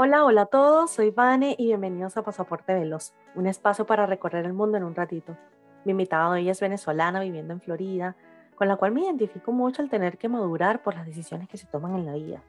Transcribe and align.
Hola, 0.00 0.24
hola 0.24 0.42
a 0.42 0.46
todos, 0.46 0.92
soy 0.92 1.10
Vane 1.10 1.56
y 1.58 1.66
bienvenidos 1.66 2.16
a 2.16 2.22
Pasaporte 2.22 2.72
Veloz, 2.72 3.14
un 3.34 3.48
espacio 3.48 3.84
para 3.84 4.06
recorrer 4.06 4.44
el 4.44 4.52
mundo 4.52 4.76
en 4.76 4.84
un 4.84 4.94
ratito. 4.94 5.36
Mi 5.84 5.90
invitada 5.90 6.28
hoy 6.28 6.48
es 6.48 6.60
venezolana 6.60 7.18
viviendo 7.18 7.52
en 7.52 7.60
Florida, 7.60 8.14
con 8.54 8.68
la 8.68 8.76
cual 8.76 8.92
me 8.92 9.00
identifico 9.00 9.50
mucho 9.50 9.82
al 9.82 9.90
tener 9.90 10.16
que 10.16 10.28
madurar 10.28 10.84
por 10.84 10.94
las 10.94 11.04
decisiones 11.04 11.48
que 11.48 11.56
se 11.56 11.66
toman 11.66 11.96
en 11.96 12.06
la 12.06 12.12
vida. 12.12 12.44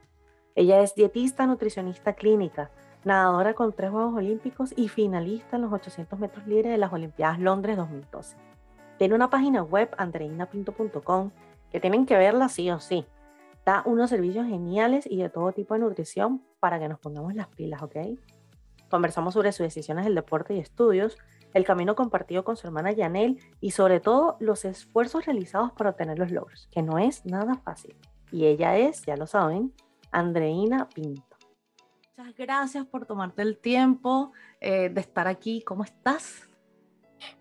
Ella 0.54 0.81
es 0.81 0.94
dietista, 0.94 1.47
nutricionista 1.47 2.13
clínica, 2.13 2.70
nadadora 3.04 3.56
con 3.56 3.74
tres 3.74 3.90
Juegos 3.90 4.13
Olímpicos 4.13 4.72
y 4.78 4.88
finalista 4.88 5.56
en 5.56 5.63
los 5.63 5.74
800 5.74 6.20
metros 6.20 6.46
libres 6.46 6.72
de 6.72 6.78
las 6.78 6.94
Olimpiadas 6.94 7.40
Londres 7.40 7.78
2012. 7.78 8.38
Tiene 9.00 9.16
una 9.16 9.31
página 9.31 9.63
web, 9.63 9.90
andreinapinto.com, 9.97 11.31
que 11.72 11.79
tienen 11.79 12.06
que 12.06 12.16
verla 12.16 12.47
sí 12.47 12.70
o 12.70 12.79
sí. 12.79 13.08
Da 13.65 13.83
unos 13.85 14.10
servicios 14.10 14.47
geniales 14.47 15.05
y 15.10 15.17
de 15.17 15.29
todo 15.29 15.51
tipo 15.51 15.73
de 15.73 15.81
nutrición 15.81 16.44
para 16.59 16.80
que 16.80 16.88
nos 16.88 16.99
pongamos 16.99 17.35
las 17.35 17.47
pilas, 17.47 17.81
¿ok? 17.81 17.97
Conversamos 18.89 19.35
sobre 19.35 19.51
sus 19.51 19.65
decisiones 19.65 20.05
del 20.05 20.15
deporte 20.15 20.55
y 20.55 20.59
estudios, 20.59 21.17
el 21.53 21.63
camino 21.63 21.95
compartido 21.95 22.43
con 22.43 22.57
su 22.57 22.67
hermana 22.67 22.91
Yanel 22.91 23.39
y 23.59 23.71
sobre 23.71 23.99
todo 23.99 24.37
los 24.39 24.65
esfuerzos 24.65 25.25
realizados 25.25 25.71
para 25.73 25.91
obtener 25.91 26.17
los 26.17 26.31
logros, 26.31 26.67
que 26.71 26.81
no 26.81 26.98
es 26.98 27.25
nada 27.25 27.55
fácil. 27.55 27.95
Y 28.31 28.45
ella 28.45 28.77
es, 28.77 29.03
ya 29.03 29.15
lo 29.15 29.27
saben, 29.27 29.73
Andreina 30.12 30.87
Pinto. 30.89 31.23
Muchas 32.17 32.35
gracias 32.35 32.85
por 32.85 33.05
tomarte 33.05 33.41
el 33.41 33.57
tiempo 33.57 34.34
eh, 34.59 34.89
de 34.89 35.01
estar 35.01 35.27
aquí. 35.27 35.62
¿Cómo 35.62 35.84
estás? 35.84 36.48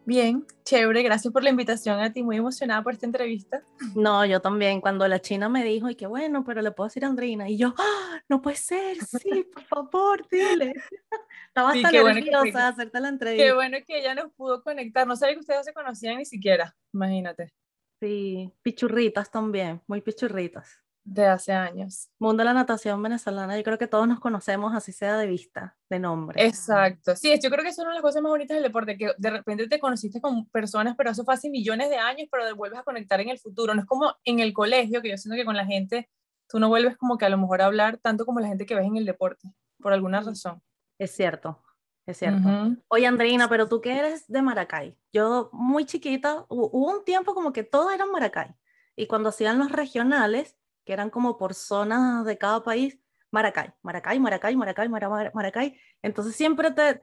Bien, 0.05 0.47
chévere, 0.65 1.03
gracias 1.03 1.33
por 1.33 1.43
la 1.43 1.51
invitación 1.51 2.01
a 2.01 2.13
ti, 2.13 2.23
muy 2.23 2.37
emocionada 2.37 2.83
por 2.83 2.93
esta 2.93 3.07
entrevista. 3.07 3.63
No, 3.95 4.25
yo 4.25 4.41
también, 4.41 4.81
cuando 4.81 5.07
la 5.07 5.21
china 5.21 5.49
me 5.49 5.65
dijo, 5.65 5.89
y 5.91 5.95
qué 5.95 6.07
bueno, 6.07 6.45
pero 6.45 6.63
le 6.63 6.71
puedo 6.71 6.89
decir 6.89 7.05
a 7.05 7.09
Andreina, 7.09 7.49
y 7.49 7.57
yo, 7.57 7.75
¡Ah, 7.79 8.23
no 8.29 8.41
puede 8.43 8.57
ser, 8.57 8.97
sí, 9.05 9.47
por 9.53 9.65
favor, 9.65 10.27
dile. 10.31 10.75
Estaba 11.49 11.71
hasta 11.71 11.91
nerviosa 11.91 12.41
bueno 12.51 12.59
hacerte 12.69 13.01
la 13.01 13.09
entrevista. 13.09 13.45
Qué 13.45 13.53
bueno 13.53 13.79
que 13.87 13.99
ella 13.99 14.15
nos 14.15 14.33
pudo 14.33 14.63
conectar, 14.63 15.07
no 15.07 15.17
sabía 15.17 15.35
que 15.35 15.41
ustedes 15.41 15.67
se 15.67 15.73
conocían 15.73 16.19
ni 16.19 16.25
siquiera, 16.25 16.77
imagínate. 16.93 17.53
Sí, 18.01 18.53
pichurritas 18.63 19.31
también, 19.31 19.83
muy 19.87 20.01
pichurritas 20.01 20.83
de 21.09 21.27
hace 21.27 21.53
años. 21.53 22.11
Mundo 22.19 22.43
de 22.43 22.45
la 22.45 22.55
natación 22.55 23.03
venezolana, 23.03 23.57
yo 23.57 23.63
creo 23.63 23.79
que 23.79 23.87
todos 23.87 24.07
nos 24.07 24.21
conocemos, 24.21 24.75
así 24.75 24.93
sea 24.93 25.17
de 25.17 25.27
vista, 25.27 25.77
de 25.89 25.99
nombre. 25.99 26.45
Exacto, 26.45 27.17
sí, 27.17 27.33
yo 27.43 27.51
creo 27.51 27.63
que 27.63 27.71
es 27.71 27.79
una 27.79 27.89
de 27.89 27.95
las 27.95 28.03
cosas 28.03 28.23
más 28.23 28.31
bonitas 28.31 28.55
del 28.55 28.65
deporte, 28.65 28.97
que 28.99 29.13
de 29.17 29.31
repente 29.31 29.67
te 29.69 29.81
conociste 29.81 30.21
con 30.21 30.47
personas, 30.51 30.95
pero 30.97 31.11
eso 31.11 31.25
fue 31.25 31.35
hace 31.35 31.49
millones 31.49 31.89
de 31.89 31.97
años, 31.97 32.29
pero 32.31 32.47
te 32.47 32.53
vuelves 32.53 32.79
a 32.79 32.83
conectar 32.83 33.21
en 33.21 33.31
el 33.31 33.39
futuro. 33.39 33.75
No 33.75 33.81
es 33.81 33.87
como 33.87 34.15
en 34.25 34.41
el 34.41 34.53
colegio, 34.53 35.01
que 35.01 35.11
yo 35.11 35.17
siento 35.17 35.37
que 35.37 35.47
con 35.47 35.57
la 35.57 35.65
gente 35.65 36.11
tú 36.47 36.59
no 36.59 36.69
vuelves 36.69 36.97
como 36.99 37.17
que 37.17 37.25
a 37.25 37.31
lo 37.31 37.39
mejor 37.39 37.63
a 37.63 37.67
hablar 37.67 37.99
tanto 37.99 38.27
como 38.27 38.41
la 38.41 38.49
gente 38.49 38.67
que 38.67 38.75
ves 38.75 38.87
en 38.87 38.97
el 38.97 39.07
deporte, 39.07 39.49
por 39.81 39.93
alguna 39.93 40.21
razón. 40.21 40.63
Es 40.99 41.13
cierto, 41.13 41.63
es 42.05 42.19
cierto. 42.19 42.77
Oye, 42.89 43.07
Andreina, 43.07 43.49
pero 43.49 43.67
tú 43.67 43.81
que 43.81 43.99
eres 43.99 44.27
de 44.27 44.43
Maracay, 44.43 44.95
yo 45.13 45.49
muy 45.53 45.87
chiquita, 45.87 46.45
hubo 46.49 46.93
un 46.93 47.05
tiempo 47.05 47.35
como 47.35 47.53
que 47.53 47.65
todo 47.65 47.91
era 47.91 48.05
Maracay. 48.05 48.55
Y 48.95 49.07
cuando 49.07 49.29
hacían 49.29 49.59
los 49.59 49.71
regionales, 49.71 50.58
que 50.89 50.95
eran 50.95 51.11
como 51.11 51.37
por 51.37 51.53
zonas 51.53 52.25
de 52.25 52.39
cada 52.39 52.65
país, 52.65 52.99
Maracay, 53.31 53.75
Maracay, 53.83 54.19
Maracay, 54.19 54.57
Maracay, 54.57 54.89
Maracay. 55.35 55.79
Entonces 56.01 56.35
siempre 56.35 56.71
te, 56.71 57.03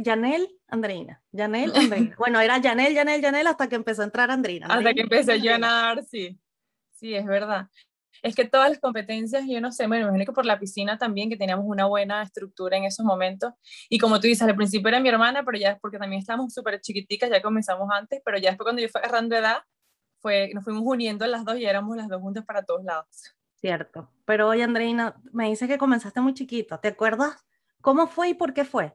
Yanel, 0.00 0.48
Andreina, 0.68 1.20
Yanel, 1.32 1.72
Andreina. 1.74 2.14
Bueno, 2.16 2.38
era 2.38 2.58
Yanel, 2.58 2.94
Yanel, 2.94 3.20
Yanel 3.20 3.48
hasta 3.48 3.68
que 3.68 3.74
empezó 3.74 4.02
a 4.02 4.04
entrar 4.04 4.30
Andreina. 4.30 4.68
hasta 4.68 4.94
que 4.94 5.00
empecé 5.00 5.40
yo 5.40 5.52
a 5.52 5.58
nadar, 5.58 6.04
sí. 6.04 6.38
Sí, 6.92 7.16
es 7.16 7.26
verdad. 7.26 7.66
Es 8.22 8.36
que 8.36 8.44
todas 8.44 8.70
las 8.70 8.78
competencias, 8.78 9.42
yo 9.48 9.60
no 9.60 9.72
sé, 9.72 9.88
bueno, 9.88 10.04
me 10.04 10.10
imagino 10.10 10.26
que 10.26 10.32
por 10.32 10.46
la 10.46 10.60
piscina 10.60 10.96
también, 10.96 11.28
que 11.28 11.36
teníamos 11.36 11.66
una 11.66 11.86
buena 11.86 12.22
estructura 12.22 12.76
en 12.76 12.84
esos 12.84 13.04
momentos. 13.04 13.52
Y 13.88 13.98
como 13.98 14.20
tú 14.20 14.28
dices, 14.28 14.46
al 14.46 14.54
principio 14.54 14.90
era 14.90 15.00
mi 15.00 15.08
hermana, 15.08 15.44
pero 15.44 15.58
ya 15.58 15.76
porque 15.80 15.98
también 15.98 16.20
estábamos 16.20 16.54
súper 16.54 16.80
chiquiticas, 16.80 17.30
ya 17.30 17.42
comenzamos 17.42 17.88
antes, 17.92 18.22
pero 18.24 18.38
ya 18.38 18.50
después 18.50 18.64
cuando 18.64 18.80
yo 18.80 18.88
fui 18.88 19.00
agarrando 19.00 19.34
edad, 19.34 19.56
nos 20.54 20.64
fuimos 20.64 20.82
uniendo 20.84 21.26
las 21.26 21.44
dos 21.44 21.56
y 21.58 21.64
éramos 21.64 21.96
las 21.96 22.08
dos 22.08 22.20
juntas 22.20 22.44
para 22.44 22.62
todos 22.62 22.84
lados. 22.84 23.34
Cierto. 23.56 24.10
Pero 24.24 24.48
oye, 24.48 24.62
Andreina, 24.62 25.16
me 25.32 25.48
dice 25.48 25.66
que 25.66 25.78
comenzaste 25.78 26.20
muy 26.20 26.34
chiquita. 26.34 26.78
¿Te 26.80 26.88
acuerdas 26.88 27.44
cómo 27.80 28.06
fue 28.06 28.30
y 28.30 28.34
por 28.34 28.52
qué 28.52 28.64
fue? 28.64 28.94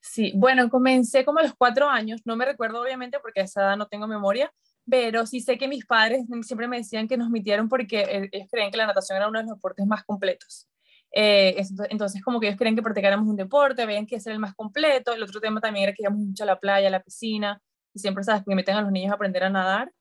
Sí, 0.00 0.32
bueno, 0.34 0.68
comencé 0.68 1.24
como 1.24 1.38
a 1.38 1.42
los 1.42 1.54
cuatro 1.54 1.88
años. 1.88 2.22
No 2.24 2.36
me 2.36 2.44
recuerdo, 2.44 2.80
obviamente, 2.80 3.18
porque 3.20 3.40
a 3.40 3.44
esa 3.44 3.62
edad 3.62 3.76
no 3.76 3.86
tengo 3.86 4.06
memoria, 4.06 4.52
pero 4.88 5.26
sí 5.26 5.40
sé 5.40 5.58
que 5.58 5.68
mis 5.68 5.86
padres 5.86 6.24
siempre 6.42 6.68
me 6.68 6.78
decían 6.78 7.08
que 7.08 7.16
nos 7.16 7.30
mitieron 7.30 7.68
porque 7.68 8.28
ellos 8.32 8.48
creían 8.50 8.70
que 8.70 8.76
la 8.76 8.86
natación 8.86 9.16
era 9.16 9.28
uno 9.28 9.38
de 9.38 9.44
los 9.44 9.56
deportes 9.56 9.86
más 9.86 10.04
completos. 10.04 10.68
Eh, 11.14 11.62
entonces, 11.90 12.22
como 12.22 12.40
que 12.40 12.46
ellos 12.46 12.58
creían 12.58 12.74
que 12.74 12.82
practicáramos 12.82 13.28
un 13.28 13.36
deporte, 13.36 13.86
veían 13.86 14.06
que 14.06 14.16
ese 14.16 14.30
era 14.30 14.34
el 14.34 14.40
más 14.40 14.54
completo. 14.54 15.12
El 15.12 15.22
otro 15.22 15.40
tema 15.40 15.60
también 15.60 15.84
era 15.84 15.92
que 15.92 16.02
íbamos 16.02 16.20
mucho 16.20 16.44
a 16.44 16.46
la 16.46 16.58
playa, 16.58 16.88
a 16.88 16.90
la 16.90 17.02
piscina 17.02 17.60
y 17.94 17.98
siempre 17.98 18.24
sabes 18.24 18.42
que 18.44 18.54
meten 18.54 18.76
a 18.76 18.82
los 18.82 18.92
niños 18.92 19.12
a 19.12 19.14
aprender 19.14 19.44
a 19.44 19.50
nadar. 19.50 19.92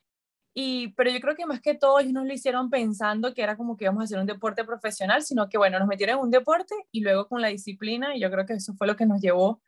Y, 0.54 0.90
pero 0.94 1.10
yo 1.10 1.20
creo 1.22 1.36
que 1.36 1.46
más 1.46 1.62
que 1.62 1.76
todo 1.76 2.00
ellos 2.00 2.12
no 2.12 2.26
lo 2.26 2.34
hicieron 2.34 2.70
pensando 2.70 3.34
que 3.34 3.42
era 3.42 3.56
como 3.56 3.78
que 3.78 3.86
íbamos 3.86 4.02
a 4.02 4.06
hacer 4.06 4.20
un 4.20 4.26
deporte 4.26 4.66
profesional, 4.66 5.24
sino 5.24 5.48
que 5.48 5.58
bueno, 5.58 5.80
nos 5.80 5.88
metieron 5.88 6.18
en 6.18 6.24
un 6.26 6.32
deporte 6.32 6.76
y 6.92 7.02
luego 7.02 7.28
con 7.28 7.42
la 7.42 7.48
disciplina 7.48 8.16
y 8.16 8.20
yo 8.20 8.30
creo 8.30 8.46
que 8.46 8.54
eso 8.54 8.74
fue 8.74 8.88
lo 8.88 8.98
que 8.98 9.06
nos 9.06 9.22
llevó 9.22 9.62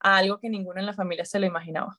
a 0.00 0.18
algo 0.18 0.38
que 0.38 0.50
ninguno 0.50 0.78
en 0.78 0.86
la 0.86 0.92
familia 0.92 1.24
se 1.24 1.38
lo 1.38 1.46
imaginaba. 1.46 1.98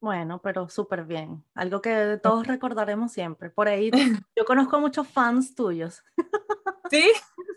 Bueno, 0.00 0.40
pero 0.40 0.68
súper 0.68 1.04
bien. 1.04 1.44
Algo 1.54 1.82
que 1.82 2.18
todos 2.22 2.46
recordaremos 2.46 3.12
siempre. 3.12 3.50
Por 3.50 3.68
ahí 3.68 3.90
yo 4.36 4.44
conozco 4.44 4.80
muchos 4.80 5.08
fans 5.08 5.54
tuyos. 5.54 6.02
¿Sí? 6.90 7.10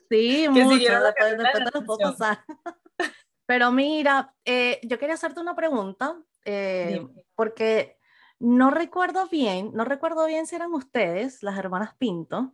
Sí, 0.10 0.48
muchos. 0.50 0.80
Después, 0.80 1.38
después 1.38 1.54
te 1.54 1.72
los 1.74 1.84
puedo 1.86 2.00
pasar. 2.00 2.44
Pero 3.46 3.72
mira, 3.72 4.34
eh, 4.46 4.80
yo 4.84 4.98
quería 4.98 5.16
hacerte 5.16 5.40
una 5.40 5.56
pregunta 5.56 6.18
eh, 6.46 7.06
porque 7.36 7.98
no 8.40 8.72
recuerdo 8.72 9.28
bien, 9.28 9.72
no 9.74 9.86
recuerdo 9.86 10.26
bien 10.26 10.48
si 10.48 10.56
eran 10.56 10.74
ustedes, 10.74 11.44
las 11.44 11.58
hermanas 11.58 11.96
Pinto, 11.98 12.54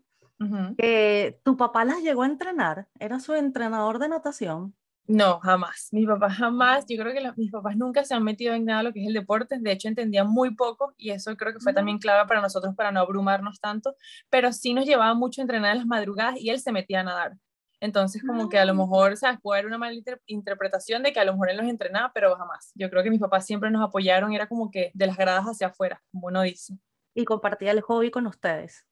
que 0.78 1.40
tu 1.44 1.58
papá 1.58 1.86
las 1.86 2.02
llegó 2.02 2.24
a 2.24 2.28
entrenar, 2.28 2.88
era 3.00 3.20
su 3.20 3.34
entrenador 3.34 3.98
de 3.98 4.10
natación. 4.10 4.76
No, 5.08 5.40
jamás. 5.40 5.88
Mi 5.94 6.06
papá 6.06 6.30
jamás, 6.30 6.86
yo 6.88 6.98
creo 7.02 7.14
que 7.14 7.32
mis 7.38 7.50
papás 7.50 7.78
nunca 7.78 8.04
se 8.04 8.14
han 8.14 8.24
metido 8.24 8.54
en 8.54 8.66
nada 8.66 8.84
lo 8.84 8.92
que 8.92 9.02
es 9.02 9.08
el 9.08 9.14
deporte, 9.14 9.58
de 9.58 9.72
hecho 9.72 9.88
entendían 9.88 10.28
muy 10.28 10.54
poco 10.54 10.94
y 10.98 11.12
eso 11.12 11.36
creo 11.38 11.54
que 11.54 11.62
fue 11.62 11.72
también 11.74 11.98
clave 11.98 12.28
para 12.28 12.42
nosotros 12.42 12.76
para 12.76 12.92
no 12.92 13.00
abrumarnos 13.00 13.62
tanto, 13.62 13.96
pero 14.30 14.52
sí 14.52 14.74
nos 14.74 14.86
llevaba 14.86 15.14
mucho 15.14 15.40
a 15.40 15.44
entrenar 15.44 15.72
en 15.72 15.78
las 15.78 15.88
madrugadas 15.88 16.36
y 16.38 16.50
él 16.50 16.60
se 16.60 16.74
metía 16.74 17.00
a 17.00 17.04
nadar. 17.04 17.38
Entonces, 17.80 18.24
como 18.26 18.50
que 18.50 18.58
a 18.58 18.66
lo 18.66 18.74
ah. 18.74 18.76
mejor, 18.76 19.18
¿sabes? 19.18 19.40
Puede 19.42 19.60
haber 19.60 19.68
una 19.68 19.78
mala 19.78 19.96
interpretación 20.26 21.04
de 21.04 21.14
que 21.14 21.20
a 21.20 21.26
lo 21.26 21.34
mejor 21.34 21.52
él 21.52 21.58
los 21.58 21.68
entrenaba, 21.68 22.12
pero 22.14 22.36
jamás. 22.36 22.72
Yo 22.76 22.90
creo 22.90 23.04
que 23.04 23.12
mis 23.12 23.20
papás 23.20 23.46
siempre 23.46 23.70
nos 23.70 23.84
apoyaron, 23.84 24.34
era 24.34 24.48
como 24.48 24.72
que 24.72 24.92
de 24.94 25.08
las 25.08 25.18
gradas 25.18 25.46
hacia 25.46 25.68
afuera, 25.68 26.02
como 26.12 26.28
uno 26.28 26.42
dice. 26.42 26.78
Y 27.14 27.26
compartía 27.26 27.72
el 27.72 27.82
hobby 27.82 28.10
con 28.10 28.26
ustedes. 28.28 28.86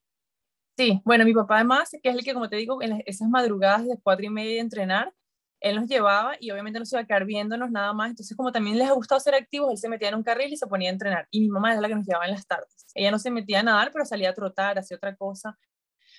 Sí, 0.78 1.01
bueno, 1.06 1.25
mi 1.25 1.34
papá 1.34 1.56
además, 1.56 1.90
que 2.03 2.09
es 2.09 2.16
el 2.16 2.23
que, 2.23 2.34
como 2.34 2.50
te 2.50 2.57
digo, 2.57 2.81
en 2.81 3.01
esas 3.06 3.29
madrugadas 3.29 3.88
de 3.88 3.97
cuatro 4.03 4.25
y 4.25 4.29
media 4.29 4.56
de 4.56 4.59
entrenar, 4.59 5.13
él 5.62 5.78
nos 5.78 5.88
llevaba 5.88 6.35
y 6.40 6.52
obviamente 6.52 6.79
no 6.79 6.85
se 6.85 6.96
iba 6.96 7.02
a 7.02 7.06
quedar 7.06 7.25
viéndonos 7.25 7.72
nada 7.72 7.94
más. 7.94 8.09
Entonces, 8.09 8.35
como 8.35 8.52
también 8.52 8.78
les 8.78 8.88
ha 8.90 8.91
gustado 8.91 9.19
ser 9.19 9.35
activos, 9.35 9.72
él 9.72 9.78
se 9.78 9.90
metía 9.90 10.09
en 10.09 10.16
un 10.16 10.23
carril 10.23 10.52
y 10.53 10.57
se 10.57 10.67
ponía 10.67 10.90
a 10.90 10.94
entrenar. 10.94 11.28
Y 11.31 11.41
mi 11.41 11.47
mamá 11.47 11.73
es 11.73 11.79
la 11.79 11.88
que 11.88 11.96
nos 11.96 12.06
llevaba 12.06 12.25
en 12.25 12.31
las 12.31 12.46
tardes. 12.46 12.85
Ella 12.94 13.09
no 13.12 13.19
se 13.19 13.31
metía 13.31 13.62
a 13.62 13.63
nadar, 13.63 13.91
pero 13.91 14.06
salía 14.06 14.29
a 14.29 14.34
trotar, 14.34 14.78
hacía 14.78 14.97
otra 14.97 15.16
cosa. 15.16 15.57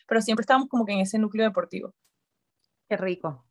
Pero 0.08 0.22
siempre 0.22 0.42
estábamos 0.42 0.68
como 0.68 0.84
que 0.84 0.94
en 0.94 1.00
ese 1.00 1.18
núcleo 1.18 1.44
deportivo. 1.44 1.94
Qué 2.88 2.96
rico. 2.96 3.44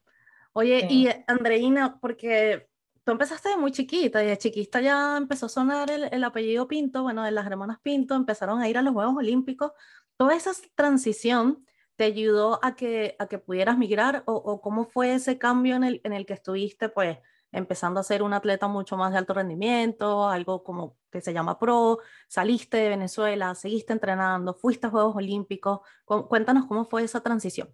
Oye, 0.53 0.87
y 0.89 1.09
Andreina, 1.27 1.99
porque 1.99 2.69
tú 3.03 3.11
empezaste 3.11 3.49
de 3.49 3.57
muy 3.57 3.71
chiquita 3.71 4.23
y 4.23 4.27
de 4.27 4.37
chiquita 4.37 4.81
ya 4.81 5.17
empezó 5.17 5.47
a 5.47 5.49
sonar 5.49 5.91
el, 5.91 6.23
apellido 6.23 6.67
Pinto, 6.67 7.03
bueno, 7.03 7.23
de 7.23 7.31
las 7.31 7.45
hermanas 7.45 7.79
Pinto, 7.81 8.15
empezaron 8.15 8.61
a 8.61 8.69
ir 8.69 8.77
a 8.77 8.81
los 8.81 8.93
Juegos 8.93 9.17
Olímpicos. 9.17 9.73
¿Toda 10.17 10.35
esa 10.35 10.51
transición 10.75 11.65
te 11.97 12.05
ayudó 12.05 12.59
a 12.63 12.75
que, 12.75 13.15
a 13.19 13.27
que 13.27 13.37
pudieras 13.37 13.77
migrar 13.77 14.23
o, 14.25 14.61
cómo 14.61 14.85
fue 14.85 15.13
ese 15.13 15.37
cambio 15.37 15.75
en 15.75 15.83
el, 15.83 16.01
en 16.03 16.13
el 16.13 16.25
que 16.25 16.33
estuviste, 16.33 16.89
pues, 16.89 17.17
empezando 17.51 17.99
a 17.99 18.03
ser 18.03 18.23
un 18.23 18.33
atleta 18.33 18.67
mucho 18.67 18.97
más 18.97 19.11
de 19.11 19.17
alto 19.17 19.33
rendimiento, 19.33 20.27
algo 20.27 20.63
como 20.63 20.97
que 21.11 21.21
se 21.21 21.33
llama 21.33 21.57
pro, 21.59 21.99
saliste 22.27 22.77
de 22.77 22.89
Venezuela, 22.89 23.55
seguiste 23.55 23.93
entrenando, 23.93 24.53
fuiste 24.53 24.87
a 24.87 24.89
Juegos 24.89 25.15
Olímpicos. 25.15 25.79
Cuéntanos 26.05 26.65
cómo 26.65 26.85
fue 26.85 27.03
esa 27.03 27.21
transición. 27.21 27.69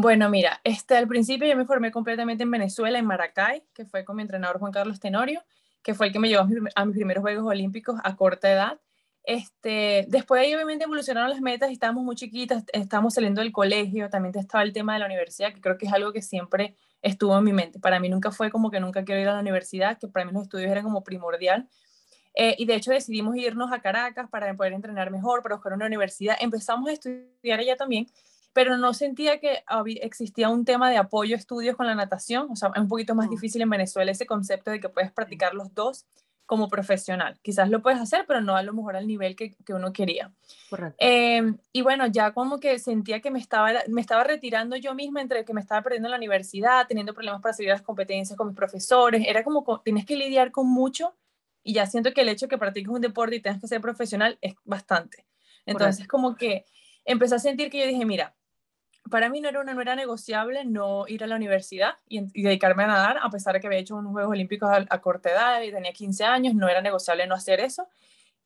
Bueno, 0.00 0.30
mira, 0.30 0.60
este, 0.62 0.96
al 0.96 1.08
principio 1.08 1.48
yo 1.48 1.56
me 1.56 1.64
formé 1.64 1.90
completamente 1.90 2.44
en 2.44 2.50
Venezuela, 2.52 3.00
en 3.00 3.04
Maracay, 3.04 3.64
que 3.74 3.84
fue 3.84 4.04
con 4.04 4.14
mi 4.14 4.22
entrenador 4.22 4.60
Juan 4.60 4.70
Carlos 4.70 5.00
Tenorio, 5.00 5.42
que 5.82 5.92
fue 5.92 6.06
el 6.06 6.12
que 6.12 6.20
me 6.20 6.28
llevó 6.28 6.46
a, 6.76 6.84
mis 6.84 6.94
primeros 6.94 7.20
Juegos 7.20 7.44
Olímpicos 7.44 7.98
a 8.04 8.14
corta 8.14 8.48
edad. 8.48 8.80
Este, 9.24 10.06
después 10.06 10.40
de 10.40 10.46
ahí 10.46 10.54
obviamente 10.54 10.84
evolucionaron 10.84 11.30
las 11.30 11.40
metas, 11.40 11.72
estábamos 11.72 12.04
muy 12.04 12.14
chiquitas, 12.14 12.62
estábamos 12.72 13.14
saliendo 13.14 13.40
del 13.40 13.50
colegio, 13.50 14.08
también 14.08 14.38
estaba 14.38 14.62
el 14.62 14.72
tema 14.72 14.92
de 14.92 15.00
la 15.00 15.06
universidad, 15.06 15.52
que 15.52 15.60
creo 15.60 15.76
que 15.76 15.86
es 15.86 15.92
algo 15.92 16.12
que 16.12 16.22
siempre 16.22 16.76
estuvo 17.02 17.36
en 17.36 17.42
mi 17.42 17.52
mente. 17.52 17.80
Para 17.80 17.98
mí 17.98 18.08
nunca 18.08 18.30
fue 18.30 18.52
como 18.52 18.70
que 18.70 18.78
nunca 18.78 19.04
quiero 19.04 19.20
ir 19.20 19.26
a 19.26 19.34
la 19.34 19.40
universidad, 19.40 19.98
que 19.98 20.06
para 20.06 20.24
mí 20.24 20.30
los 20.32 20.44
estudios 20.44 20.70
eran 20.70 20.84
como 20.84 21.02
primordial. 21.02 21.68
Eh, 22.34 22.54
y 22.56 22.66
de 22.66 22.76
hecho 22.76 22.92
decidimos 22.92 23.34
irnos 23.36 23.72
a 23.72 23.80
Caracas 23.80 24.28
para 24.30 24.54
poder 24.54 24.74
entrenar 24.74 25.10
mejor, 25.10 25.42
para 25.42 25.56
buscar 25.56 25.72
una 25.72 25.86
universidad. 25.86 26.36
Empezamos 26.38 26.88
a 26.88 26.92
estudiar 26.92 27.58
allá 27.58 27.74
también 27.74 28.06
pero 28.58 28.76
no 28.76 28.92
sentía 28.92 29.38
que 29.38 29.62
existía 30.02 30.48
un 30.48 30.64
tema 30.64 30.90
de 30.90 30.96
apoyo 30.96 31.36
a 31.36 31.38
estudios 31.38 31.76
con 31.76 31.86
la 31.86 31.94
natación, 31.94 32.48
o 32.50 32.56
sea, 32.56 32.72
es 32.74 32.82
un 32.82 32.88
poquito 32.88 33.14
más 33.14 33.30
difícil 33.30 33.62
en 33.62 33.70
Venezuela 33.70 34.10
ese 34.10 34.26
concepto 34.26 34.72
de 34.72 34.80
que 34.80 34.88
puedes 34.88 35.12
practicar 35.12 35.54
los 35.54 35.72
dos 35.74 36.06
como 36.44 36.66
profesional. 36.66 37.38
Quizás 37.40 37.70
lo 37.70 37.82
puedes 37.82 38.00
hacer, 38.00 38.24
pero 38.26 38.40
no 38.40 38.56
a 38.56 38.64
lo 38.64 38.72
mejor 38.72 38.96
al 38.96 39.06
nivel 39.06 39.36
que, 39.36 39.54
que 39.64 39.74
uno 39.74 39.92
quería. 39.92 40.32
Correcto. 40.70 40.96
Eh, 40.98 41.54
y 41.72 41.82
bueno, 41.82 42.08
ya 42.08 42.32
como 42.32 42.58
que 42.58 42.80
sentía 42.80 43.20
que 43.20 43.30
me 43.30 43.38
estaba, 43.38 43.70
me 43.86 44.00
estaba 44.00 44.24
retirando 44.24 44.74
yo 44.74 44.92
misma 44.92 45.22
entre 45.22 45.44
que 45.44 45.54
me 45.54 45.60
estaba 45.60 45.82
perdiendo 45.82 46.08
en 46.08 46.10
la 46.10 46.16
universidad, 46.16 46.88
teniendo 46.88 47.14
problemas 47.14 47.40
para 47.40 47.52
seguir 47.52 47.70
las 47.70 47.82
competencias 47.82 48.36
con 48.36 48.48
mis 48.48 48.56
profesores. 48.56 49.24
Era 49.24 49.44
como, 49.44 49.82
tienes 49.84 50.04
que 50.04 50.16
lidiar 50.16 50.50
con 50.50 50.68
mucho 50.68 51.14
y 51.62 51.74
ya 51.74 51.86
siento 51.86 52.12
que 52.12 52.22
el 52.22 52.28
hecho 52.28 52.46
de 52.46 52.50
que 52.50 52.58
practiques 52.58 52.90
un 52.90 53.02
deporte 53.02 53.36
y 53.36 53.40
tengas 53.40 53.60
que 53.60 53.68
ser 53.68 53.80
profesional 53.80 54.36
es 54.40 54.56
bastante. 54.64 55.26
Entonces 55.64 56.08
como 56.08 56.34
que 56.34 56.64
empecé 57.04 57.36
a 57.36 57.38
sentir 57.38 57.70
que 57.70 57.78
yo 57.78 57.86
dije, 57.86 58.04
mira, 58.04 58.34
para 59.08 59.28
mí 59.28 59.40
no 59.40 59.48
era, 59.48 59.62
no 59.62 59.80
era 59.80 59.94
negociable 59.94 60.64
no 60.64 61.06
ir 61.08 61.24
a 61.24 61.26
la 61.26 61.36
universidad 61.36 61.94
y, 62.08 62.20
dedicarme 62.42 62.84
a 62.84 62.88
nadar, 62.88 63.18
a 63.22 63.30
pesar 63.30 63.54
de 63.54 63.60
que 63.60 63.66
había 63.66 63.78
hecho 63.78 63.96
unos 63.96 64.12
Juegos 64.12 64.32
Olímpicos 64.32 64.70
a, 64.88 65.00
corta 65.00 65.30
edad 65.30 65.62
y 65.62 65.72
tenía 65.72 65.92
15 65.92 66.24
años, 66.24 66.54
no 66.54 66.68
era 66.68 66.80
negociable 66.80 67.26
no 67.26 67.34
hacer 67.34 67.60
eso. 67.60 67.88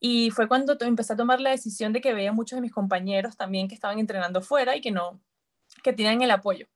Y 0.00 0.30
fue 0.30 0.48
cuando 0.48 0.76
empecé 0.80 1.12
a 1.12 1.16
tomar 1.16 1.40
la 1.40 1.50
decisión 1.50 1.92
de 1.92 2.00
que 2.00 2.12
veía 2.14 2.32
muchos 2.32 2.56
de 2.56 2.60
mis 2.60 2.72
compañeros 2.72 3.36
también 3.36 3.68
que 3.68 3.74
estaban 3.74 3.98
entrenando 3.98 4.42
fuera 4.42 4.76
y 4.76 4.80
que 4.80 4.90
no, 4.90 5.20
que 5.82 5.92
tenían 5.92 6.22
el 6.22 6.30
apoyo. 6.30 6.66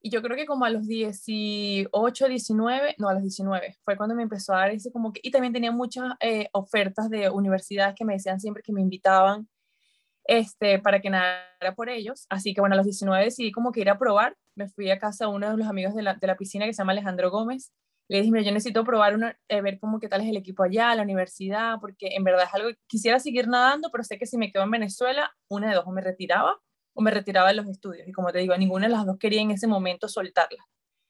Y 0.00 0.10
yo 0.10 0.22
creo 0.22 0.36
que 0.36 0.46
como 0.46 0.64
a 0.64 0.70
los 0.70 0.86
18, 0.86 2.28
19, 2.28 2.94
no, 2.98 3.08
a 3.08 3.14
los 3.14 3.22
19, 3.22 3.76
fue 3.82 3.96
cuando 3.96 4.14
me 4.14 4.22
empezó 4.22 4.54
a 4.54 4.58
dar 4.58 4.72
como 4.92 5.12
que, 5.12 5.20
y 5.24 5.30
también 5.30 5.52
tenía 5.52 5.72
muchas 5.72 6.12
eh, 6.20 6.48
ofertas 6.52 7.10
de 7.10 7.30
universidades 7.30 7.94
que 7.96 8.04
me 8.04 8.14
decían 8.14 8.38
siempre 8.38 8.62
que 8.62 8.72
me 8.72 8.80
invitaban 8.80 9.48
este, 10.28 10.78
para 10.78 11.00
que 11.00 11.10
nadara 11.10 11.74
por 11.74 11.88
ellos. 11.88 12.26
Así 12.28 12.54
que 12.54 12.60
bueno, 12.60 12.74
a 12.74 12.76
los 12.76 12.86
19 12.86 13.24
decidí 13.24 13.50
como 13.50 13.72
que 13.72 13.80
ir 13.80 13.90
a 13.90 13.98
probar. 13.98 14.36
Me 14.54 14.68
fui 14.68 14.90
a 14.90 14.98
casa 14.98 15.24
de 15.24 15.32
uno 15.32 15.50
de 15.50 15.56
los 15.56 15.66
amigos 15.66 15.94
de 15.94 16.02
la, 16.02 16.14
de 16.14 16.26
la 16.26 16.36
piscina 16.36 16.66
que 16.66 16.74
se 16.74 16.78
llama 16.78 16.92
Alejandro 16.92 17.30
Gómez. 17.30 17.72
Le 18.08 18.18
dije, 18.18 18.30
mira, 18.30 18.44
yo 18.44 18.52
necesito 18.52 18.84
probar, 18.84 19.14
una, 19.14 19.36
eh, 19.48 19.60
ver 19.60 19.78
cómo 19.80 19.98
qué 20.00 20.08
tal 20.08 20.20
es 20.20 20.28
el 20.28 20.36
equipo 20.36 20.62
allá, 20.62 20.94
la 20.94 21.02
universidad, 21.02 21.78
porque 21.80 22.08
en 22.14 22.24
verdad 22.24 22.44
es 22.46 22.54
algo 22.54 22.70
quisiera 22.86 23.18
seguir 23.20 23.48
nadando, 23.48 23.90
pero 23.90 24.04
sé 24.04 24.18
que 24.18 24.26
si 24.26 24.38
me 24.38 24.50
quedo 24.52 24.62
en 24.64 24.70
Venezuela, 24.70 25.30
una 25.48 25.68
de 25.68 25.74
dos 25.74 25.84
o 25.86 25.92
me 25.92 26.00
retiraba 26.00 26.56
o 26.94 27.02
me 27.02 27.10
retiraba 27.10 27.48
de 27.48 27.54
los 27.54 27.68
estudios. 27.68 28.08
Y 28.08 28.12
como 28.12 28.32
te 28.32 28.38
digo, 28.38 28.56
ninguna 28.56 28.86
de 28.86 28.92
las 28.92 29.06
dos 29.06 29.18
quería 29.18 29.40
en 29.42 29.50
ese 29.50 29.66
momento 29.66 30.08
soltarla. 30.08 30.64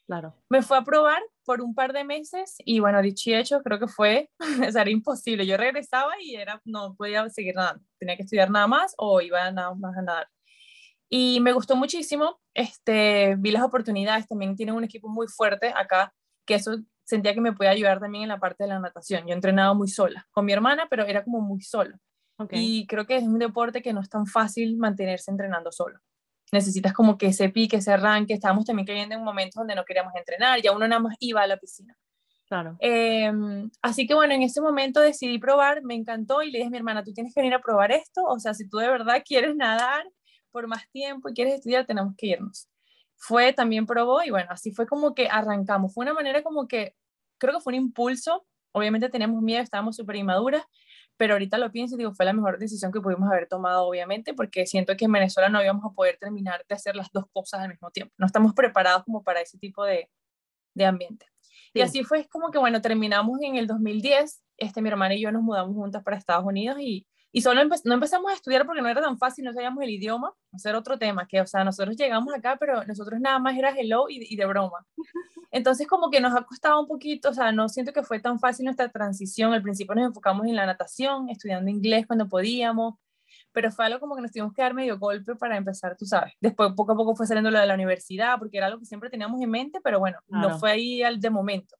Claro. 0.09 0.35
Me 0.49 0.63
fue 0.63 0.79
a 0.79 0.83
probar 0.83 1.21
por 1.45 1.61
un 1.61 1.75
par 1.75 1.93
de 1.93 2.03
meses 2.03 2.57
y 2.65 2.81
bueno, 2.81 3.03
dicho 3.03 3.29
y 3.29 3.35
hecho, 3.35 3.61
creo 3.63 3.79
que 3.79 3.89
fue, 3.89 4.31
o 4.67 4.73
sea, 4.73 4.81
era 4.81 4.91
imposible. 4.91 5.47
Yo 5.47 5.59
regresaba 5.59 6.15
y 6.19 6.35
era, 6.35 6.63
no 6.65 6.95
podía 6.97 7.29
seguir 7.29 7.55
nadando. 7.55 7.85
Tenía 7.99 8.17
que 8.17 8.23
estudiar 8.23 8.51
nada 8.51 8.67
más 8.67 8.95
o 8.97 9.21
iba 9.21 9.51
nada 9.53 9.75
más 9.75 9.99
a 9.99 10.03
nadar. 10.03 10.29
Y 11.11 11.41
me 11.41 11.53
gustó 11.53 11.77
muchísimo. 11.77 12.41
Este, 12.55 13.37
vi 13.39 13.51
las 13.51 13.63
oportunidades. 13.63 14.27
También 14.27 14.57
tienen 14.57 14.75
un 14.75 14.85
equipo 14.85 15.11
muy 15.11 15.27
fuerte 15.29 15.75
acá, 15.77 16.15
que 16.47 16.55
eso 16.55 16.79
sentía 17.05 17.35
que 17.35 17.43
me 17.43 17.53
podía 17.53 17.71
ayudar 17.71 18.01
también 18.01 18.23
en 18.23 18.29
la 18.31 18.41
parte 18.41 18.65
de 18.65 18.69
la 18.69 18.79
natación. 18.79 19.27
Yo 19.27 19.35
entrenaba 19.35 19.75
muy 19.75 19.89
sola, 19.89 20.27
con 20.31 20.47
mi 20.47 20.55
hermana, 20.55 20.87
pero 20.89 21.05
era 21.05 21.23
como 21.23 21.43
muy 21.43 21.61
solo. 21.61 21.99
Y 22.51 22.87
creo 22.87 23.05
que 23.05 23.17
es 23.17 23.25
un 23.25 23.39
deporte 23.39 23.83
que 23.83 23.93
no 23.93 24.01
es 24.01 24.09
tan 24.09 24.25
fácil 24.25 24.79
mantenerse 24.79 25.31
entrenando 25.31 25.71
solo 25.71 25.99
necesitas 26.53 26.93
como 26.93 27.19
que 27.19 27.27
ese 27.27 27.49
pique, 27.51 27.77
ese 27.77 27.93
arranque. 27.93 28.35
Estábamos 28.35 28.65
también 28.65 28.87
cayendo 28.87 29.15
en 29.15 29.23
momentos 29.23 29.55
donde 29.55 29.75
no 29.75 29.85
queríamos 29.85 30.15
entrenar, 30.15 30.61
ya 30.63 30.73
uno 30.73 30.87
nada 30.89 31.01
más 31.01 31.17
iba 31.21 31.43
a 31.43 31.47
la 31.47 31.57
piscina. 31.57 31.97
Claro. 32.49 32.77
Em, 32.81 33.71
así 33.83 34.07
que 34.07 34.15
bueno, 34.15 34.33
en 34.33 34.43
ese 34.43 34.63
momento 34.63 35.01
decidí 35.01 35.39
probar, 35.39 35.83
me 35.83 35.95
encantó 35.95 36.43
y 36.43 36.51
le 36.51 36.59
dije 36.59 36.69
a 36.69 36.71
mi 36.71 36.79
hermana, 36.79 37.05
tú 37.05 37.13
tienes 37.13 37.35
que 37.35 37.41
venir 37.41 37.55
a 37.55 37.61
probar 37.61 37.93
esto, 37.93 38.25
o 38.25 38.39
sea, 38.39 38.55
si 38.55 38.67
tú 38.67 38.79
de 38.79 38.89
verdad 38.89 39.23
quieres 39.25 39.55
nadar 39.55 40.07
por 40.51 40.67
más 40.67 40.89
tiempo 40.91 41.29
y 41.29 41.35
quieres 41.35 41.55
estudiar, 41.55 41.85
tenemos 41.85 42.15
que 42.17 42.29
irnos. 42.29 42.69
Fue, 43.17 43.53
también 43.53 43.85
probó 43.85 44.23
y 44.23 44.31
bueno, 44.31 44.49
así 44.51 44.73
fue 44.73 44.87
como 44.87 45.15
que 45.15 45.29
arrancamos. 45.29 45.93
Fue 45.93 46.05
una 46.05 46.15
manera 46.15 46.43
como 46.43 46.67
que, 46.67 46.95
creo 47.37 47.53
que 47.53 47.61
fue 47.61 47.73
un 47.73 47.83
impulso, 47.83 48.47
obviamente 48.73 49.11
teníamos 49.11 49.43
miedo, 49.43 49.63
estábamos 49.63 49.97
súper 49.97 50.17
inmaduras, 50.17 50.63
pero 51.19 51.35
ahorita 51.35 51.59
lo 51.59 51.71
pienso 51.71 51.97
y 51.97 51.99
digo, 51.99 52.15
fue 52.15 52.25
la 52.25 52.33
mejor 52.33 52.59
decisión 52.59 52.93
que 52.93 53.01
pudimos 53.01 53.31
haber 53.31 53.47
tomado, 53.49 53.85
obviamente, 53.87 54.33
porque 54.33 54.67
siento 54.67 54.97
que 54.97 55.05
en 55.05 55.13
Venezuela 55.13 55.49
no 55.49 55.63
íbamos 55.63 55.85
a 55.85 55.95
poder 55.95 56.17
terminar 56.19 56.65
de 56.67 56.75
hacer 56.75 56.97
las 56.97 57.11
dos 57.13 57.25
cosas 57.33 57.61
al 57.61 57.69
mismo 57.69 57.91
tiempo. 57.91 58.15
No 58.17 58.27
estamos 58.27 58.55
preparados 58.55 59.05
como 59.05 59.23
para 59.23 59.41
ese 59.41 59.59
tipo 59.59 59.85
de, 59.85 60.09
de 60.75 60.85
ambiente. 60.87 61.27
Y 61.75 61.83
así 61.83 62.03
fue 62.05 62.27
como 62.29 62.51
que, 62.51 62.59
bueno, 62.59 62.81
terminamos 62.81 63.41
en 63.43 63.57
el 63.57 63.67
2010, 63.67 64.43
este, 64.57 64.81
mi 64.81 64.89
hermana 64.89 65.15
y 65.15 65.21
yo 65.21 65.31
nos 65.31 65.43
mudamos 65.43 65.75
juntas 65.75 66.03
para 66.03 66.17
Estados 66.17 66.45
Unidos 66.45 66.79
y, 66.81 67.07
y 67.31 67.43
solo 67.43 67.63
no 67.85 67.95
empezamos 67.95 68.31
a 68.31 68.35
estudiar 68.35 68.65
porque 68.65 68.81
no 68.81 68.89
era 68.89 69.03
tan 69.03 69.19
fácil, 69.19 69.45
no 69.45 69.53
sabíamos 69.53 69.83
el 69.85 69.91
idioma, 69.91 70.33
hacer 70.53 70.75
otro 70.75 70.99
tema, 70.99 71.27
que, 71.27 71.41
o 71.41 71.47
sea, 71.47 71.63
nosotros 71.63 71.97
llegamos 71.97 72.35
acá, 72.35 72.57
pero 72.59 72.85
nosotros 72.85 73.21
nada 73.21 73.39
más 73.39 73.57
era 73.57 73.71
hello 73.71 74.07
y, 74.09 74.33
y 74.33 74.37
de 74.37 74.47
broma. 74.47 74.87
Entonces 75.51 75.87
como 75.87 76.11
que 76.11 76.21
nos 76.21 76.35
ha 76.35 76.43
costado 76.43 76.81
un 76.81 76.89
poquito, 76.89 77.31
o 77.31 77.35
sea, 77.35 77.53
no 77.53 77.69
siento 77.69 77.93
que 77.93 78.03
fue 78.03 78.21
tan 78.21 78.39
fácil 78.39 78.65
nuestra 78.65 78.89
transición. 78.89 79.53
Al 79.53 79.63
principio 79.63 79.95
nos 79.95 80.07
enfocamos 80.07 80.47
en 80.47 80.57
la 80.57 80.67
natación, 80.67 81.29
estudiando 81.29 81.71
inglés 81.71 82.07
cuando 82.07 82.29
podíamos, 82.29 82.95
pero 83.53 83.71
fue 83.71 83.87
algo 83.87 84.01
como 84.01 84.15
que 84.15 84.23
nos 84.23 84.33
tuvimos 84.33 84.53
que 84.53 84.63
dar 84.63 84.75
medio 84.75 84.99
golpe 84.99 85.35
para 85.37 85.57
empezar, 85.57 85.97
tú 85.97 86.07
sabes. 86.07 86.33
Después 86.41 86.73
poco 86.77 86.93
a 86.93 86.97
poco 86.97 87.15
fue 87.15 87.27
saliendo 87.27 87.51
lo 87.51 87.59
de 87.59 87.67
la 87.67 87.75
universidad, 87.75 88.39
porque 88.39 88.59
era 88.59 88.67
algo 88.67 88.79
que 88.79 88.87
siempre 88.87 89.11
teníamos 89.11 89.41
en 89.41 89.51
mente, 89.51 89.81
pero 89.83 89.99
bueno, 89.99 90.19
no 90.29 90.59
fue 90.59 90.71
ahí 90.71 91.03
al 91.03 91.21
de 91.21 91.31
momento. 91.31 91.77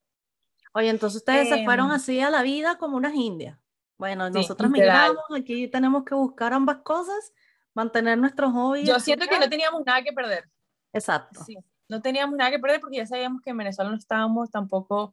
Oye, 0.75 0.91
entonces 0.91 1.19
ustedes 1.19 1.49
se 1.49 1.65
fueron 1.65 1.87
em, 1.87 1.93
así 1.93 2.21
a 2.21 2.31
la 2.31 2.43
vida 2.43 2.77
como 2.77 2.97
unas 2.97 3.15
indias. 3.15 3.59
Bueno, 3.99 4.31
nosotros 4.31 4.71
migramos, 4.71 5.25
aquí 5.37 5.69
tenemos 5.69 6.05
que 6.05 6.15
buscar 6.15 6.53
ambas 6.53 6.79
cosas, 6.79 7.33
mantener 7.75 8.17
nuestros 8.17 8.53
hobbies. 8.53 8.89
Yo 8.89 9.01
siento 9.01 9.27
que 9.27 9.39
no 9.39 9.49
teníamos 9.49 9.83
nada 9.85 10.03
que 10.03 10.13
perder. 10.13 10.49
Exacto. 10.93 11.45
Sí 11.45 11.59
no 11.89 12.03
teníamos 12.03 12.37
nada 12.37 12.51
que 12.51 12.59
perder 12.59 12.81
porque 12.81 12.99
ya 12.99 13.07
sabíamos 13.07 13.41
que 13.43 13.51
en 13.51 13.57
Venezuela 13.57 13.91
no 13.91 13.97
estábamos 13.97 14.51
tampoco 14.51 15.13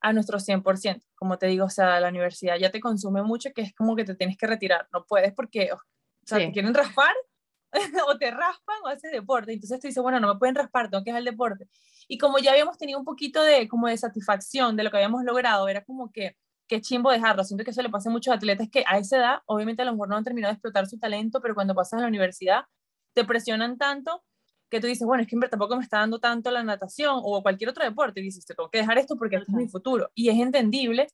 a 0.00 0.12
nuestro 0.12 0.38
100%. 0.38 1.02
Como 1.14 1.38
te 1.38 1.46
digo, 1.46 1.66
o 1.66 1.70
sea, 1.70 1.98
la 2.00 2.08
universidad 2.08 2.56
ya 2.56 2.70
te 2.70 2.80
consume 2.80 3.22
mucho 3.22 3.50
que 3.52 3.62
es 3.62 3.74
como 3.74 3.96
que 3.96 4.04
te 4.04 4.14
tienes 4.14 4.36
que 4.36 4.46
retirar. 4.46 4.88
No 4.92 5.04
puedes 5.04 5.32
porque, 5.32 5.70
o 5.72 5.78
sea, 6.24 6.38
te 6.38 6.52
quieren 6.52 6.74
raspar 6.74 7.14
o 8.08 8.18
te 8.18 8.30
raspan 8.30 8.76
o 8.84 8.88
haces 8.88 9.10
deporte. 9.10 9.52
Entonces 9.52 9.80
tú 9.80 9.88
dices, 9.88 10.02
bueno, 10.02 10.20
no 10.20 10.32
me 10.32 10.38
pueden 10.38 10.54
raspar, 10.54 10.88
tengo 10.88 11.02
que 11.02 11.10
hacer 11.10 11.20
el 11.20 11.24
deporte. 11.24 11.68
Y 12.06 12.18
como 12.18 12.38
ya 12.38 12.52
habíamos 12.52 12.78
tenido 12.78 12.98
un 12.98 13.04
poquito 13.04 13.42
de, 13.42 13.66
como 13.66 13.88
de 13.88 13.96
satisfacción 13.96 14.76
de 14.76 14.84
lo 14.84 14.90
que 14.90 14.98
habíamos 14.98 15.24
logrado, 15.24 15.68
era 15.68 15.82
como 15.84 16.12
que, 16.12 16.36
qué 16.66 16.80
chimbo 16.80 17.10
dejarlo. 17.10 17.44
Siento 17.44 17.64
que 17.64 17.70
eso 17.70 17.82
le 17.82 17.90
pasa 17.90 18.08
a 18.08 18.12
muchos 18.12 18.34
atletas 18.34 18.68
que 18.70 18.84
a 18.86 18.98
esa 18.98 19.16
edad, 19.16 19.38
obviamente 19.46 19.82
a 19.82 19.84
lo 19.84 19.92
mejor 19.92 20.08
no 20.08 20.16
han 20.16 20.24
terminado 20.24 20.52
de 20.52 20.54
explotar 20.54 20.86
su 20.86 20.98
talento, 20.98 21.40
pero 21.40 21.54
cuando 21.54 21.74
pasas 21.74 21.98
a 21.98 22.02
la 22.02 22.08
universidad, 22.08 22.64
te 23.12 23.24
presionan 23.24 23.78
tanto 23.78 24.22
que 24.70 24.80
tú 24.80 24.86
dices, 24.86 25.06
bueno, 25.06 25.22
es 25.22 25.28
que 25.28 25.36
tampoco 25.48 25.76
me 25.76 25.82
está 25.82 25.98
dando 25.98 26.18
tanto 26.18 26.50
la 26.50 26.64
natación 26.64 27.20
o 27.22 27.42
cualquier 27.42 27.70
otro 27.70 27.84
deporte, 27.84 28.20
y 28.20 28.24
dices, 28.24 28.44
tengo 28.44 28.68
que 28.70 28.78
dejar 28.78 28.98
esto 28.98 29.16
porque 29.16 29.36
este 29.36 29.52
es 29.52 29.56
mi 29.56 29.68
futuro. 29.68 30.10
Y 30.14 30.30
es 30.30 30.38
entendible. 30.38 31.06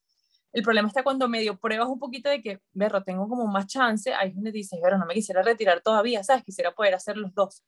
El 0.52 0.62
problema 0.62 0.88
está 0.88 1.02
cuando 1.02 1.28
medio 1.28 1.58
pruebas 1.58 1.88
un 1.88 1.98
poquito 1.98 2.30
de 2.30 2.40
que, 2.40 2.60
berro, 2.72 3.02
tengo 3.04 3.28
como 3.28 3.46
más 3.46 3.66
chance, 3.66 4.14
ahí 4.14 4.30
es 4.30 4.34
donde 4.34 4.50
dices, 4.50 4.78
pero 4.82 4.98
no 4.98 5.06
me 5.06 5.14
quisiera 5.14 5.42
retirar 5.42 5.80
todavía, 5.82 6.24
¿sabes? 6.24 6.42
Quisiera 6.44 6.72
poder 6.72 6.94
hacer 6.94 7.16
los 7.16 7.34
dos. 7.34 7.62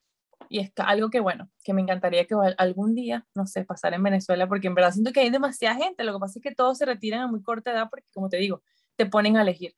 Y 0.49 0.61
es 0.61 0.73
algo 0.77 1.11
que, 1.11 1.21
bueno, 1.21 1.51
que 1.65 1.73
me 1.75 1.83
encantaría 1.83 2.27
que 2.27 2.35
algún 2.59 2.95
día, 2.95 3.27
no 3.35 3.47
sé, 3.47 3.65
pasar 3.65 3.95
en 3.95 4.03
Venezuela, 4.03 4.49
porque 4.49 4.69
en 4.69 4.75
verdad 4.75 4.93
siento 4.93 5.13
que 5.13 5.21
hay 5.21 5.31
demasiada 5.31 5.77
gente. 5.77 6.05
Lo 6.05 6.15
que 6.15 6.21
pasa 6.21 6.39
es 6.39 6.43
que 6.43 6.55
todos 6.55 6.79
se 6.79 6.87
retiran 6.87 7.21
a 7.21 7.27
muy 7.27 7.43
corta 7.43 7.73
edad 7.73 7.89
porque, 7.91 8.07
como 8.13 8.29
te 8.29 8.37
digo, 8.39 8.63
te 8.97 9.07
ponen 9.07 9.37
a 9.37 9.43
elegir. 9.43 9.75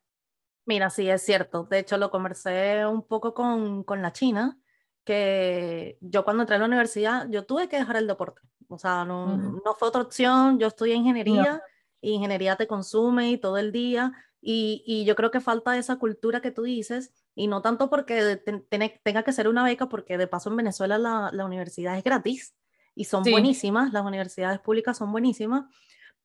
Mira, 0.67 0.91
sí, 0.91 1.09
es 1.09 1.23
cierto. 1.23 1.65
De 1.65 1.79
hecho, 1.79 1.99
lo 1.99 2.11
conversé 2.11 2.87
un 2.87 3.07
poco 3.07 3.35
con, 3.35 3.85
con 3.85 4.03
la 4.03 4.13
China 4.13 4.59
que 5.05 5.99
yo 6.01 6.25
cuando 6.25 6.43
entré 6.43 6.57
a 6.57 6.59
la 6.59 6.65
universidad, 6.65 7.29
yo 7.29 7.45
tuve 7.45 7.69
que 7.69 7.77
dejar 7.77 7.97
el 7.97 8.07
deporte. 8.07 8.41
O 8.69 8.79
sea, 8.79 9.05
no, 9.05 9.37
no 9.37 9.75
fue 9.79 9.89
otra 9.89 10.03
opción. 10.03 10.59
Yo 10.59 10.67
estudié 10.67 10.95
ingeniería 10.95 11.63
y 12.01 12.13
ingeniería 12.13 12.57
te 12.57 12.67
consume 12.67 13.31
y 13.31 13.39
todo 13.39 13.59
el 13.59 13.73
día. 13.73 14.13
Y, 14.41 14.83
y, 14.87 15.05
yo 15.05 15.15
creo 15.15 15.31
que 15.31 15.41
falta 15.41 15.77
esa 15.79 15.97
cultura 15.97 16.41
que 16.41 16.51
tú 16.51 16.63
dices, 16.63 17.13
y 17.35 17.49
no 17.49 17.63
tanto 17.63 17.91
porque 17.91 18.41
tenga 19.03 19.23
que 19.23 19.33
ser 19.33 19.49
una 19.49 19.65
beca, 19.65 19.89
porque 19.89 20.19
de 20.19 20.27
paso 20.27 20.51
en 20.51 20.57
Venezuela 20.57 20.99
la, 20.99 21.31
la 21.33 21.45
universidad 21.45 21.99
es 21.99 22.05
gratis 22.05 22.55
y 22.95 23.05
son 23.05 23.25
buenísimas, 23.25 23.93
las 23.93 24.05
universidades 24.05 24.61
públicas 24.61 24.97
son 24.97 25.11
buenísimas, 25.11 25.65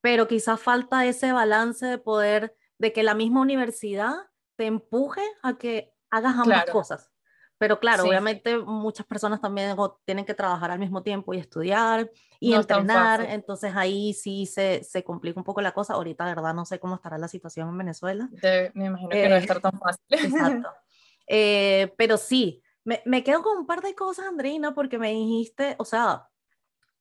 pero 0.01 0.28
quizás 0.28 0.60
falta 0.60 1.06
ese 1.06 1.32
balance 1.32 1.86
de 1.86 1.98
poder, 1.98 2.56
de 2.78 2.94
que 2.94 3.04
la 3.04 3.16
misma 3.16 3.42
universidad 3.42 4.13
te 4.56 4.66
empuje 4.66 5.22
a 5.42 5.58
que 5.58 5.94
hagas 6.12 6.36
ambas 6.38 6.66
cosas. 6.66 7.10
Pero 7.58 7.78
claro, 7.78 8.06
obviamente 8.06 8.58
muchas 8.58 9.06
personas 9.06 9.42
también 9.42 9.75
tienen 10.06 10.24
que 10.24 10.34
trabajar 10.34 10.72
al 10.72 10.80
mismo 10.80 11.04
tiempo 11.04 11.34
y 11.34 11.39
estudiar 11.39 12.10
y 12.39 12.54
entrenar, 12.54 13.22
entonces 13.30 13.74
ahí 13.75 14.13
sí 14.13 14.46
se, 14.46 14.82
se, 14.86 15.04
complica 15.04 15.38
un 15.38 15.44
poco 15.44 15.60
la 15.60 15.74
cosa. 15.74 15.96
Ahorita, 15.96 16.25
de 16.25 16.36
verdad, 16.36 16.54
no 16.54 16.66
sé 16.66 16.80
cómo 16.80 16.96
estará 16.96 17.18
la 17.18 17.28
situación 17.28 17.68
en 17.68 17.78
Venezuela. 17.78 18.30
me 18.74 18.86
imagino 18.86 19.10
que 19.10 19.24
no 19.25 19.32
va 19.32 19.36
a 19.36 19.39
estar 19.39 19.60
tan 19.60 19.78
fácil. 19.78 20.06
Exacto. 20.08 20.70
Eh, 21.29 21.93
pero 21.98 22.17
sí, 22.17 22.63
me, 22.83 23.01
me, 23.05 23.24
quedo 23.24 23.43
con 23.43 23.57
un 23.59 23.67
par 23.67 23.81
de 23.81 23.95
cosas, 23.95 24.25
Andreina, 24.27 24.74
porque 24.74 24.98
me 24.98 25.12
dijiste, 25.12 25.75
o 25.79 25.86
sea, 25.86 26.27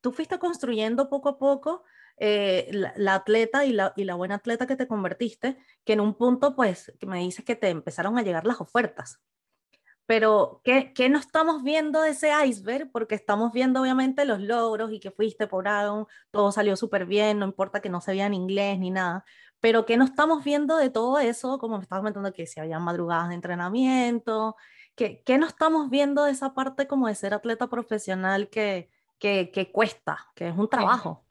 tú 0.01 0.13
fuiste 0.13 0.39
construyendo 0.39 1.09
poco 1.09 1.31
a 1.31 1.39
poco 1.39 1.85
eh, 2.19 2.69
la, 2.73 2.93
la, 2.97 3.15
atleta 3.17 3.65
y 3.65 3.73
la, 3.73 3.95
y 3.97 4.05
la 4.05 4.15
buena 4.17 4.37
atleta 4.37 4.67
que 4.67 4.77
te 4.77 4.87
convertiste, 4.89 5.59
que 5.85 5.95
en 5.95 6.01
un 6.01 6.15
punto, 6.15 6.55
pues, 6.57 6.93
que 7.01 7.07
me 7.07 7.21
dices 7.21 7.45
que 7.45 7.57
te 7.57 7.71
empezaron 7.71 8.19
a 8.19 8.23
llegar 8.23 8.47
las 8.47 8.61
ofertas 8.61 9.21
pero 10.09 10.63
¿qué, 10.65 10.95
¿qué, 10.95 11.11
no 11.11 11.19
estamos 11.19 11.63
viendo 11.63 12.01
de 12.01 12.13
ese 12.13 12.31
iceberg? 12.47 12.91
Porque 12.91 13.15
estamos 13.15 13.53
viendo 13.53 13.83
obviamente 13.83 14.25
los 14.25 14.41
logros 14.41 14.91
y 14.91 15.01
que 15.01 15.11
fuiste 15.11 15.47
por 15.47 15.69
algo, 15.69 16.09
todo 16.31 16.51
salió 16.51 16.77
súper 16.77 17.05
bien, 17.05 17.39
no 17.39 17.45
importa 17.45 17.81
que 17.83 17.91
no 17.91 18.01
se 18.01 18.13
vea 18.13 18.25
en 18.25 18.33
inglés 18.33 18.79
ni 18.79 18.91
nada, 18.91 19.27
pero 19.61 19.87
¿qué 19.87 19.97
no 19.97 20.05
estamos 20.05 20.45
viendo 20.45 20.77
de 20.77 20.91
todo 20.91 21.19
eso? 21.19 21.59
Como 21.59 21.77
me 21.77 21.83
estabas 21.83 22.03
comentando 22.03 22.33
que 22.33 22.47
si 22.47 22.61
había 22.61 22.79
madrugadas 22.79 23.29
de 23.29 23.35
entrenamiento, 23.35 24.57
¿qué, 24.95 25.23
¿qué 25.25 25.39
no 25.39 25.47
estamos 25.47 25.91
viendo 25.91 26.25
de 26.25 26.33
esa 26.33 26.55
parte 26.55 26.87
como 26.87 27.09
de 27.09 27.15
ser 27.15 27.35
atleta 27.35 27.69
profesional 27.69 28.49
que, 28.49 28.91
que, 29.19 29.51
que 29.51 29.71
cuesta, 29.73 30.29
que 30.35 30.49
es 30.49 30.57
un 30.57 30.69
trabajo? 30.69 31.25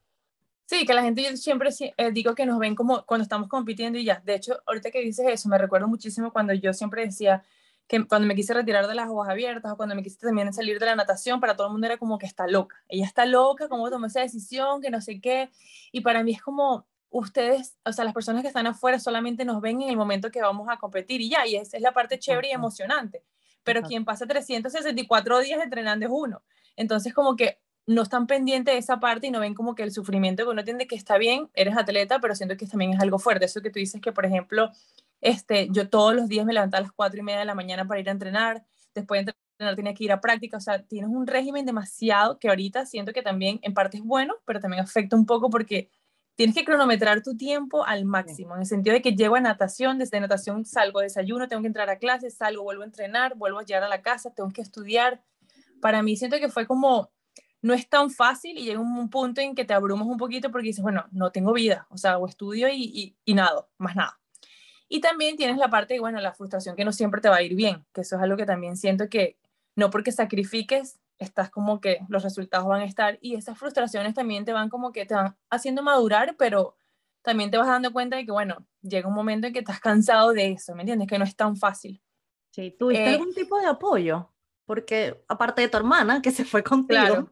Sí, 0.66 0.84
que 0.84 0.92
la 0.92 1.02
gente 1.02 1.22
yo 1.22 1.34
siempre 1.36 1.70
eh, 1.96 2.10
digo 2.12 2.34
que 2.34 2.44
nos 2.44 2.58
ven 2.58 2.74
como 2.74 3.06
cuando 3.06 3.22
estamos 3.22 3.48
compitiendo 3.48 3.98
y 3.98 4.04
ya. 4.04 4.20
De 4.24 4.34
hecho, 4.34 4.60
ahorita 4.66 4.90
que 4.90 5.00
dices 5.00 5.26
eso, 5.26 5.48
me 5.48 5.56
recuerdo 5.56 5.88
muchísimo 5.88 6.30
cuando 6.30 6.52
yo 6.52 6.74
siempre 6.74 7.06
decía 7.06 7.42
que 7.86 8.06
cuando 8.06 8.28
me 8.28 8.34
quise 8.34 8.52
retirar 8.52 8.86
de 8.86 8.94
las 8.94 9.06
aguas 9.06 9.30
abiertas 9.30 9.72
o 9.72 9.76
cuando 9.78 9.94
me 9.94 10.02
quise 10.02 10.18
también 10.18 10.52
salir 10.52 10.78
de 10.78 10.84
la 10.84 10.94
natación, 10.94 11.40
para 11.40 11.56
todo 11.56 11.68
el 11.68 11.72
mundo 11.72 11.86
era 11.86 11.96
como 11.96 12.18
que 12.18 12.26
está 12.26 12.46
loca. 12.46 12.76
Ella 12.86 13.06
está 13.06 13.24
loca, 13.24 13.66
¿cómo 13.70 13.88
tomó 13.88 14.06
esa 14.06 14.20
decisión? 14.20 14.82
Que 14.82 14.90
no 14.90 15.00
sé 15.00 15.22
qué. 15.22 15.50
Y 15.90 16.02
para 16.02 16.22
mí 16.22 16.32
es 16.32 16.42
como, 16.42 16.86
ustedes, 17.10 17.76
o 17.84 17.92
sea, 17.92 18.04
las 18.04 18.14
personas 18.14 18.42
que 18.42 18.48
están 18.48 18.66
afuera 18.66 18.98
solamente 18.98 19.44
nos 19.44 19.60
ven 19.60 19.82
en 19.82 19.88
el 19.88 19.96
momento 19.96 20.30
que 20.30 20.40
vamos 20.40 20.68
a 20.70 20.76
competir 20.76 21.20
y 21.20 21.30
ya, 21.30 21.46
y 21.46 21.56
esa 21.56 21.76
es 21.76 21.82
la 21.82 21.92
parte 21.92 22.18
chévere 22.18 22.48
y 22.48 22.52
emocionante. 22.52 23.24
Pero 23.64 23.82
quien 23.82 24.04
pasa 24.04 24.26
364 24.26 25.40
días 25.40 25.62
entrenando 25.62 26.06
es 26.06 26.12
uno. 26.14 26.42
Entonces, 26.76 27.12
como 27.12 27.36
que 27.36 27.58
no 27.86 28.02
están 28.02 28.26
pendientes 28.26 28.74
de 28.74 28.78
esa 28.78 29.00
parte 29.00 29.26
y 29.26 29.30
no 29.30 29.40
ven 29.40 29.54
como 29.54 29.74
que 29.74 29.82
el 29.82 29.92
sufrimiento 29.92 30.44
que 30.44 30.50
uno 30.50 30.64
tiene 30.64 30.86
que 30.86 30.94
está 30.94 31.18
bien, 31.18 31.50
eres 31.54 31.76
atleta, 31.76 32.20
pero 32.20 32.34
siento 32.34 32.56
que 32.56 32.66
también 32.66 32.92
es 32.92 33.00
algo 33.00 33.18
fuerte. 33.18 33.46
Eso 33.46 33.62
que 33.62 33.70
tú 33.70 33.78
dices 33.78 34.00
que, 34.00 34.12
por 34.12 34.26
ejemplo, 34.26 34.70
este, 35.20 35.68
yo 35.70 35.88
todos 35.88 36.14
los 36.14 36.28
días 36.28 36.46
me 36.46 36.52
levantaba 36.52 36.80
a 36.80 36.82
las 36.82 36.92
cuatro 36.92 37.18
y 37.18 37.22
media 37.22 37.40
de 37.40 37.44
la 37.46 37.54
mañana 37.54 37.86
para 37.86 38.00
ir 38.00 38.08
a 38.08 38.12
entrenar, 38.12 38.64
después 38.94 39.24
de 39.24 39.32
entrenar 39.58 39.74
tenía 39.74 39.94
que 39.94 40.04
ir 40.04 40.12
a 40.12 40.20
práctica, 40.20 40.58
o 40.58 40.60
sea, 40.60 40.82
tienes 40.82 41.10
un 41.10 41.26
régimen 41.26 41.66
demasiado 41.66 42.38
que 42.38 42.48
ahorita 42.48 42.86
siento 42.86 43.12
que 43.12 43.22
también 43.22 43.58
en 43.62 43.74
parte 43.74 43.96
es 43.96 44.04
bueno, 44.04 44.34
pero 44.44 44.60
también 44.60 44.82
afecta 44.82 45.16
un 45.16 45.26
poco 45.26 45.50
porque 45.50 45.90
tienes 46.38 46.54
que 46.54 46.64
cronometrar 46.64 47.20
tu 47.24 47.36
tiempo 47.36 47.84
al 47.84 48.04
máximo, 48.04 48.54
en 48.54 48.60
el 48.60 48.66
sentido 48.66 48.94
de 48.94 49.02
que 49.02 49.16
llego 49.16 49.34
a 49.34 49.40
natación, 49.40 49.98
desde 49.98 50.20
natación 50.20 50.64
salgo, 50.64 51.00
desayuno, 51.00 51.48
tengo 51.48 51.62
que 51.62 51.66
entrar 51.66 51.90
a 51.90 51.98
clases, 51.98 52.36
salgo, 52.36 52.62
vuelvo 52.62 52.84
a 52.84 52.86
entrenar, 52.86 53.34
vuelvo 53.34 53.58
a 53.58 53.64
llegar 53.64 53.82
a 53.82 53.88
la 53.88 54.02
casa, 54.02 54.30
tengo 54.30 54.48
que 54.50 54.60
estudiar. 54.60 55.20
Para 55.80 56.00
mí 56.00 56.16
siento 56.16 56.38
que 56.38 56.48
fue 56.48 56.64
como 56.64 57.10
no 57.60 57.74
es 57.74 57.88
tan 57.88 58.12
fácil 58.12 58.56
y 58.56 58.66
llega 58.66 58.78
un 58.78 59.10
punto 59.10 59.40
en 59.40 59.56
que 59.56 59.64
te 59.64 59.74
abrumas 59.74 60.06
un 60.06 60.16
poquito 60.16 60.52
porque 60.52 60.68
dices, 60.68 60.80
bueno, 60.80 61.06
no 61.10 61.32
tengo 61.32 61.52
vida, 61.52 61.88
o 61.90 61.98
sea, 61.98 62.18
o 62.18 62.28
estudio 62.28 62.68
y, 62.68 63.16
y, 63.24 63.34
nada, 63.34 63.66
más 63.76 63.96
nada. 63.96 64.20
Y 64.88 65.00
también 65.00 65.36
tienes 65.36 65.56
la 65.56 65.70
parte, 65.70 65.98
bueno, 65.98 66.20
la 66.20 66.34
frustración 66.34 66.76
que 66.76 66.84
no 66.84 66.92
siempre 66.92 67.20
te 67.20 67.28
va 67.28 67.38
a 67.38 67.42
ir 67.42 67.56
bien, 67.56 67.84
que 67.92 68.02
eso 68.02 68.14
es 68.14 68.22
algo 68.22 68.36
que 68.36 68.46
también 68.46 68.76
siento 68.76 69.08
que 69.08 69.40
no 69.74 69.90
porque 69.90 70.12
sacrifiques, 70.12 71.00
estás 71.18 71.50
como 71.50 71.80
que 71.80 71.98
los 72.08 72.22
resultados 72.22 72.66
van 72.66 72.82
a 72.82 72.84
estar 72.84 73.18
y 73.20 73.34
esas 73.34 73.58
frustraciones 73.58 74.14
también 74.14 74.44
te 74.44 74.52
van 74.52 74.68
como 74.68 74.92
que 74.92 75.04
te 75.06 75.14
van 75.14 75.36
haciendo 75.50 75.82
madurar, 75.82 76.36
pero 76.38 76.76
también 77.22 77.50
te 77.50 77.58
vas 77.58 77.66
dando 77.66 77.92
cuenta 77.92 78.16
de 78.16 78.24
que, 78.24 78.32
bueno, 78.32 78.64
llega 78.80 79.08
un 79.08 79.14
momento 79.14 79.46
en 79.46 79.52
que 79.52 79.58
estás 79.58 79.80
cansado 79.80 80.32
de 80.32 80.52
eso, 80.52 80.74
¿me 80.74 80.82
entiendes? 80.82 81.08
Que 81.08 81.18
no 81.18 81.24
es 81.24 81.36
tan 81.36 81.56
fácil. 81.56 82.00
Sí, 82.50 82.74
¿tuviste 82.78 83.04
eh, 83.04 83.14
algún 83.14 83.34
tipo 83.34 83.58
de 83.58 83.66
apoyo? 83.66 84.32
Porque 84.64 85.22
aparte 85.28 85.62
de 85.62 85.68
tu 85.68 85.76
hermana, 85.76 86.22
que 86.22 86.30
se 86.30 86.44
fue 86.44 86.62
contigo, 86.62 87.30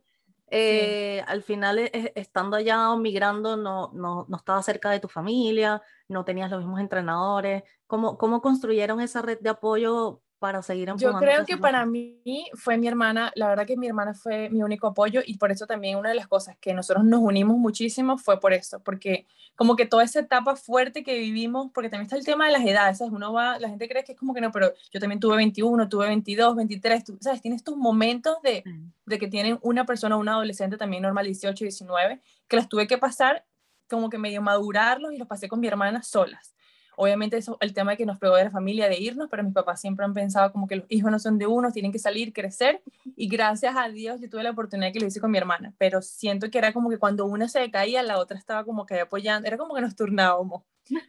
eh, 0.49 1.25
al 1.27 1.43
final, 1.43 1.79
eh, 1.79 2.13
estando 2.15 2.57
allá 2.57 2.91
o 2.91 2.99
migrando, 2.99 3.57
no, 3.57 3.91
no, 3.95 4.27
no 4.29 4.37
estaba 4.37 4.63
cerca 4.63 4.91
de 4.91 5.01
tu 5.01 5.09
familia, 5.09 5.83
no 6.09 6.25
tenías 6.25 6.51
los 6.51 6.61
mismos 6.61 6.81
entrenadores. 6.81 7.65
¿Cómo, 7.87 8.19
cómo 8.19 8.41
construyeron 8.41 9.01
esa 9.01 9.23
red 9.23 9.39
de 9.41 9.51
apoyo 9.51 10.23
para 10.39 10.63
seguir 10.63 10.93
Yo 10.99 11.15
creo 11.15 11.47
que 11.47 11.57
para 11.57 11.87
mí 11.87 12.21
fue 12.55 12.77
mi 12.77 12.89
hermana, 12.89 13.33
la 13.35 13.49
verdad 13.49 13.67
que 13.67 13.77
mi 13.77 13.87
hermana 13.87 14.15
fue 14.15 14.51
mi 14.51 14.63
único 14.63 14.87
apoyo 14.87 15.23
y 15.25 15.39
por 15.39 15.51
eso 15.51 15.67
también 15.67 15.97
una 15.97 16.11
de 16.11 16.15
las 16.15 16.29
cosas 16.29 16.57
que 16.61 16.75
nosotros 16.75 17.05
nos 17.05 17.21
unimos 17.21 17.57
muchísimo 17.57 18.19
fue 18.19 18.39
por 18.39 18.53
eso, 18.53 18.81
porque 18.81 19.27
como 19.55 19.77
que 19.77 19.87
toda 19.87 20.05
esa 20.05 20.21
etapa 20.21 20.55
fuerte 20.55 21.03
que 21.03 21.19
vivimos, 21.19 21.71
porque 21.73 21.89
también 21.89 22.07
está 22.07 22.17
el 22.17 22.25
tema 22.25 22.47
de 22.47 22.53
las 22.53 22.65
edades, 22.67 22.99
¿sabes? 22.99 23.15
Uno 23.15 23.33
va, 23.33 23.59
la 23.59 23.71
gente 23.71 23.89
cree 23.89 24.05
que 24.05 24.13
es 24.13 24.19
como 24.19 24.35
que 24.35 24.43
no, 24.43 24.53
pero 24.53 24.73
yo 24.93 25.01
también 25.01 25.21
tuve 25.21 25.37
21, 25.37 25.89
tuve 25.89 26.07
22, 26.07 26.57
23, 26.57 27.05
¿sabes? 27.21 27.41
Tienes 27.41 27.65
tus 27.65 27.77
momentos 27.77 28.37
de, 28.43 28.63
de 29.07 29.19
que 29.19 29.29
tienen 29.29 29.59
una 29.63 29.87
persona, 29.87 30.17
una 30.17 30.33
adolescente 30.33 30.77
también 30.77 31.03
normal, 31.03 31.25
18, 31.25 31.65
19, 31.65 32.21
que 32.47 32.57
las 32.57 32.69
tuve 32.69 32.87
que 32.87 32.99
pasar 32.99 33.47
como 33.89 34.11
que 34.11 34.19
medio 34.19 34.43
madurarlos 34.43 35.13
y 35.13 35.17
los 35.17 35.29
pasé 35.29 35.49
con 35.49 35.61
mi 35.61 35.69
hermana 35.69 36.03
solas. 36.03 36.56
Obviamente 36.97 37.37
eso, 37.37 37.59
el 37.61 37.75
tema 37.75 37.95
que 37.95 38.07
nos 38.07 38.19
pegó 38.19 38.37
de 38.37 38.45
la 38.45 38.51
familia 38.51 38.89
de 38.89 38.99
irnos, 38.99 39.29
pero 39.31 39.45
mis 39.45 39.53
papás 39.53 39.81
siempre 39.81 40.05
han 40.05 40.15
pensado 40.15 40.51
como 40.51 40.67
que 40.67 40.77
los 40.77 40.87
hijos 40.89 41.11
no 41.11 41.19
son 41.19 41.37
de 41.39 41.47
uno, 41.47 41.71
tienen 41.71 41.93
que 41.93 41.99
salir, 41.99 42.33
crecer, 42.33 42.83
y 43.17 43.29
gracias 43.29 43.77
a 43.77 43.89
Dios 43.91 44.21
yo 44.21 44.31
tuve 44.31 44.43
la 44.43 44.51
oportunidad 44.51 44.93
que 44.93 45.01
lo 45.01 45.07
hice 45.07 45.21
con 45.21 45.31
mi 45.31 45.39
hermana, 45.39 45.75
pero 45.77 46.01
siento 46.01 46.51
que 46.51 46.57
era 46.59 46.73
como 46.73 46.89
que 46.89 46.99
cuando 46.99 47.27
una 47.27 47.49
se 47.49 47.71
caía, 47.71 48.03
la 48.03 48.19
otra 48.19 48.39
estaba 48.39 48.65
como 48.65 48.87
que 48.87 48.99
apoyando, 48.99 49.47
era 49.47 49.59
como 49.59 49.75
que 49.75 49.83
nos 49.83 49.95
turnábamos, 49.95 50.63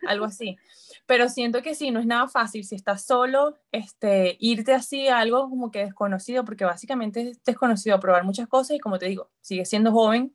algo 0.08 0.25
así. 0.25 0.58
Pero 1.06 1.29
siento 1.29 1.62
que 1.62 1.74
sí, 1.74 1.91
no 1.91 2.00
es 2.01 2.06
nada 2.06 2.27
fácil 2.27 2.65
si 2.65 2.75
estás 2.75 3.06
solo, 3.06 3.58
este, 3.72 4.36
irte 4.39 4.74
así 4.74 5.08
a 5.08 5.20
algo 5.20 5.50
como 5.50 5.72
que 5.72 5.79
desconocido, 5.79 6.44
porque 6.44 6.65
básicamente 6.65 7.22
es 7.22 7.44
desconocido 7.46 8.00
probar 8.00 8.25
muchas 8.25 8.48
cosas 8.48 8.75
y 8.75 8.79
como 8.79 9.00
te 9.00 9.06
digo, 9.08 9.29
sigues 9.41 9.70
siendo 9.70 9.91
joven 9.94 10.34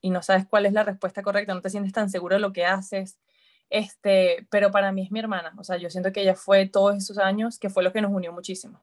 y 0.00 0.10
no 0.10 0.22
sabes 0.22 0.46
cuál 0.46 0.66
es 0.66 0.72
la 0.72 0.84
respuesta 0.84 1.22
correcta, 1.22 1.52
no 1.52 1.60
te 1.60 1.70
sientes 1.70 1.92
tan 1.92 2.08
seguro 2.08 2.36
de 2.36 2.40
lo 2.40 2.52
que 2.52 2.64
haces, 2.64 3.18
este, 3.70 4.46
pero 4.50 4.70
para 4.70 4.92
mí 4.92 5.04
es 5.04 5.10
mi 5.10 5.18
hermana, 5.18 5.54
o 5.58 5.64
sea, 5.64 5.76
yo 5.76 5.90
siento 5.90 6.12
que 6.12 6.22
ella 6.22 6.34
fue 6.34 6.66
todos 6.68 6.96
esos 6.96 7.18
años 7.18 7.58
que 7.58 7.70
fue 7.70 7.82
lo 7.82 7.92
que 7.92 8.00
nos 8.00 8.12
unió 8.12 8.32
muchísimo. 8.32 8.82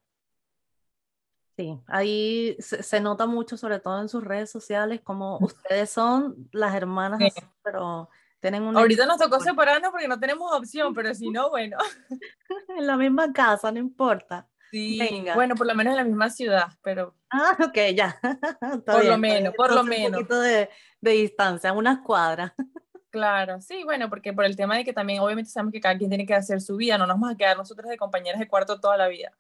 Sí, 1.56 1.80
ahí 1.86 2.58
se, 2.60 3.00
nota 3.00 3.28
mucho, 3.28 3.58
sobre 3.58 3.80
todo 3.80 4.02
en 4.02 4.10
sus 4.10 4.24
redes 4.24 4.50
sociales, 4.50 5.02
como 5.02 5.38
ustedes 5.38 5.90
son 5.92 6.50
las 6.52 6.74
hermanas, 6.74 7.20
pero 7.62 8.10
tienen 8.40 8.64
una... 8.64 8.80
Ahorita 8.80 9.06
nos 9.06 9.20
tocó 9.20 9.40
separarnos 9.40 9.92
porque 9.92 10.08
no 10.08 10.20
tenemos 10.20 10.52
opción, 10.52 10.96
pero 10.96 11.14
si 11.14 11.30
no, 11.30 11.52
bueno. 11.52 11.78
en 12.78 12.88
la 12.88 12.98
misma 12.98 13.32
casa, 13.32 13.72
no 13.72 13.78
importa. 13.78 14.48
Sí, 14.72 15.24
bueno, 15.36 15.54
por 15.54 15.68
lo 15.68 15.76
menos 15.76 15.92
en 15.92 15.98
la 15.98 16.04
misma 16.04 16.32
ciudad, 16.32 16.70
pero... 16.82 17.16
Ah, 17.30 17.56
ok, 17.64 17.78
ya. 17.96 18.20
por 18.88 19.06
lo 19.06 19.20
menos, 19.20 19.54
por 19.54 19.72
lo 19.72 19.84
menos. 19.84 20.08
Un 20.08 20.14
poquito 20.14 20.40
de, 20.42 20.68
de 21.00 21.12
distancia, 21.12 21.72
unas 21.74 22.00
cuadras. 22.00 22.54
Claro, 23.14 23.62
sí, 23.62 23.84
bueno, 23.84 24.10
porque 24.10 24.34
por 24.34 24.44
el 24.44 24.56
tema 24.56 24.76
de 24.76 24.84
que 24.84 24.92
también 24.92 25.20
obviamente 25.20 25.52
sabemos 25.52 25.72
que 25.72 25.80
cada 25.80 25.96
quien 25.96 26.10
tiene 26.10 26.26
que 26.26 26.34
hacer 26.34 26.60
su 26.62 26.78
vida, 26.78 26.98
no 26.98 27.06
nos 27.06 27.20
vamos 27.20 27.32
a 27.32 27.38
quedar 27.38 27.56
nosotros 27.56 27.88
de 27.88 27.96
compañeras 27.96 28.40
de 28.40 28.48
cuarto 28.48 28.80
toda 28.80 28.98
la 28.98 29.08
vida. 29.08 29.32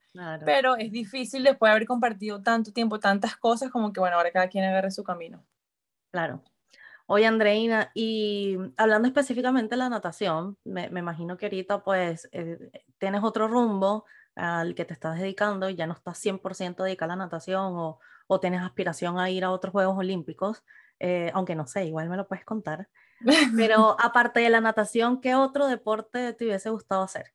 Pero 0.46 0.75
es 0.75 0.92
difícil 0.92 1.42
después 1.42 1.72
de 1.72 1.72
haber 1.72 1.88
compartido 1.88 2.39
tanto 2.44 2.72
tiempo, 2.72 3.00
tantas 3.00 3.36
cosas, 3.36 3.72
como 3.72 3.92
que 3.92 4.00
bueno, 4.00 4.15
ahora 4.15 4.30
cada 4.30 4.48
quien 4.48 4.63
agarre 4.63 4.92
su 4.92 5.03
camino. 5.03 5.44
Claro. 6.12 6.44
Oye, 7.08 7.25
Andreina, 7.25 7.89
y 7.96 8.60
hablando 8.77 9.08
específicamente 9.08 9.72
de 9.72 9.77
la 9.77 9.89
natación, 9.89 10.56
me, 10.63 10.86
imagino 10.86 11.36
que 11.36 11.48
ahorita 11.48 11.84
pues 11.84 12.30
eh, 12.32 12.70
tienes 13.00 13.24
otro 13.24 13.48
rumbo 13.48 14.06
al 14.36 14.75
que 14.75 14.86
te 14.86 14.94
estás 14.94 15.18
dedicando 15.18 15.68
y 15.68 15.75
ya 15.75 15.88
no 15.88 15.94
estás 15.94 16.24
100% 16.24 16.84
dedicada 16.84 17.13
a 17.13 17.18
la 17.18 17.24
natación 17.24 17.74
o, 17.75 18.00
o 18.27 18.39
tienes 18.39 18.62
aspiración 18.62 19.18
a 19.18 19.32
ir 19.32 19.44
a 19.44 19.50
otros 19.50 19.72
Juegos 19.72 19.98
Olímpicos, 19.98 20.63
eh, 21.00 21.32
aunque 21.34 21.56
no 21.56 21.65
sé, 21.65 21.86
igual 21.86 22.08
me 22.08 22.18
lo 22.18 22.27
puedes 22.27 22.46
contar. 22.46 22.88
Pero 23.56 23.96
aparte 24.00 24.39
de 24.39 24.50
la 24.50 24.62
natación, 24.62 25.22
¿qué 25.22 25.36
otro 25.36 25.68
deporte 25.68 26.34
te 26.34 26.46
hubiese 26.46 26.70
gustado 26.70 27.03
hacer? 27.03 27.34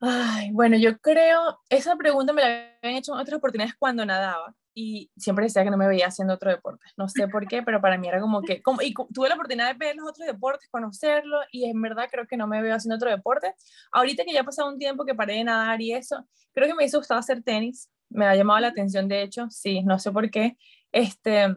Ay, 0.00 0.50
bueno, 0.52 0.76
yo 0.76 0.98
creo, 0.98 1.58
esa 1.70 1.96
pregunta 1.96 2.32
me 2.32 2.42
la 2.42 2.48
habían 2.82 2.98
hecho 2.98 3.14
en 3.14 3.20
otras 3.20 3.38
oportunidades 3.38 3.74
cuando 3.78 4.04
nadaba 4.04 4.54
y 4.74 5.10
siempre 5.16 5.46
decía 5.46 5.64
que 5.64 5.70
no 5.70 5.78
me 5.78 5.88
veía 5.88 6.08
haciendo 6.08 6.34
otro 6.34 6.50
deporte. 6.50 6.84
No 6.98 7.08
sé 7.08 7.28
por 7.28 7.48
qué, 7.48 7.62
pero 7.62 7.80
para 7.80 7.96
mí 7.96 8.06
era 8.06 8.20
como 8.20 8.42
que, 8.42 8.60
como, 8.60 8.82
y 8.82 8.92
tuve 8.92 9.30
la 9.30 9.34
oportunidad 9.36 9.72
de 9.72 9.78
ver 9.78 9.96
los 9.96 10.06
otros 10.06 10.26
deportes, 10.26 10.68
conocerlo 10.70 11.38
y 11.50 11.64
en 11.64 11.80
verdad 11.80 12.08
creo 12.10 12.26
que 12.26 12.36
no 12.36 12.46
me 12.46 12.60
veo 12.60 12.74
haciendo 12.74 12.96
otro 12.96 13.10
deporte. 13.10 13.54
Ahorita 13.90 14.24
que 14.24 14.34
ya 14.34 14.42
ha 14.42 14.44
pasado 14.44 14.68
un 14.68 14.78
tiempo 14.78 15.06
que 15.06 15.14
paré 15.14 15.36
de 15.36 15.44
nadar 15.44 15.80
y 15.80 15.94
eso, 15.94 16.28
creo 16.52 16.68
que 16.68 16.74
me 16.74 16.84
hizo 16.84 16.98
gustado 16.98 17.20
hacer 17.20 17.42
tenis, 17.42 17.90
me 18.10 18.26
ha 18.26 18.36
llamado 18.36 18.60
la 18.60 18.68
atención 18.68 19.08
de 19.08 19.22
hecho, 19.22 19.46
sí, 19.50 19.82
no 19.82 19.98
sé 19.98 20.12
por 20.12 20.30
qué. 20.30 20.58
Este, 20.92 21.54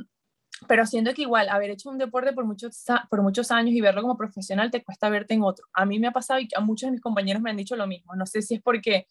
pero 0.67 0.85
siento 0.85 1.13
que 1.13 1.23
igual 1.23 1.49
haber 1.49 1.71
hecho 1.71 1.89
un 1.89 1.97
deporte 1.97 2.33
por 2.33 2.45
muchos, 2.45 2.83
por 3.09 3.21
muchos 3.21 3.51
años 3.51 3.73
y 3.73 3.81
verlo 3.81 4.01
como 4.01 4.17
profesional 4.17 4.71
te 4.71 4.83
cuesta 4.83 5.09
verte 5.09 5.33
en 5.33 5.43
otro. 5.43 5.65
A 5.73 5.85
mí 5.85 5.99
me 5.99 6.07
ha 6.07 6.11
pasado 6.11 6.39
y 6.39 6.47
a 6.55 6.59
muchos 6.59 6.87
de 6.87 6.91
mis 6.91 7.01
compañeros 7.01 7.41
me 7.41 7.49
han 7.49 7.57
dicho 7.57 7.75
lo 7.75 7.87
mismo. 7.87 8.15
No 8.15 8.25
sé 8.25 8.41
si 8.41 8.55
es 8.55 8.61
porque 8.61 9.07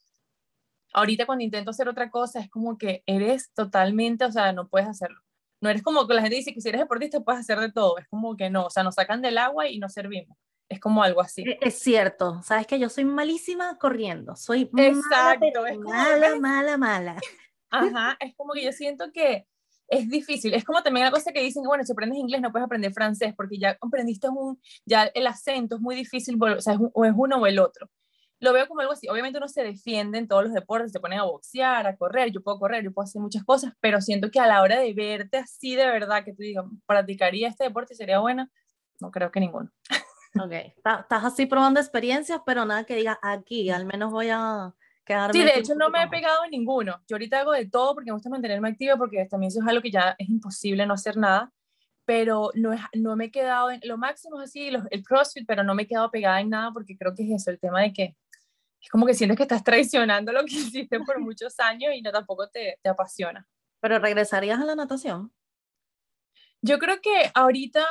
ahorita 0.93 1.26
cuando 1.26 1.45
intento 1.45 1.71
hacer 1.71 1.88
otra 1.88 2.11
cosa 2.11 2.40
es 2.40 2.50
como 2.50 2.76
que 2.76 3.02
eres 3.07 3.52
totalmente, 3.55 4.25
o 4.25 4.33
sea, 4.33 4.52
no 4.52 4.69
puedes 4.69 4.88
hacerlo. 4.88 5.21
No 5.61 5.71
eres 5.71 5.83
como 5.83 6.07
que 6.07 6.14
la 6.14 6.23
gente 6.23 6.37
dice 6.37 6.55
que 6.55 6.61
si 6.61 6.69
eres 6.69 6.81
deportista 6.81 7.21
puedes 7.21 7.40
hacer 7.40 7.59
de 7.59 7.73
todo. 7.73 7.99
Es 7.99 8.07
como 8.09 8.37
que 8.37 8.50
no, 8.50 8.67
o 8.67 8.71
sea, 8.71 8.83
nos 8.83 8.95
sacan 8.95 9.23
del 9.23 9.38
agua 9.38 9.69
y 9.69 9.78
nos 9.78 9.93
servimos. 9.93 10.37
Es 10.69 10.81
como 10.81 11.02
algo 11.02 11.21
así. 11.21 11.43
E, 11.43 11.59
es 11.62 11.78
cierto, 11.78 12.43
sabes 12.43 12.67
que 12.67 12.78
yo 12.78 12.88
soy 12.88 13.05
malísima 13.05 13.78
corriendo, 13.78 14.37
soy 14.37 14.71
Exacto, 14.76 15.62
mala, 15.81 16.37
mala, 16.37 16.37
mala, 16.38 16.76
mala. 16.76 17.17
Ajá, 17.71 18.17
es 18.21 18.35
como 18.37 18.52
que 18.52 18.64
yo 18.64 18.73
siento 18.73 19.11
que 19.12 19.47
es 19.88 20.09
difícil. 20.09 20.54
Es 20.54 20.64
como 20.64 20.83
también 20.83 21.07
la 21.07 21.11
cosa 21.11 21.33
que 21.33 21.42
dicen, 21.42 21.64
bueno, 21.64 21.85
si 21.85 21.92
aprendes 21.92 22.18
inglés 22.18 22.40
no 22.40 22.52
puedes 22.52 22.66
aprender 22.66 22.92
francés 22.92 23.35
porque 23.37 23.59
ya 23.59 23.76
aprendiste 23.80 24.28
un, 24.28 24.61
ya 24.85 25.04
el 25.14 25.26
acento 25.26 25.76
es 25.76 25.80
muy 25.80 25.97
difícil, 25.97 26.38
o 26.42 26.61
sea, 26.61 26.75
es, 26.75 26.80
o 26.92 27.04
es 27.04 27.12
uno 27.16 27.37
o 27.37 27.47
el 27.47 27.59
otro. 27.59 27.90
lo 28.40 28.52
veo 28.52 28.68
como 28.68 28.80
algo 28.80 28.92
así. 28.92 29.09
Obviamente 29.09 29.38
uno 29.38 29.49
se 29.49 29.62
defiende 29.62 30.18
en 30.18 30.28
todos 30.28 30.45
los 30.45 30.52
deportes, 30.52 30.92
se 30.92 31.00
ponen 31.00 31.18
a 31.18 31.25
boxear, 31.25 31.87
a 31.87 31.97
correr, 31.97 32.30
yo 32.30 32.42
puedo 32.42 32.59
correr, 32.59 32.85
yo 32.85 32.92
puedo 32.92 33.04
hacer 33.04 33.21
muchas 33.21 33.45
cosas, 33.45 33.73
pero 33.80 34.00
siento 34.00 34.30
que 34.30 34.40
a 34.40 34.47
la 34.47 34.62
hora 34.62 34.78
de 34.78 34.95
verte 34.95 35.38
así 35.38 35.75
de 35.75 35.87
verdad, 35.87 36.25
que 36.25 36.33
tú 36.33 36.42
digas, 36.42 36.64
practicaría 36.87 37.49
este 37.49 37.64
deporte 37.64 37.95
y 37.95 37.97
sería 37.97 38.21
buena, 38.21 38.50
no 39.00 39.11
creo 39.11 39.30
que 39.30 39.40
ninguno. 39.40 39.71
Ok, 40.38 40.52
estás 40.52 41.25
así 41.25 41.47
probando 41.47 41.80
experiencias, 41.80 42.42
pero 42.45 42.64
nada 42.66 42.85
que 42.85 42.95
diga 42.95 43.18
aquí, 43.23 43.71
al 43.71 43.87
menos 43.87 44.12
voy 44.12 44.28
a 44.30 44.75
quedarme. 45.08 45.32
Sí, 45.32 45.44
de 45.44 45.58
hecho 45.58 45.74
no 45.74 45.90
me 45.90 46.02
he 46.02 46.08
pegado 46.08 46.44
en 46.44 46.50
ninguno. 46.50 47.00
Yo 47.08 47.16
ahorita 47.16 47.40
hago 47.40 47.52
de 47.52 47.66
todo 47.66 47.94
porque 47.94 48.10
me 48.10 48.14
gusta 48.14 48.30
mantenerme 48.30 48.68
activa, 48.68 48.96
porque 48.96 49.26
también 49.26 49.48
eso 49.48 49.60
es 49.60 49.66
algo 49.66 49.82
que 49.82 49.90
ya 49.90 50.14
es 50.18 50.28
imposible 50.28 50.86
no 50.86 50.94
hacer 50.94 51.16
nada, 51.16 51.52
pero 52.04 52.50
no, 52.54 52.70
no 52.94 53.16
me 53.16 53.26
he 53.26 53.30
quedado 53.30 53.70
en, 53.70 53.80
lo 53.84 53.98
máximo 53.98 54.40
es 54.40 54.50
así, 54.50 54.68
el 54.68 55.02
CrossFit, 55.02 55.46
pero 55.46 55.64
no 55.64 55.74
me 55.74 55.82
he 55.82 55.86
quedado 55.86 56.10
pegada 56.10 56.40
en 56.40 56.50
nada 56.50 56.70
porque 56.72 56.96
creo 56.96 57.14
que 57.14 57.24
es 57.24 57.42
eso, 57.42 57.50
el 57.50 57.58
tema 57.58 57.82
de 57.82 57.92
que 57.92 58.16
es 58.80 58.88
como 58.90 59.06
que 59.06 59.14
sientes 59.14 59.36
que 59.36 59.42
estás 59.42 59.64
traicionando 59.64 60.32
lo 60.32 60.44
que 60.44 60.54
hiciste 60.54 61.00
por 61.00 61.18
muchos 61.20 61.58
años 61.58 61.92
y 61.94 62.02
no 62.02 62.12
tampoco 62.12 62.48
te, 62.48 62.78
te 62.82 62.88
apasiona. 62.88 63.46
¿Pero 63.80 63.98
regresarías 63.98 64.60
a 64.60 64.64
la 64.64 64.74
natación? 64.74 65.32
Yo 66.62 66.78
creo 66.78 67.00
que 67.00 67.30
ahorita 67.34 67.84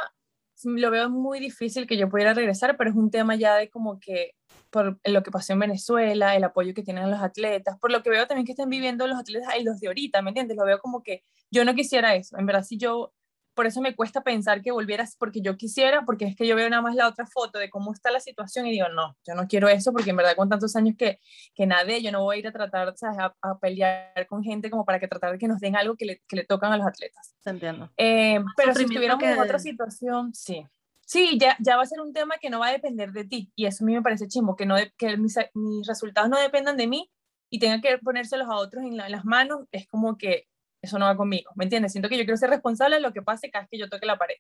lo 0.64 0.92
veo 0.92 1.10
muy 1.10 1.40
difícil 1.40 1.88
que 1.88 1.98
yo 1.98 2.10
pudiera 2.10 2.34
regresar, 2.34 2.76
pero 2.78 2.90
es 2.90 2.96
un 2.96 3.12
tema 3.12 3.36
ya 3.36 3.56
de 3.56 3.70
como 3.70 4.00
que 4.00 4.34
por 4.70 5.00
lo 5.04 5.24
que 5.24 5.32
pasó 5.32 5.54
en 5.54 5.60
Venezuela, 5.60 6.36
el 6.36 6.44
apoyo 6.44 6.74
que 6.74 6.84
tienen 6.84 7.10
los 7.10 7.22
atletas, 7.22 7.78
por 7.80 7.92
lo 7.92 8.04
que 8.04 8.10
veo 8.10 8.28
también 8.28 8.46
que 8.46 8.54
están 8.54 8.70
viviendo 8.70 9.08
los 9.08 9.20
atletas 9.20 9.56
y 9.60 9.64
los 9.64 9.80
de 9.80 9.88
ahorita, 9.88 10.22
¿me 10.22 10.30
entiendes? 10.30 10.58
Lo 10.58 10.66
veo 10.66 10.80
como 10.80 11.04
que 11.04 11.24
yo 11.52 11.66
no 11.66 11.74
quisiera 11.76 12.16
eso. 12.16 12.38
En 12.38 12.46
verdad, 12.46 12.64
si 12.64 12.78
yo 12.78 13.14
por 13.58 13.66
eso 13.66 13.82
me 13.82 13.96
cuesta 13.96 14.22
pensar 14.22 14.62
que 14.62 14.72
volvieras 14.72 15.16
porque 15.18 15.42
yo 15.42 15.58
quisiera, 15.58 16.06
porque 16.06 16.26
es 16.26 16.36
que 16.36 16.46
yo 16.46 16.56
veo 16.56 16.70
nada 16.70 16.84
más 16.84 16.94
la 16.94 17.08
otra 17.08 17.26
foto 17.26 17.58
de 17.58 17.72
cómo 17.72 17.92
está 17.92 18.12
la 18.12 18.20
situación 18.20 18.68
y 18.68 18.72
digo, 18.72 18.88
no, 18.90 19.18
yo 19.26 19.34
no 19.34 19.48
quiero 19.48 19.68
eso 19.68 19.92
porque 19.92 20.12
en 20.12 20.16
verdad 20.16 20.36
con 20.36 20.48
tantos 20.48 20.76
años 20.76 20.96
que, 20.96 21.20
que 21.56 21.66
nadie, 21.66 22.04
yo 22.04 22.12
no 22.12 22.22
voy 22.22 22.36
a 22.36 22.40
ir 22.40 22.48
a 22.48 22.52
tratar, 22.52 22.96
¿sabes? 22.96 23.18
A, 23.18 23.60
pelear 23.60 24.28
con 24.28 24.44
gente 24.44 24.70
como 24.70 24.86
para 24.86 25.00
que 25.00 25.08
tratar 25.08 25.32
de 25.32 25.40
que 25.40 25.48
nos 25.48 25.60
den 25.60 25.76
algo 25.76 25.96
que 25.96 26.06
le, 26.06 26.22
que 26.28 26.36
le 26.36 26.46
tocan 26.46 26.72
a 26.72 26.78
los 26.78 26.86
atletas. 26.86 27.36
Entiendo. 27.44 27.92
Eh, 27.98 28.40
pero 28.56 28.76
si 28.76 28.84
estuviéramos 28.84 29.24
en 29.24 29.40
otra 29.40 29.58
situación, 29.58 30.36
sí. 30.36 30.64
Sí, 31.08 31.38
ya, 31.40 31.56
ya 31.62 31.78
va 31.78 31.84
a 31.84 31.86
ser 31.86 32.02
un 32.02 32.12
tema 32.12 32.36
que 32.38 32.50
no 32.50 32.60
va 32.60 32.68
a 32.68 32.72
depender 32.74 33.14
de 33.14 33.24
ti 33.24 33.50
y 33.56 33.66
eso 33.66 33.86
a 33.86 33.88
mí 33.88 33.94
me 33.94 34.02
parece 34.02 34.28
chimbo, 34.28 34.58
que, 34.58 34.66
no 34.66 34.76
que 34.98 35.16
mis, 35.16 35.38
mis 35.54 35.88
resultados 35.88 36.30
no 36.30 36.38
dependan 36.38 36.76
de 36.76 36.86
mí 36.86 37.10
y 37.50 37.60
tenga 37.60 37.80
que 37.80 37.98
ponérselos 38.00 38.50
a 38.50 38.56
otros 38.56 38.84
en, 38.84 39.00
en 39.00 39.12
las 39.14 39.24
manos, 39.24 39.68
es 39.72 39.88
como 39.88 40.18
que 40.18 40.50
eso 40.82 41.00
no 41.00 41.06
va 41.06 41.16
conmigo, 41.16 41.50
¿me 41.56 41.64
entiendes? 41.64 41.94
Siento 41.94 42.10
que 42.10 42.18
yo 42.18 42.26
quiero 42.26 42.36
ser 42.36 42.50
responsable 42.50 42.98
de 42.98 43.02
lo 43.02 43.14
que 43.14 43.22
pase 43.22 43.50
cada 43.50 43.64
vez 43.64 43.70
que 43.72 43.78
yo 43.78 43.88
toque 43.88 44.06
la 44.06 44.18
pared. 44.18 44.36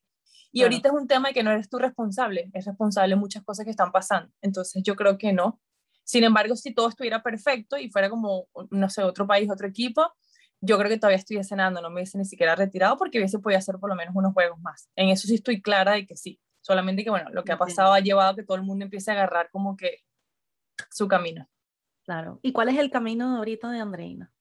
Y 0.52 0.64
ahorita 0.64 0.90
es 0.90 0.94
un 0.94 1.08
tema 1.08 1.32
que 1.32 1.42
no 1.42 1.52
eres 1.52 1.70
tú 1.70 1.80
responsable, 1.80 2.52
es 2.54 2.66
responsable 2.66 3.16
de 3.16 3.20
muchas 3.20 3.46
cosas 3.46 3.64
que 3.64 3.72
están 3.72 3.94
pasando. 3.94 4.34
Entonces 4.42 4.84
yo 4.84 4.98
creo 4.98 5.18
que 5.18 5.32
no. 5.32 5.62
Sin 6.04 6.26
embargo, 6.26 6.58
si 6.58 6.74
todo 6.74 6.90
estuviera 6.90 7.24
perfecto 7.24 7.78
y 7.78 7.90
fuera 7.90 8.10
como, 8.10 8.50
no 8.72 8.90
sé, 8.90 9.04
otro 9.04 9.26
país, 9.26 9.50
otro 9.50 9.68
equipo, 9.68 10.14
yo 10.60 10.78
creo 10.78 10.90
que 10.90 10.98
todavía 10.98 11.18
estuviera 11.18 11.46
cenando, 11.46 11.82
no 11.82 11.90
me 11.90 11.96
hubiese 11.96 12.18
ni 12.18 12.26
siquiera 12.26 12.56
retirado 12.56 12.98
porque 12.98 13.20
hubiese 13.20 13.40
podido 13.40 13.60
hacer 13.60 13.76
por 13.80 13.90
lo 13.90 13.96
menos 13.96 14.14
unos 14.16 14.34
juegos 14.34 14.60
más. 14.60 14.90
En 14.98 15.08
eso 15.10 15.28
sí 15.30 15.36
estoy 15.36 15.62
clara 15.62 15.94
de 15.94 16.06
que 16.06 16.18
sí. 16.18 16.42
Solamente 16.68 17.06
que, 17.06 17.10
bueno, 17.10 17.30
lo 17.30 17.46
que 17.46 17.54
ha 17.54 17.58
pasado 17.58 17.94
ha 17.94 18.02
llevado 18.02 18.32
a 18.32 18.36
que 18.36 18.44
todo 18.44 18.58
el 18.58 18.64
mundo 18.64 18.84
empiece 18.84 19.10
a 19.10 19.14
agarrar 19.14 19.50
como 19.52 19.78
que 19.78 20.04
su 20.92 21.08
camino. 21.08 21.48
Claro. 22.04 22.42
¿Y 22.42 22.52
cuál 22.52 22.68
es 22.68 22.78
el 22.78 22.92
camino 22.92 23.38
ahorita 23.38 23.72
de 23.72 23.80
Andreina? 23.80 24.34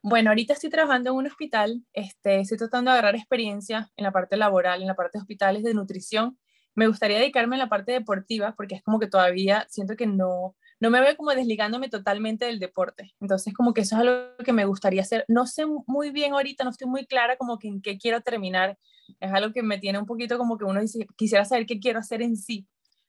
Bueno, 0.00 0.30
ahorita 0.30 0.52
estoy 0.52 0.70
trabajando 0.70 1.10
en 1.10 1.16
un 1.16 1.26
hospital, 1.26 1.82
este, 1.92 2.38
estoy 2.38 2.56
tratando 2.56 2.92
de 2.92 2.98
agarrar 2.98 3.16
experiencia 3.16 3.90
en 3.96 4.04
la 4.04 4.12
parte 4.12 4.36
laboral, 4.36 4.80
en 4.80 4.86
la 4.86 4.94
parte 4.94 5.18
de 5.18 5.22
hospitales 5.22 5.64
de 5.64 5.74
nutrición. 5.74 6.38
Me 6.76 6.86
gustaría 6.86 7.18
dedicarme 7.18 7.56
en 7.56 7.62
la 7.62 7.68
parte 7.68 7.90
deportiva 7.90 8.54
porque 8.56 8.76
es 8.76 8.84
como 8.84 9.00
que 9.00 9.08
todavía 9.08 9.66
siento 9.68 9.96
que 9.96 10.06
no, 10.06 10.54
no 10.80 10.90
me 10.90 11.00
veo 11.00 11.16
como 11.16 11.30
desligándome 11.30 11.88
totalmente 11.88 12.46
del 12.46 12.58
deporte. 12.58 13.14
Entonces, 13.20 13.54
como 13.54 13.74
que 13.74 13.82
eso 13.82 13.96
es 13.96 14.02
algo 14.02 14.36
que 14.44 14.52
me 14.52 14.64
gustaría 14.64 15.02
hacer. 15.02 15.24
No 15.28 15.46
sé 15.46 15.64
muy 15.86 16.10
bien 16.10 16.32
ahorita, 16.32 16.64
no 16.64 16.70
estoy 16.70 16.88
muy 16.88 17.06
clara 17.06 17.36
como 17.36 17.58
que 17.58 17.68
en 17.68 17.80
qué 17.82 17.98
quiero 17.98 18.20
terminar. 18.20 18.78
Es 19.20 19.32
algo 19.32 19.52
que 19.52 19.62
me 19.62 19.78
tiene 19.78 19.98
un 19.98 20.06
poquito 20.06 20.38
como 20.38 20.58
que 20.58 20.64
uno 20.64 20.80
dice, 20.80 21.06
quisiera 21.16 21.44
saber 21.44 21.66
qué 21.66 21.78
quiero 21.78 22.00
hacer 22.00 22.22
en 22.22 22.36
sí 22.36 22.66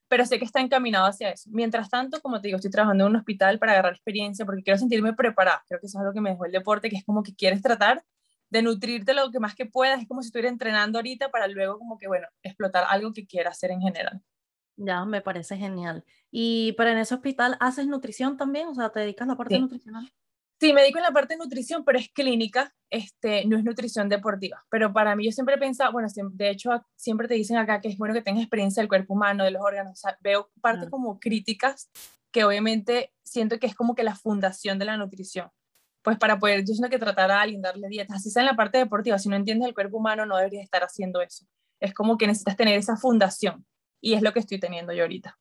pero 0.07 0.25
sé 0.25 0.37
que 0.37 0.45
está 0.45 0.61
encaminado 0.61 1.07
hacia 1.07 1.31
eso. 1.31 1.49
Mientras 1.51 1.89
tanto, 1.89 2.21
como 2.21 2.39
te 2.39 2.47
digo, 2.47 2.57
estoy 2.57 2.71
trabajando 2.71 3.05
en 3.05 3.11
un 3.11 3.15
hospital 3.17 3.59
para 3.59 3.73
agarrar 3.73 3.93
experiencia 3.93 4.45
porque 4.45 4.63
quiero 4.63 4.77
sentirme 4.77 5.13
preparada. 5.13 5.63
Creo 5.67 5.79
que 5.79 5.87
eso 5.87 5.97
es 5.97 6.01
algo 6.01 6.13
que 6.13 6.21
me 6.21 6.31
dejó 6.31 6.45
el 6.45 6.51
deporte, 6.51 6.89
que 6.89 6.97
es 6.97 7.05
como 7.05 7.23
que 7.23 7.35
quieres 7.35 7.61
tratar 7.61 8.03
de 8.49 8.61
nutrirte 8.61 9.13
lo 9.13 9.31
que 9.31 9.39
más 9.39 9.55
que 9.55 9.65
puedas, 9.65 10.01
es 10.01 10.07
como 10.07 10.21
si 10.21 10.27
estuviera 10.27 10.49
entrenando 10.49 10.99
ahorita 10.99 11.29
para 11.29 11.47
luego 11.47 11.79
como 11.79 11.97
que, 11.97 12.07
bueno, 12.07 12.27
explotar 12.43 12.85
algo 12.87 13.11
que 13.11 13.25
quiera 13.25 13.49
hacer 13.49 13.71
en 13.71 13.81
general. 13.81 14.21
Ya, 14.77 15.05
me 15.05 15.21
parece 15.21 15.57
genial. 15.57 16.03
¿Y 16.31 16.73
para 16.73 16.91
en 16.91 16.97
ese 16.97 17.15
hospital 17.15 17.57
haces 17.59 17.87
nutrición 17.87 18.37
también? 18.37 18.67
O 18.67 18.75
sea, 18.75 18.89
¿te 18.89 18.99
dedicas 18.99 19.27
a 19.27 19.31
la 19.31 19.37
parte 19.37 19.59
nutricional? 19.59 20.11
Sí, 20.59 20.71
me 20.71 20.81
dedico 20.81 20.99
en 20.99 21.03
la 21.03 21.11
parte 21.11 21.33
de 21.33 21.37
nutrición, 21.39 21.83
pero 21.83 21.99
es 21.99 22.09
clínica, 22.09 22.73
este, 22.89 23.45
no 23.45 23.57
es 23.57 23.63
nutrición 23.63 24.07
deportiva. 24.07 24.65
Pero 24.69 24.93
para 24.93 25.15
mí 25.15 25.25
yo 25.25 25.31
siempre 25.31 25.55
he 25.55 25.57
pensado, 25.57 25.91
bueno, 25.91 26.07
de 26.15 26.49
hecho 26.49 26.71
siempre 26.95 27.27
te 27.27 27.33
dicen 27.33 27.57
acá 27.57 27.81
que 27.81 27.89
es 27.89 27.97
bueno 27.97 28.13
que 28.13 28.21
tengas 28.21 28.41
experiencia 28.41 28.81
del 28.81 28.87
cuerpo 28.87 29.13
humano, 29.13 29.43
de 29.43 29.51
los 29.51 29.61
órganos. 29.61 30.01
veo 30.21 30.49
partes 30.61 30.89
como 30.89 31.19
críticas 31.19 31.89
que 32.31 32.43
obviamente 32.43 33.13
siento 33.23 33.59
que 33.59 33.67
es 33.67 33.75
como 33.75 33.95
que 33.95 34.03
la 34.03 34.15
fundación 34.15 34.79
de 34.79 34.85
la 34.85 34.97
nutrición. 34.97 35.49
Pues 36.01 36.17
para 36.17 36.37
poder, 36.39 36.61
yo 36.61 36.73
siento 36.73 36.89
que 36.89 36.99
tratar 36.99 37.31
a 37.31 37.41
alguien, 37.41 37.61
darle 37.61 37.87
dietas, 37.89 38.17
así 38.17 38.29
sea 38.29 38.41
en 38.41 38.47
la 38.47 38.55
parte 38.55 38.77
deportiva, 38.77 39.17
si 39.19 39.29
no 39.29 39.35
entiendes 39.35 39.67
el 39.67 39.73
cuerpo 39.73 39.97
humano 39.97 40.25
no 40.25 40.37
deberías 40.37 40.63
estar 40.63 40.83
haciendo 40.83 41.21
eso. 41.21 41.45
Es 41.79 41.93
como 41.93 42.17
que 42.17 42.27
necesitas 42.27 42.55
tener 42.55 42.77
esa 42.77 42.95
fundación 42.95 43.65
y 44.05 44.13
es 44.13 44.21
lo 44.21 44.33
que 44.33 44.39
estoy 44.39 44.59
teniendo 44.59 44.93
yo 44.93 45.01
ahorita. 45.01 45.39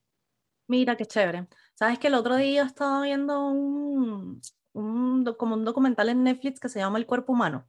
Mira, 0.68 0.96
qué 0.96 1.04
chévere. 1.04 1.48
Sabes 1.74 1.98
que 1.98 2.06
el 2.06 2.14
otro 2.14 2.36
día 2.36 2.62
estaba 2.62 3.02
viendo 3.02 3.46
un, 3.46 4.40
un, 4.72 5.34
como 5.38 5.54
un 5.54 5.66
documental 5.66 6.08
en 6.08 6.24
Netflix 6.24 6.60
que 6.60 6.70
se 6.70 6.78
llama 6.78 6.96
El 6.96 7.04
cuerpo 7.04 7.34
humano. 7.34 7.68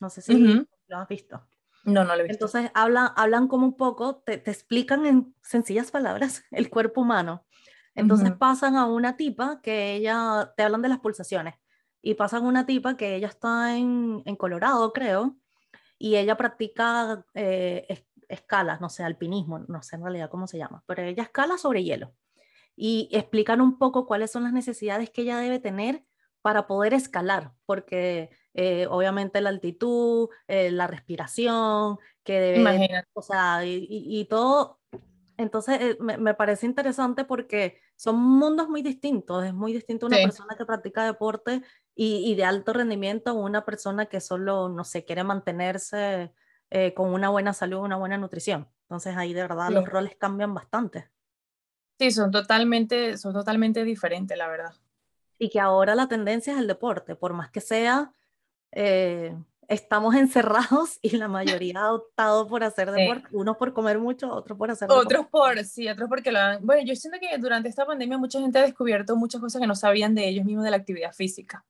No 0.00 0.10
sé 0.10 0.22
si 0.22 0.36
lo 0.88 0.98
has 0.98 1.06
visto. 1.06 1.46
No, 1.84 2.02
no 2.02 2.16
lo 2.16 2.24
he 2.24 2.26
visto. 2.26 2.46
Entonces 2.46 2.68
hablan, 2.74 3.10
hablan 3.14 3.46
como 3.46 3.64
un 3.64 3.76
poco, 3.76 4.24
te, 4.26 4.38
te 4.38 4.50
explican 4.50 5.06
en 5.06 5.36
sencillas 5.40 5.92
palabras 5.92 6.42
el 6.50 6.68
cuerpo 6.68 7.02
humano. 7.02 7.46
Entonces 7.94 8.32
pasan 8.32 8.74
a 8.74 8.86
una 8.86 9.16
tipa 9.16 9.60
que 9.62 9.94
ella, 9.94 10.52
te 10.56 10.64
hablan 10.64 10.82
de 10.82 10.88
las 10.88 10.98
pulsaciones, 10.98 11.54
y 12.02 12.14
pasan 12.14 12.42
a 12.42 12.48
una 12.48 12.66
tipa 12.66 12.96
que 12.96 13.14
ella 13.14 13.28
está 13.28 13.76
en, 13.76 14.20
en 14.24 14.34
Colorado, 14.34 14.92
creo, 14.92 15.36
y 15.96 16.16
ella 16.16 16.36
practica 16.36 17.24
eh, 17.34 18.04
escalas, 18.28 18.80
no 18.80 18.88
sé, 18.88 19.02
alpinismo, 19.02 19.60
no 19.60 19.82
sé 19.82 19.96
en 19.96 20.02
realidad 20.02 20.30
cómo 20.30 20.46
se 20.46 20.58
llama, 20.58 20.82
pero 20.86 21.02
ella 21.02 21.22
escala 21.24 21.58
sobre 21.58 21.84
hielo. 21.84 22.12
Y 22.76 23.08
explican 23.12 23.60
un 23.60 23.78
poco 23.78 24.06
cuáles 24.06 24.32
son 24.32 24.44
las 24.44 24.52
necesidades 24.52 25.10
que 25.10 25.22
ella 25.22 25.38
debe 25.38 25.60
tener 25.60 26.04
para 26.44 26.66
poder 26.66 26.92
escalar, 26.92 27.52
porque 27.64 28.28
eh, 28.52 28.86
obviamente 28.90 29.40
la 29.40 29.48
altitud, 29.48 30.28
eh, 30.46 30.70
la 30.70 30.86
respiración, 30.86 31.98
que 32.22 32.38
debe, 32.38 33.04
o 33.14 33.22
sea, 33.22 33.64
y, 33.64 34.26
todo, 34.28 34.78
entonces 35.38 35.80
eh, 35.80 35.98
me, 36.00 36.34
parece 36.34 36.66
interesante 36.66 37.24
porque 37.24 37.80
son 37.96 38.16
mundos 38.16 38.68
muy 38.68 38.82
distintos, 38.82 39.44
es 39.44 39.54
muy 39.54 39.72
distinto 39.72 40.04
una 40.04 40.18
persona 40.18 40.54
que 40.56 40.66
practica 40.66 41.06
deporte 41.06 41.62
y, 41.94 42.34
de 42.34 42.44
alto 42.44 42.74
rendimiento 42.74 43.30
a 43.30 43.34
una 43.34 43.64
persona 43.64 44.06
que 44.06 44.20
solo, 44.20 44.68
no 44.68 44.84
sé, 44.84 45.06
quiere 45.06 45.24
mantenerse 45.24 46.32
con 46.94 47.12
una 47.12 47.28
buena 47.28 47.52
salud, 47.52 47.78
una 47.78 47.96
buena 47.96 48.18
nutrición. 48.18 48.68
Entonces 48.82 49.16
ahí 49.16 49.32
de 49.32 49.42
verdad 49.42 49.70
los 49.70 49.88
roles 49.88 50.16
cambian 50.16 50.54
bastante. 50.54 51.08
Sí, 51.98 52.10
son 52.10 52.30
totalmente, 52.30 53.16
son 53.16 53.32
totalmente 53.32 53.84
diferentes, 53.84 54.36
la 54.36 54.48
verdad 54.48 54.74
y 55.38 55.48
que 55.48 55.60
ahora 55.60 55.94
la 55.94 56.08
tendencia 56.08 56.54
es 56.54 56.58
el 56.58 56.66
deporte, 56.66 57.16
por 57.16 57.32
más 57.32 57.50
que 57.50 57.60
sea, 57.60 58.12
eh, 58.72 59.36
estamos 59.68 60.14
encerrados 60.14 60.98
y 61.02 61.16
la 61.16 61.28
mayoría 61.28 61.80
ha 61.80 61.92
optado 61.92 62.46
por 62.46 62.64
hacer 62.64 62.90
deporte, 62.90 63.28
unos 63.32 63.56
por 63.56 63.72
comer 63.72 63.98
mucho, 63.98 64.32
otros 64.32 64.56
por 64.56 64.70
hacer 64.70 64.90
Otros 64.90 65.26
por, 65.26 65.62
sí, 65.64 65.88
otros 65.88 66.08
porque 66.08 66.32
lo 66.32 66.38
han... 66.38 66.64
Bueno, 66.64 66.82
yo 66.84 66.94
siento 66.96 67.18
que 67.20 67.36
durante 67.38 67.68
esta 67.68 67.86
pandemia 67.86 68.18
mucha 68.18 68.40
gente 68.40 68.58
ha 68.58 68.62
descubierto 68.62 69.16
muchas 69.16 69.40
cosas 69.40 69.60
que 69.60 69.66
no 69.66 69.74
sabían 69.74 70.14
de 70.14 70.28
ellos 70.28 70.44
mismos 70.44 70.64
de 70.64 70.70
la 70.70 70.76
actividad 70.76 71.12
física. 71.12 71.64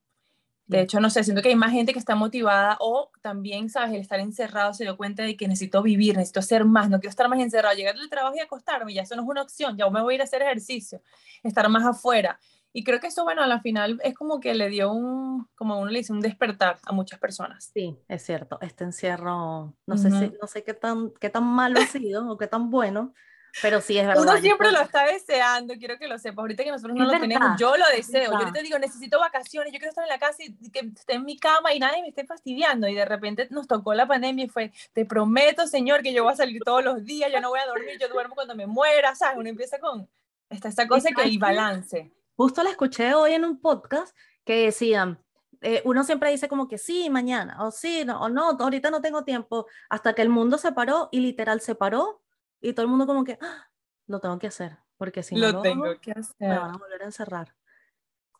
De 0.67 0.81
hecho, 0.81 0.99
no 0.99 1.11
sé, 1.11 1.23
siento 1.25 1.43
que 1.43 1.51
hay 1.51 1.57
más 1.57 1.73
gente 1.73 1.93
que 1.93 1.99
está 1.99 2.15
motivada 2.15 2.79
o 2.81 3.11
también, 3.21 3.69
¿sabes? 3.69 3.93
El 3.93 4.01
estar 4.01 4.19
encerrado 4.19 4.73
se 4.73 4.85
dio 4.85 4.97
cuenta 4.97 5.23
de 5.23 5.37
que 5.37 5.47
necesito 5.47 5.83
vivir, 5.83 6.17
necesito 6.17 6.41
hacer 6.41 6.65
más, 6.65 6.89
no 6.89 7.01
quiero 7.01 7.11
estar 7.11 7.29
más 7.29 7.39
encerrado, 7.39 7.77
llegar 7.77 7.97
del 7.97 8.09
trabajo 8.09 8.35
y 8.37 8.41
acostarme, 8.41 8.95
ya 8.95 9.03
eso 9.03 9.15
no 9.15 9.23
es 9.23 9.29
una 9.29 9.43
opción, 9.43 9.77
ya 9.77 9.89
me 9.91 10.01
voy 10.01 10.15
a 10.15 10.17
ir 10.17 10.21
a 10.23 10.25
hacer 10.25 10.41
ejercicio, 10.41 11.03
estar 11.43 11.69
más 11.69 11.85
afuera. 11.85 12.39
Y 12.77 12.83
creo 12.83 12.99
que 12.99 13.07
esto, 13.07 13.23
bueno, 13.23 13.41
a 13.41 13.47
la 13.47 13.61
final 13.61 14.01
es 14.03 14.15
como 14.15 14.41
que 14.41 14.53
le 14.53 14.69
dio 14.69 14.91
un, 14.91 15.47
como 15.55 15.79
uno 15.79 15.91
le 15.91 16.01
dice, 16.01 16.13
un 16.13 16.21
despertar 16.21 16.79
a 16.85 16.93
muchas 16.93 17.21
personas. 17.21 17.71
Sí, 17.73 17.97
es 18.09 18.23
cierto. 18.25 18.59
Este 18.61 18.83
encierro, 18.83 19.77
no 19.87 19.97
sé, 19.97 20.11
si, 20.11 20.33
no 20.41 20.49
sé 20.49 20.65
qué 20.65 20.75
tan, 20.75 21.13
qué 21.21 21.31
tan 21.31 21.45
malo 21.45 21.79
ha 21.79 21.87
sido 21.87 22.29
o 22.29 22.37
qué 22.37 22.49
tan 22.49 22.71
bueno, 22.71 23.15
pero 23.63 23.81
sí 23.81 23.99
es 23.99 24.07
verdad. 24.07 24.23
Uno 24.23 24.37
siempre 24.39 24.73
lo 24.73 24.81
está 24.81 25.07
deseando, 25.07 25.75
quiero 25.75 25.99
que 25.99 26.09
lo 26.09 26.19
sepas. 26.19 26.39
Ahorita 26.39 26.65
que 26.65 26.71
nosotros 26.71 26.97
no 26.97 27.05
lo 27.05 27.21
tenemos, 27.21 27.59
yo 27.59 27.77
lo 27.77 27.87
deseo. 27.95 28.31
Yo 28.33 28.39
ahorita 28.39 28.63
digo, 28.63 28.79
necesito 28.79 29.19
vacaciones, 29.19 29.73
yo 29.73 29.79
quiero 29.79 29.91
estar 29.91 30.05
en 30.05 30.11
la 30.11 30.19
casa 30.19 30.43
y 30.43 30.71
que 30.71 30.81
esté 30.81 31.15
en 31.15 31.25
mi 31.25 31.39
cama 31.39 31.73
y 31.73 31.79
nadie 31.79 32.03
me 32.03 32.09
esté 32.09 32.25
fastidiando. 32.25 32.89
Y 32.89 32.95
de 32.95 33.05
repente 33.05 33.49
nos 33.51 33.67
tocó 33.67 33.95
la 33.95 34.07
pandemia 34.07 34.47
y 34.47 34.49
fue, 34.49 34.73
te 34.93 35.05
prometo, 35.05 35.67
Señor, 35.67 36.03
que 36.03 36.13
yo 36.13 36.25
voy 36.25 36.33
a 36.33 36.37
salir 36.37 36.63
todos 36.65 36.85
los 36.85 37.05
días, 37.05 37.31
yo 37.33 37.41
no 37.41 37.51
voy 37.51 37.61
a 37.61 37.67
dormir, 37.67 37.99
yo 38.01 38.09
duermo 38.09 38.35
cuando 38.35 38.55
me 38.55 38.67
muera, 38.67 39.15
¿sabes? 39.15 39.39
Uno 39.39 39.49
empieza 39.49 39.79
con 39.79 40.09
esta, 40.51 40.69
esta 40.69 40.87
cosa 40.87 41.11
que 41.11 41.23
el 41.23 41.39
balance 41.39 42.13
Justo 42.37 42.65
la 42.65 42.71
escuché 42.71 43.15
hoy 43.15 43.33
en 43.33 43.45
un 43.45 43.61
podcast 43.61 44.17
que 44.45 44.65
decían, 44.65 45.21
eh, 45.61 45.83
uno 45.85 46.03
siempre 46.03 46.31
dice 46.31 46.49
como 46.49 46.67
que 46.67 46.79
sí, 46.79 47.09
mañana, 47.09 47.65
o 47.65 47.71
sí, 47.71 48.05
no, 48.05 48.21
o 48.21 48.29
no, 48.29 48.57
ahorita 48.59 48.91
no 48.91 49.01
tengo 49.01 49.23
tiempo, 49.23 49.67
hasta 49.89 50.15
que 50.15 50.23
el 50.23 50.29
mundo 50.29 50.59
se 50.59 50.73
paró 50.73 51.09
y 51.13 51.21
literal 51.21 51.61
se 51.61 51.77
paró 51.77 52.24
y 52.69 52.73
todo 52.73 52.85
el 52.85 52.91
mundo 52.91 53.07
como 53.07 53.25
que, 53.25 53.39
¡Ah! 53.41 53.71
lo 54.07 54.21
tengo 54.21 54.39
que 54.39 54.47
hacer, 54.47 54.79
porque 54.97 55.23
si 55.23 55.35
no 55.35 55.53
lo, 55.53 55.63
tengo 55.63 56.01
que 56.01 56.13
hacer. 56.13 56.35
me 56.39 56.59
van 56.59 56.75
a 56.75 56.79
volver 56.79 57.03
a 57.03 57.05
encerrar. 57.05 57.55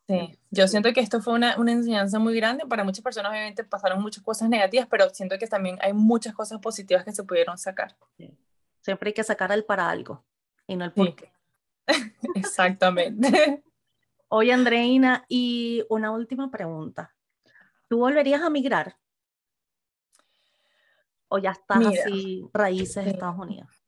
Sí, 0.07 0.39
yo 0.51 0.69
siento 0.69 0.93
que 0.93 1.01
esto 1.01 1.23
fue 1.23 1.33
una, 1.33 1.59
una, 1.59 1.73
enseñanza 1.73 2.19
muy 2.19 2.35
grande. 2.35 2.67
Para 2.67 2.85
muchas 2.85 3.03
personas 3.03 3.31
obviamente 3.31 3.65
pasaron 3.65 4.03
muchas 4.03 4.23
cosas 4.23 4.51
negativas, 4.51 4.87
pero 4.91 5.09
siento 5.11 5.39
que 5.39 5.47
también 5.47 5.79
hay 5.81 5.95
muchas 5.95 6.35
cosas 6.35 6.61
positivas 6.61 7.05
que 7.05 7.13
se 7.13 7.25
pudieron 7.25 7.57
sacar. 7.57 7.97
Siempre 8.83 9.09
hay 9.09 9.15
que 9.15 9.25
sacar 9.25 9.51
el 9.53 9.65
para 9.65 9.89
algo 9.89 10.25
y 10.67 10.77
no 10.77 10.85
el 10.85 10.93
por 10.93 11.15
qué. 11.15 11.33
Exactamente. 12.35 13.63
Oye, 14.29 14.53
Andreina, 14.53 15.25
y 15.29 15.85
una 15.89 16.11
última 16.11 16.51
pregunta. 16.51 17.15
¿Tú 17.89 17.99
volverías 17.99 18.43
a 18.43 18.51
migrar? 18.51 18.99
¿O 21.29 21.39
ya 21.39 21.53
estás 21.53 21.87
así, 21.87 22.49
raíces 22.53 23.05
de 23.05 23.13
Estados 23.13 23.39
Unidos? 23.39 23.84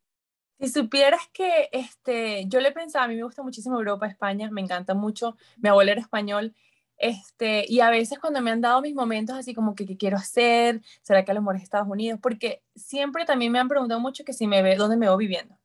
Si 0.59 0.69
supieras 0.69 1.21
que 1.31 1.69
este, 1.71 2.45
yo 2.47 2.59
le 2.59 2.71
pensaba, 2.71 3.05
a 3.05 3.07
mí 3.07 3.15
me 3.15 3.23
gusta 3.23 3.43
muchísimo 3.43 3.77
Europa, 3.77 4.07
España, 4.07 4.49
me 4.51 4.61
encanta 4.61 4.93
mucho, 4.93 5.37
mi 5.57 5.69
abuelo 5.69 5.91
era 5.91 6.01
español, 6.01 6.55
este, 6.97 7.65
y 7.67 7.79
a 7.81 7.91
veces 7.91 8.17
cuando 8.17 8.41
me 8.41 8.49
han 8.49 8.61
dado 8.61 8.81
mis 8.81 8.95
momentos 8.95 9.37
así 9.37 9.53
como 9.53 9.75
que 9.75 9.85
qué 9.85 9.97
quiero 9.97 10.17
hacer, 10.17 10.81
será 11.03 11.23
que 11.23 11.31
a 11.31 11.35
lo 11.35 11.41
mejor 11.41 11.57
es 11.57 11.63
Estados 11.63 11.87
Unidos, 11.87 12.19
porque 12.21 12.63
siempre 12.75 13.23
también 13.25 13.51
me 13.51 13.59
han 13.59 13.67
preguntado 13.67 13.99
mucho 13.99 14.23
que 14.23 14.33
si 14.33 14.47
me 14.47 14.63
ve, 14.63 14.75
dónde 14.75 14.97
me 14.97 15.05
veo 15.05 15.17
viviendo. 15.17 15.55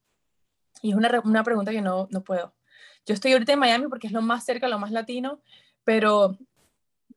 Y 0.82 0.90
es 0.90 0.96
una, 0.96 1.20
una 1.24 1.42
pregunta 1.42 1.70
que 1.70 1.80
no, 1.80 2.06
no 2.10 2.22
puedo. 2.22 2.52
Yo 3.06 3.14
estoy 3.14 3.32
ahorita 3.32 3.52
en 3.54 3.58
Miami 3.58 3.86
porque 3.88 4.08
es 4.08 4.12
lo 4.12 4.20
más 4.20 4.44
cerca, 4.44 4.68
lo 4.68 4.78
más 4.78 4.90
latino, 4.90 5.40
pero 5.84 6.36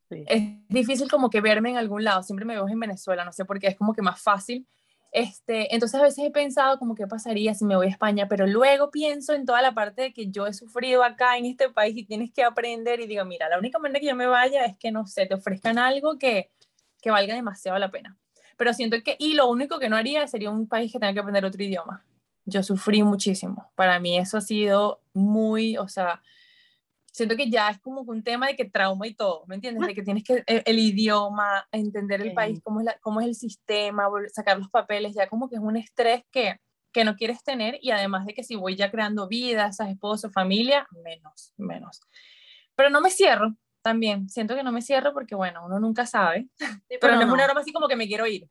es 0.10 0.44
difícil 0.70 1.10
como 1.10 1.30
que 1.30 1.42
verme 1.42 1.72
en 1.72 1.78
algún 1.78 2.04
lado. 2.04 2.24
Siempre 2.24 2.46
me 2.46 2.56
veo 2.56 2.68
en 2.70 2.80
Venezuela, 2.80 3.26
no 3.26 3.34
sé 3.34 3.44
por 3.44 3.60
qué, 3.60 3.68
es 3.68 3.76
como 3.76 3.94
que 3.94 4.02
más 4.02 4.22
fácil. 4.22 4.66
Este, 5.12 5.74
entonces 5.74 6.00
a 6.00 6.04
veces 6.04 6.26
he 6.26 6.32
pensado 6.32 6.78
como 6.78 6.94
qué 6.94 7.08
pasaría 7.08 7.54
si 7.54 7.64
me 7.64 7.76
voy 7.76 7.88
a 7.88 7.90
España, 7.90 8.28
pero 8.28 8.48
luego 8.48 8.92
pienso 8.92 9.34
en 9.34 9.46
toda 9.46 9.62
la 9.62 9.74
parte 9.74 10.02
de 10.02 10.14
que 10.14 10.30
yo 10.30 10.46
he 10.46 10.54
sufrido 10.54 11.04
acá 11.04 11.38
en 11.38 11.46
este 11.46 11.70
país 11.70 11.96
y 11.96 12.04
tienes 12.04 12.32
que 12.34 12.44
aprender 12.44 13.00
y 13.00 13.08
digo, 13.08 13.24
mira, 13.24 13.48
la 13.48 13.58
única 13.58 13.80
manera 13.80 14.00
que 14.00 14.08
yo 14.08 14.16
me 14.16 14.28
vaya 14.28 14.66
es 14.66 14.78
que, 14.78 14.92
no 14.92 15.08
sé, 15.08 15.26
te 15.26 15.36
ofrezcan 15.36 15.78
algo 15.78 16.18
que, 16.18 16.52
que 17.02 17.12
valga 17.12 17.34
demasiado 17.34 17.80
la 17.80 17.92
pena. 17.92 18.18
Pero 18.58 18.74
siento 18.74 18.98
que, 19.04 19.16
y 19.20 19.34
lo 19.34 19.48
único 19.48 19.80
que 19.80 19.90
no 19.90 19.96
haría 19.96 20.28
sería 20.28 20.50
un 20.50 20.68
país 20.68 20.92
que 20.92 21.00
tenga 21.00 21.14
que 21.14 21.20
aprender 21.20 21.46
otro 21.46 21.64
idioma. 21.64 22.04
Yo 22.46 22.62
sufrí 22.64 23.02
muchísimo. 23.04 23.72
Para 23.76 24.00
mí 24.00 24.18
eso 24.18 24.38
ha 24.38 24.42
sido 24.42 25.02
muy, 25.14 25.78
o 25.78 25.88
sea, 25.88 26.22
siento 27.16 27.38
que 27.38 27.50
ya 27.50 27.70
es 27.70 27.80
como 27.80 28.02
un 28.02 28.24
tema 28.24 28.48
de 28.48 28.58
que 28.58 28.66
trauma 28.66 29.08
y 29.08 29.14
todo, 29.14 29.46
¿me 29.48 29.56
entiendes? 29.56 29.88
De 29.88 29.94
que 29.94 30.04
tienes 30.04 30.22
que 30.26 30.44
e, 30.46 30.64
el, 30.66 30.80
idioma, 30.80 31.66
entender 31.72 32.22
el 32.22 32.34
país, 32.34 32.60
cómo 32.62 32.82
es, 32.82 32.86
la, 32.86 33.00
cómo 33.00 33.22
es 33.22 33.28
el 33.28 33.36
sistema, 33.36 34.10
sacar 34.34 34.58
los 34.58 34.70
papeles, 34.70 35.16
ya 35.16 35.30
como 35.30 35.48
que 35.48 35.56
es 35.56 35.62
un 35.62 35.78
estrés 35.78 36.24
que, 36.30 36.60
que 36.92 37.06
no 37.06 37.16
quieres 37.16 37.42
tener 37.42 37.80
y 37.82 37.92
además 37.92 38.26
de 38.26 38.34
que 38.34 38.44
si 38.44 38.58
voy 38.58 38.76
ya 38.76 38.92
creando 38.92 39.30
vidas, 39.30 39.80
esposo, 39.80 40.30
familia, 40.30 40.86
menos, 41.06 41.54
menos. 41.56 42.02
Pero 42.76 42.90
no 42.90 43.00
me 43.00 43.10
cierro 43.10 43.56
también, 43.82 44.28
siento 44.28 44.54
que 44.54 44.64
no 44.64 44.74
me 44.74 44.82
cierro 44.82 45.14
porque 45.14 45.36
bueno, 45.36 45.66
uno 45.66 45.80
nunca 45.80 46.06
sabe, 46.06 46.50
pero, 47.00 47.16
no, 47.16 47.22
es 47.22 47.30
una 47.30 47.46
broma 47.46 47.62
así 47.62 47.72
como 47.72 47.88
que 47.88 47.96
me 47.96 48.08
quiero 48.08 48.28
ir. 48.28 48.50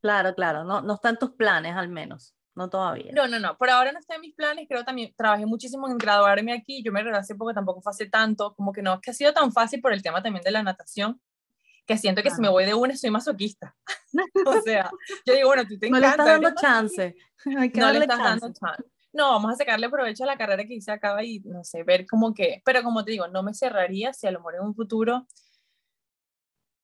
Claro, 0.00 0.36
claro, 0.36 0.62
no, 0.62 0.82
no 0.82 0.94
están 0.94 1.18
tus 1.18 1.32
planes 1.32 1.74
al 1.74 1.88
menos 1.88 2.37
no 2.58 2.68
todavía. 2.68 3.12
No, 3.14 3.28
no, 3.28 3.38
no, 3.38 3.56
por 3.56 3.70
ahora 3.70 3.92
no 3.92 3.98
está 3.98 4.16
en 4.16 4.20
mis 4.20 4.34
planes, 4.34 4.66
creo 4.68 4.84
también, 4.84 5.14
trabajé 5.16 5.46
muchísimo 5.46 5.88
en 5.88 5.96
graduarme 5.96 6.52
aquí, 6.52 6.82
yo 6.82 6.92
me 6.92 7.00
gradué 7.02 7.20
hace 7.20 7.34
poco, 7.34 7.54
tampoco 7.54 7.80
fue 7.80 7.90
hace 7.90 8.06
tanto, 8.06 8.54
como 8.54 8.72
que 8.72 8.82
no, 8.82 8.94
es 8.94 9.00
que 9.00 9.12
ha 9.12 9.14
sido 9.14 9.32
tan 9.32 9.52
fácil 9.52 9.80
por 9.80 9.92
el 9.92 10.02
tema 10.02 10.22
también 10.22 10.44
de 10.44 10.50
la 10.50 10.62
natación, 10.62 11.20
que 11.86 11.96
siento 11.96 12.22
que 12.22 12.30
si 12.30 12.40
me 12.42 12.50
voy 12.50 12.66
de 12.66 12.74
una 12.74 12.96
soy 12.96 13.10
masoquista. 13.10 13.74
o 14.46 14.60
sea, 14.60 14.90
yo 15.24 15.34
digo, 15.34 15.48
bueno, 15.48 15.66
tú 15.66 15.78
te 15.78 15.86
encanta. 15.86 15.90
No 15.90 16.00
le 16.00 16.10
estás 16.10 16.26
dando 16.26 16.60
chance. 16.60 17.16
Hay 17.58 17.70
que 17.70 17.80
no 17.80 17.86
darle 17.86 18.00
le 18.00 18.04
estás 18.04 18.18
chance. 18.18 18.40
dando 18.40 18.58
chance. 18.58 18.84
No, 19.12 19.30
vamos 19.30 19.52
a 19.52 19.56
sacarle 19.56 19.88
provecho 19.88 20.24
a 20.24 20.26
la 20.26 20.36
carrera 20.36 20.64
que 20.66 20.74
hice 20.74 20.92
acaba 20.92 21.24
y, 21.24 21.40
no 21.40 21.64
sé, 21.64 21.82
ver 21.84 22.06
como 22.06 22.34
que, 22.34 22.60
pero 22.64 22.82
como 22.82 23.04
te 23.04 23.12
digo, 23.12 23.26
no 23.28 23.42
me 23.42 23.54
cerraría 23.54 24.12
si 24.12 24.26
a 24.26 24.30
lo 24.30 24.40
mejor 24.40 24.56
en 24.56 24.62
un 24.62 24.74
futuro, 24.74 25.26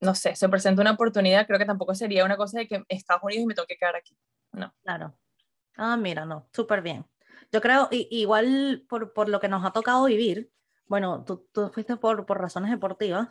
no 0.01 0.15
sé, 0.15 0.35
se 0.37 0.49
presenta 0.49 0.81
una 0.81 0.93
oportunidad, 0.93 1.47
creo 1.47 1.59
que 1.59 1.67
tampoco 1.67 1.95
sería 1.95 2.25
una 2.25 2.37
cosa 2.37 2.61
de 2.61 2.69
que 2.69 2.83
Estados 2.89 3.23
Unidos 3.25 3.45
me 3.47 3.55
toque 3.55 3.77
quedar 3.77 3.97
aquí. 3.97 4.17
No. 4.53 4.73
Claro. 4.83 5.15
Ah, 5.77 5.97
mira, 5.97 6.25
no, 6.25 6.49
súper 6.53 6.83
bien. 6.83 7.07
Yo 7.53 7.61
creo, 7.61 7.89
igual 7.91 8.85
por, 8.89 9.13
por, 9.13 9.29
lo 9.29 9.41
que 9.41 9.49
nos 9.49 9.65
ha 9.65 9.73
tocado 9.73 10.05
vivir, 10.07 10.51
bueno, 10.87 11.25
tú, 11.25 11.49
tú 11.53 11.71
fuiste 11.71 11.97
por, 11.97 12.27
por 12.27 12.41
razones 12.41 12.71
deportivas, 12.71 13.29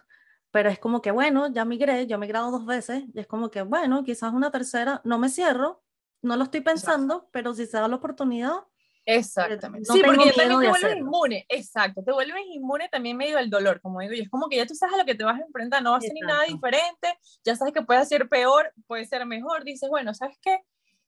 pero 0.51 0.69
es 0.69 0.79
como 0.79 1.01
que, 1.01 1.11
bueno, 1.11 1.51
ya 1.51 1.65
migré, 1.65 2.05
yo 2.05 2.15
he 2.15 2.19
migrado 2.19 2.51
dos 2.51 2.65
veces, 2.65 3.03
y 3.13 3.19
es 3.19 3.27
como 3.27 3.49
que, 3.49 3.63
bueno, 3.63 4.03
quizás 4.03 4.33
una 4.33 4.51
tercera, 4.51 5.01
no 5.03 5.17
me 5.17 5.29
cierro, 5.29 5.83
no 6.21 6.37
lo 6.37 6.43
estoy 6.43 6.61
pensando, 6.61 7.27
pero 7.31 7.53
si 7.53 7.65
se 7.65 7.77
da 7.77 7.87
la 7.87 7.95
oportunidad. 7.95 8.53
Eh, 9.05 9.15
Exactamente. 9.15 9.91
sí, 9.91 10.01
porque 10.05 10.31
también 10.31 10.61
te 10.61 10.67
vuelves 10.69 10.97
inmune, 10.97 11.45
exacto, 11.49 12.03
te 12.03 12.11
vuelves 12.11 12.43
inmune 12.53 12.87
también 12.89 13.17
medio 13.17 13.37
del 13.37 13.49
dolor, 13.49 13.81
como 13.81 13.99
digo, 13.99 14.13
y 14.13 14.21
es 14.21 14.29
como 14.29 14.47
que 14.47 14.57
ya 14.57 14.65
tú 14.65 14.75
sabes 14.75 14.95
a 14.95 14.99
lo 14.99 15.05
que 15.05 15.15
te 15.15 15.23
vas 15.23 15.39
a 15.39 15.43
enfrentar, 15.43 15.83
no 15.83 15.91
va 15.91 15.97
a 15.97 16.01
ser 16.01 16.13
ni 16.13 16.21
nada 16.21 16.43
diferente, 16.43 17.17
ya 17.43 17.55
sabes 17.55 17.73
que 17.73 17.81
puede 17.81 18.05
ser 18.05 18.29
peor, 18.29 18.71
puede 18.87 19.05
ser 19.05 19.25
mejor, 19.25 19.63
dices, 19.63 19.89
bueno, 19.89 20.13
¿sabes 20.13 20.37
qué? 20.41 20.59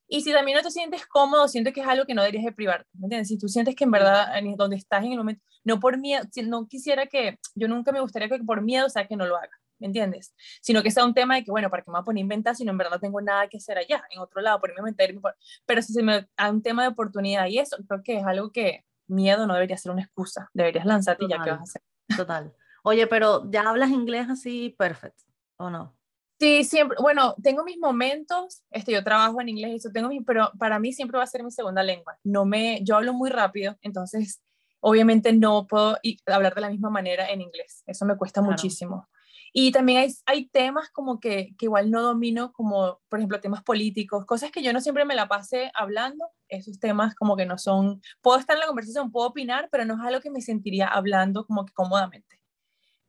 Y 0.08 0.22
si 0.22 0.32
también 0.32 0.58
no 0.58 0.64
te 0.64 0.72
sientes 0.72 1.06
cómodo, 1.08 1.48
sientes 1.48 1.74
que 1.74 1.82
es 1.82 1.88
algo 1.88 2.06
que 2.06 2.14
no 2.14 2.22
deberías 2.22 2.46
de 2.46 2.52
privarte, 2.52 2.90
¿me 2.94 3.06
entiendes? 3.06 3.28
Si 3.28 3.38
tú 3.38 3.48
sientes 3.48 3.76
que 3.76 3.86
en 3.86 3.92
verdad, 3.92 4.28
donde 4.58 4.76
estás 4.76 5.04
en 5.04 5.12
el 5.12 5.18
momento, 5.18 5.44
no 5.64 5.80
por 5.80 5.98
miedo, 5.98 6.24
no 6.44 6.68
quisiera 6.68 7.08
que, 7.08 7.40
yo 7.56 7.68
nunca 7.68 7.92
me 7.92 8.00
gustaría 8.00 8.30
que 8.30 8.38
por 8.40 8.62
miedo, 8.62 8.86
o 8.86 8.90
sea, 8.90 9.08
que 9.08 9.16
no 9.16 9.26
lo 9.26 9.36
haga, 9.36 9.50
¿me 9.80 9.88
entiendes? 9.88 10.36
Sino 10.62 10.84
que 10.84 10.92
sea 10.92 11.06
un 11.06 11.14
tema 11.14 11.36
de 11.36 11.44
que, 11.44 11.52
bueno, 11.52 11.70
¿para 11.70 11.84
qué 11.84 11.90
me 11.90 11.94
voy 11.94 12.02
a 12.02 12.06
poner 12.06 12.22
a 12.22 12.22
inventar 12.22 12.56
si 12.56 12.64
no 12.64 12.72
en 12.72 12.78
verdad 12.78 12.94
no 12.94 13.00
tengo 13.00 13.20
nada 13.22 13.48
que 13.48 13.58
hacer 13.58 13.78
allá, 13.78 14.04
en 14.12 14.20
otro 14.20 14.42
lado, 14.42 14.60
ponerme 14.62 14.82
a 14.82 14.92
inventar, 14.92 15.36
pero 15.66 15.82
si 15.82 15.94
se 15.94 16.04
me 16.04 16.28
da 16.38 16.52
un 16.52 16.62
tema 16.62 16.84
de 16.84 16.90
oportunidad 16.90 17.48
y 17.48 17.58
eso, 17.58 17.78
creo 17.88 18.04
que 18.04 18.18
es 18.18 18.26
algo 18.26 18.52
que 18.52 18.86
miedo 19.08 19.48
no 19.48 19.54
debería 19.54 19.78
ser 19.78 19.92
una 19.92 20.04
excusa, 20.04 20.50
deberías 20.54 20.86
lanzarte 20.86 21.26
y 21.26 21.30
ya 21.30 21.42
qué 21.44 21.52
vas 21.52 21.60
a 21.60 21.64
hacer. 21.64 21.82
Total. 22.16 22.54
Oye, 22.84 23.08
pero 23.08 23.50
¿ya 23.50 23.68
hablas 23.68 23.90
inglés 23.90 24.30
así 24.30 24.76
perfecto 24.78 25.24
o 25.58 25.72
no? 25.72 25.95
Sí, 26.38 26.66
siempre, 26.66 26.98
bueno, 27.02 27.34
tengo 27.42 27.64
mis 27.64 27.78
momentos, 27.78 28.62
este, 28.72 28.92
yo 28.92 29.04
trabajo 29.04 29.40
en 29.40 29.50
inglés, 29.50 29.76
eso 29.76 29.90
tengo 29.92 30.10
mi, 30.10 30.20
pero 30.20 30.52
para 30.60 30.80
mí 30.80 30.92
siempre 30.92 31.18
va 31.18 31.24
a 31.24 31.28
ser 31.28 31.44
mi 31.44 31.52
segunda 31.52 31.82
lengua. 31.82 32.18
No 32.24 32.46
me, 32.46 32.84
yo 32.84 32.98
hablo 32.98 33.14
muy 33.14 33.30
rápido, 33.30 33.78
entonces 33.82 34.42
obviamente 34.82 35.32
no 35.32 35.66
puedo 35.66 35.98
hablar 36.28 36.54
de 36.54 36.62
la 36.62 36.70
misma 36.70 36.90
manera 36.90 37.30
en 37.30 37.42
inglés, 37.42 37.84
eso 37.86 38.06
me 38.06 38.18
cuesta 38.18 38.42
muchísimo. 38.42 39.08
Y 39.54 39.72
también 39.72 40.00
hay, 40.00 40.14
hay 40.26 40.50
temas 40.50 40.90
como 40.90 41.22
que, 41.22 41.56
que, 41.58 41.68
igual 41.68 41.90
no 41.90 42.02
domino, 42.02 42.52
como 42.52 43.00
por 43.08 43.20
ejemplo 43.20 43.40
temas 43.40 43.64
políticos, 43.64 44.26
cosas 44.26 44.52
que 44.52 44.62
yo 44.62 44.74
no 44.74 44.82
siempre 44.82 45.06
me 45.06 45.16
la 45.16 45.30
pase 45.30 45.72
hablando, 45.74 46.26
esos 46.50 46.78
temas 46.78 47.16
como 47.16 47.38
que 47.38 47.46
no 47.46 47.58
son, 47.58 48.02
puedo 48.22 48.38
estar 48.38 48.58
en 48.58 48.60
la 48.60 48.68
conversación, 48.68 49.12
puedo 49.12 49.30
opinar, 49.30 49.70
pero 49.72 49.86
no 49.86 49.94
es 49.94 50.02
algo 50.02 50.20
que 50.20 50.30
me 50.30 50.42
sentiría 50.42 50.88
hablando 50.90 51.46
como 51.46 51.66
que 51.66 51.72
cómodamente 51.72 52.36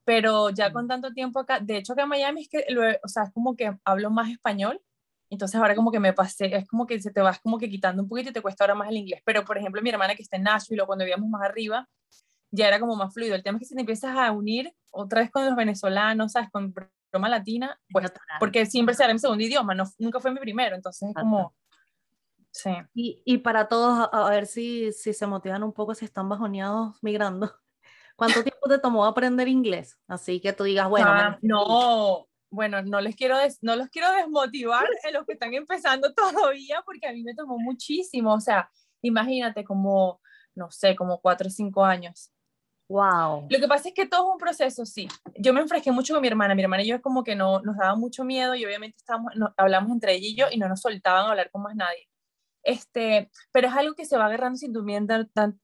pero 0.06 0.50
ya 0.50 0.72
con 0.72 0.86
tanto 0.86 1.12
tiempo 1.12 1.40
acá, 1.40 1.58
de 1.58 1.78
hecho 1.78 1.92
acá 1.92 2.04
en 2.04 2.08
Miami 2.08 2.42
es 2.42 2.48
que, 2.48 2.64
o 3.02 3.08
sea, 3.08 3.24
es 3.24 3.32
como 3.32 3.56
que 3.56 3.76
hablo 3.84 4.08
más 4.08 4.30
español, 4.30 4.80
entonces 5.30 5.56
ahora 5.56 5.74
como 5.74 5.90
que 5.90 5.98
me 5.98 6.12
pasé, 6.12 6.54
es 6.56 6.68
como 6.68 6.86
que 6.86 7.00
se 7.00 7.10
te 7.10 7.20
vas 7.20 7.40
como 7.40 7.58
que 7.58 7.68
quitando 7.68 8.04
un 8.04 8.08
poquito 8.08 8.30
y 8.30 8.32
te 8.32 8.40
cuesta 8.40 8.62
ahora 8.62 8.76
más 8.76 8.88
el 8.88 8.98
inglés, 8.98 9.20
pero 9.24 9.44
por 9.44 9.58
ejemplo 9.58 9.82
mi 9.82 9.90
hermana 9.90 10.14
que 10.14 10.22
está 10.22 10.36
en 10.36 10.44
Nashville 10.44 10.80
o 10.80 10.86
cuando 10.86 11.04
vivíamos 11.04 11.28
más 11.28 11.42
arriba, 11.42 11.88
ya 12.52 12.68
era 12.68 12.78
como 12.78 12.94
más 12.94 13.12
fluido, 13.12 13.34
el 13.34 13.42
tema 13.42 13.58
es 13.58 13.62
que 13.62 13.66
si 13.66 13.74
te 13.74 13.80
empiezas 13.80 14.16
a 14.16 14.30
unir 14.30 14.72
otra 14.92 15.22
vez 15.22 15.30
con 15.32 15.44
los 15.44 15.56
venezolanos, 15.56 16.30
¿sabes? 16.30 16.50
Con 16.52 16.72
broma 17.10 17.28
latina, 17.28 17.76
pues, 17.90 18.12
porque 18.38 18.64
siempre 18.64 18.94
será 18.94 19.12
mi 19.12 19.18
segundo 19.18 19.42
idioma, 19.42 19.74
no, 19.74 19.90
nunca 19.98 20.20
fue 20.20 20.30
mi 20.30 20.38
primero, 20.38 20.76
entonces 20.76 21.08
es 21.08 21.14
como... 21.16 21.52
Sí. 22.52 22.70
Y, 22.94 23.22
y 23.26 23.38
para 23.38 23.66
todos, 23.66 24.08
a, 24.12 24.26
a 24.26 24.30
ver 24.30 24.46
si, 24.46 24.92
si 24.92 25.12
se 25.12 25.26
motivan 25.26 25.64
un 25.64 25.72
poco, 25.72 25.94
si 25.96 26.04
están 26.04 26.28
bajoneados 26.28 26.96
migrando. 27.02 27.52
¿Cuánto 28.16 28.42
tiempo 28.42 28.68
te 28.68 28.78
tomó 28.78 29.04
aprender 29.04 29.46
inglés? 29.46 29.98
Así 30.08 30.40
que 30.40 30.52
tú 30.52 30.64
digas, 30.64 30.88
bueno. 30.88 31.08
Ah, 31.08 31.38
no, 31.42 32.26
bueno, 32.50 32.82
no 32.82 33.00
les 33.00 33.14
quiero 33.14 33.36
no 33.60 33.76
los 33.76 33.88
quiero 33.88 34.10
desmotivar 34.12 34.88
en 35.04 35.14
los 35.14 35.26
que 35.26 35.34
están 35.34 35.52
empezando 35.54 36.12
todavía, 36.14 36.82
porque 36.84 37.06
a 37.06 37.12
mí 37.12 37.22
me 37.22 37.34
tomó 37.34 37.58
muchísimo. 37.58 38.34
O 38.34 38.40
sea, 38.40 38.70
imagínate 39.02 39.64
como, 39.64 40.20
no 40.54 40.70
sé, 40.70 40.96
como 40.96 41.20
cuatro 41.20 41.48
o 41.48 41.50
cinco 41.50 41.84
años. 41.84 42.32
Wow. 42.88 43.48
Lo 43.50 43.58
que 43.58 43.66
pasa 43.66 43.88
es 43.88 43.94
que 43.94 44.06
todo 44.06 44.28
es 44.28 44.32
un 44.32 44.38
proceso, 44.38 44.86
sí. 44.86 45.08
Yo 45.36 45.52
me 45.52 45.60
enfresqué 45.60 45.90
mucho 45.90 46.14
con 46.14 46.22
mi 46.22 46.28
hermana. 46.28 46.54
Mi 46.54 46.62
hermana 46.62 46.84
y 46.84 46.86
yo 46.86 46.96
es 46.96 47.02
como 47.02 47.24
que 47.24 47.34
no, 47.34 47.60
nos 47.60 47.76
daba 47.76 47.96
mucho 47.96 48.24
miedo 48.24 48.54
y 48.54 48.64
obviamente 48.64 48.96
estábamos, 48.98 49.32
hablamos 49.56 49.90
entre 49.90 50.14
ella 50.14 50.28
y 50.28 50.36
yo 50.36 50.46
y 50.50 50.56
no 50.56 50.68
nos 50.68 50.80
soltaban 50.80 51.26
a 51.26 51.30
hablar 51.30 51.50
con 51.50 51.62
más 51.62 51.74
nadie. 51.74 52.08
Este, 52.62 53.30
pero 53.52 53.68
es 53.68 53.74
algo 53.74 53.94
que 53.94 54.04
se 54.04 54.16
va 54.16 54.26
agarrando 54.26 54.56
sin 54.56 54.72
tu 54.72 54.84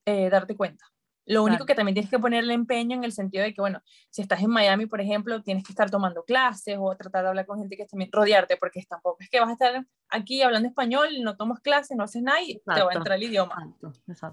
eh, 0.04 0.30
darte 0.30 0.56
cuenta. 0.56 0.84
Lo 1.24 1.44
único 1.44 1.66
que 1.66 1.74
también 1.74 1.94
tienes 1.94 2.10
que 2.10 2.18
ponerle 2.18 2.54
empeño 2.54 2.96
en 2.96 3.04
el 3.04 3.12
sentido 3.12 3.44
de 3.44 3.54
que, 3.54 3.60
bueno, 3.60 3.80
si 4.10 4.22
estás 4.22 4.42
en 4.42 4.50
Miami, 4.50 4.86
por 4.86 5.00
ejemplo, 5.00 5.42
tienes 5.42 5.64
que 5.64 5.72
estar 5.72 5.90
tomando 5.90 6.24
clases 6.24 6.76
o 6.80 6.96
tratar 6.96 7.22
de 7.22 7.28
hablar 7.28 7.46
con 7.46 7.58
gente 7.58 7.76
que 7.76 7.86
también 7.86 8.10
rodearte, 8.12 8.56
porque 8.56 8.82
tampoco 8.88 9.18
es 9.20 9.30
que 9.30 9.40
vas 9.40 9.50
a 9.50 9.52
estar 9.52 9.86
aquí 10.08 10.42
hablando 10.42 10.68
español, 10.68 11.08
no 11.22 11.36
tomas 11.36 11.60
clases, 11.60 11.96
no 11.96 12.04
haces 12.04 12.22
nada 12.22 12.42
y 12.42 12.54
te 12.58 12.82
va 12.82 12.90
a 12.90 12.94
entrar 12.94 13.16
el 13.18 13.24
idioma. 13.24 13.72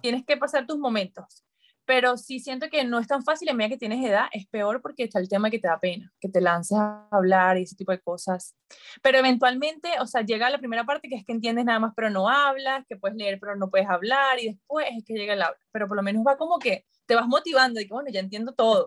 Tienes 0.02 0.26
que 0.26 0.38
pasar 0.38 0.66
tus 0.66 0.78
momentos. 0.78 1.46
Pero 1.90 2.18
sí 2.18 2.40
siento 2.40 2.70
que 2.70 2.84
no 2.84 3.00
es 3.00 3.08
tan 3.08 3.24
fácil 3.24 3.50
en 3.50 3.58
medida 3.58 3.70
que 3.70 3.80
tienes 3.80 4.06
edad, 4.06 4.28
es 4.32 4.46
peor 4.46 4.80
porque 4.80 5.06
está 5.06 5.18
el 5.18 5.28
tema 5.28 5.50
que 5.50 5.58
te 5.58 5.68
da 5.68 5.80
pena, 5.80 6.14
que 6.20 6.30
te 6.30 6.40
lances 6.40 6.78
a 6.78 7.08
hablar 7.10 7.58
y 7.58 7.64
ese 7.64 7.76
tipo 7.76 7.92
de 7.92 8.00
cosas. 8.00 8.56
Pero 9.02 9.18
eventualmente, 9.18 9.90
o 10.00 10.06
sea, 10.06 10.22
llega 10.22 10.52
la 10.52 10.60
primera 10.60 10.84
parte 10.84 11.10
que 11.10 11.16
es 11.16 11.26
que 11.26 11.32
entiendes 11.32 11.66
nada 11.66 11.80
más 11.80 11.94
pero 11.96 12.12
no 12.12 12.30
hablas, 12.30 12.86
que 12.88 12.96
puedes 12.96 13.18
leer 13.18 13.40
pero 13.40 13.56
no 13.56 13.72
puedes 13.72 13.90
hablar 13.90 14.40
y 14.40 14.50
después 14.50 14.86
es 14.96 15.04
que 15.04 15.16
llega 15.16 15.34
el 15.34 15.42
habla. 15.42 15.58
Pero 15.72 15.88
por 15.88 15.98
lo 15.98 16.04
menos 16.04 16.24
va 16.24 16.38
como 16.38 16.60
que 16.60 16.86
te 17.08 17.16
vas 17.16 17.26
motivando 17.26 17.80
y 17.80 17.88
que 17.88 17.94
bueno, 17.96 18.12
ya 18.12 18.20
entiendo 18.20 18.54
todo. 18.54 18.86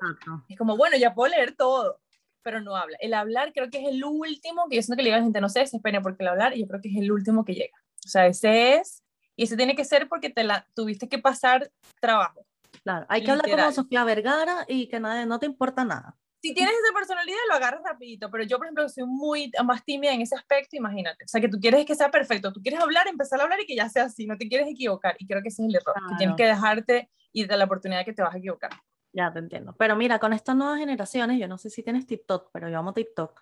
Es 0.48 0.56
como, 0.56 0.76
bueno, 0.76 0.96
ya 0.96 1.12
puedo 1.12 1.34
leer 1.34 1.56
todo, 1.56 1.98
pero 2.40 2.60
no 2.60 2.76
habla. 2.76 2.96
El 3.00 3.14
hablar 3.14 3.52
creo 3.52 3.68
que 3.68 3.78
es 3.78 3.88
el 3.88 4.04
último 4.04 4.68
que 4.68 4.76
yo 4.76 4.82
siento 4.82 4.96
que 4.96 5.02
le 5.02 5.08
digo 5.08 5.16
a 5.16 5.18
la 5.18 5.24
gente, 5.24 5.40
no 5.40 5.48
se 5.48 5.58
desesperen 5.58 6.04
porque 6.04 6.22
el 6.22 6.28
hablar, 6.28 6.56
y 6.56 6.60
yo 6.60 6.68
creo 6.68 6.80
que 6.80 6.90
es 6.90 6.96
el 6.98 7.10
último 7.10 7.44
que 7.44 7.54
llega. 7.54 7.76
O 8.06 8.08
sea, 8.08 8.28
ese 8.28 8.76
es, 8.76 9.02
y 9.34 9.42
ese 9.42 9.56
tiene 9.56 9.74
que 9.74 9.84
ser 9.84 10.08
porque 10.08 10.30
te 10.30 10.44
la 10.44 10.68
tuviste 10.76 11.08
que 11.08 11.18
pasar 11.18 11.68
trabajo 12.00 12.46
Claro, 12.82 13.06
hay 13.08 13.22
que 13.22 13.30
hablar 13.30 13.48
como 13.48 13.72
Sofía 13.72 14.04
Vergara 14.04 14.64
y 14.68 14.88
que 14.88 14.98
nadie, 14.98 15.26
no 15.26 15.38
te 15.38 15.46
importa 15.46 15.84
nada. 15.84 16.16
Si 16.42 16.52
tienes 16.54 16.74
esa 16.74 16.92
personalidad, 16.92 17.38
lo 17.48 17.54
agarras 17.54 17.82
rapidito, 17.84 18.28
pero 18.28 18.42
yo, 18.42 18.56
por 18.56 18.66
ejemplo, 18.66 18.88
soy 18.88 19.04
muy 19.06 19.52
más 19.64 19.84
tímida 19.84 20.12
en 20.12 20.22
ese 20.22 20.34
aspecto, 20.34 20.74
imagínate. 20.74 21.24
O 21.24 21.28
sea, 21.28 21.40
que 21.40 21.48
tú 21.48 21.60
quieres 21.60 21.86
que 21.86 21.94
sea 21.94 22.10
perfecto, 22.10 22.52
tú 22.52 22.60
quieres 22.60 22.80
hablar, 22.80 23.06
empezar 23.06 23.38
a 23.38 23.44
hablar 23.44 23.60
y 23.60 23.66
que 23.66 23.76
ya 23.76 23.88
sea 23.88 24.06
así, 24.06 24.26
no 24.26 24.36
te 24.36 24.48
quieres 24.48 24.66
equivocar. 24.68 25.14
Y 25.20 25.26
creo 25.28 25.40
que 25.40 25.48
ese 25.48 25.62
es 25.62 25.68
el 25.68 25.76
error, 25.76 25.94
que 26.08 26.16
tienes 26.16 26.36
que 26.36 26.44
dejarte 26.44 27.10
y 27.32 27.46
de 27.46 27.56
la 27.56 27.66
oportunidad 27.66 28.04
que 28.04 28.12
te 28.12 28.22
vas 28.22 28.34
a 28.34 28.38
equivocar. 28.38 28.70
Ya 29.12 29.32
te 29.32 29.38
entiendo. 29.38 29.76
Pero 29.78 29.94
mira, 29.94 30.18
con 30.18 30.32
estas 30.32 30.56
nuevas 30.56 30.80
generaciones, 30.80 31.38
yo 31.38 31.46
no 31.46 31.58
sé 31.58 31.70
si 31.70 31.84
tienes 31.84 32.06
TikTok, 32.06 32.50
pero 32.52 32.68
yo 32.68 32.78
amo 32.78 32.92
TikTok. 32.92 33.40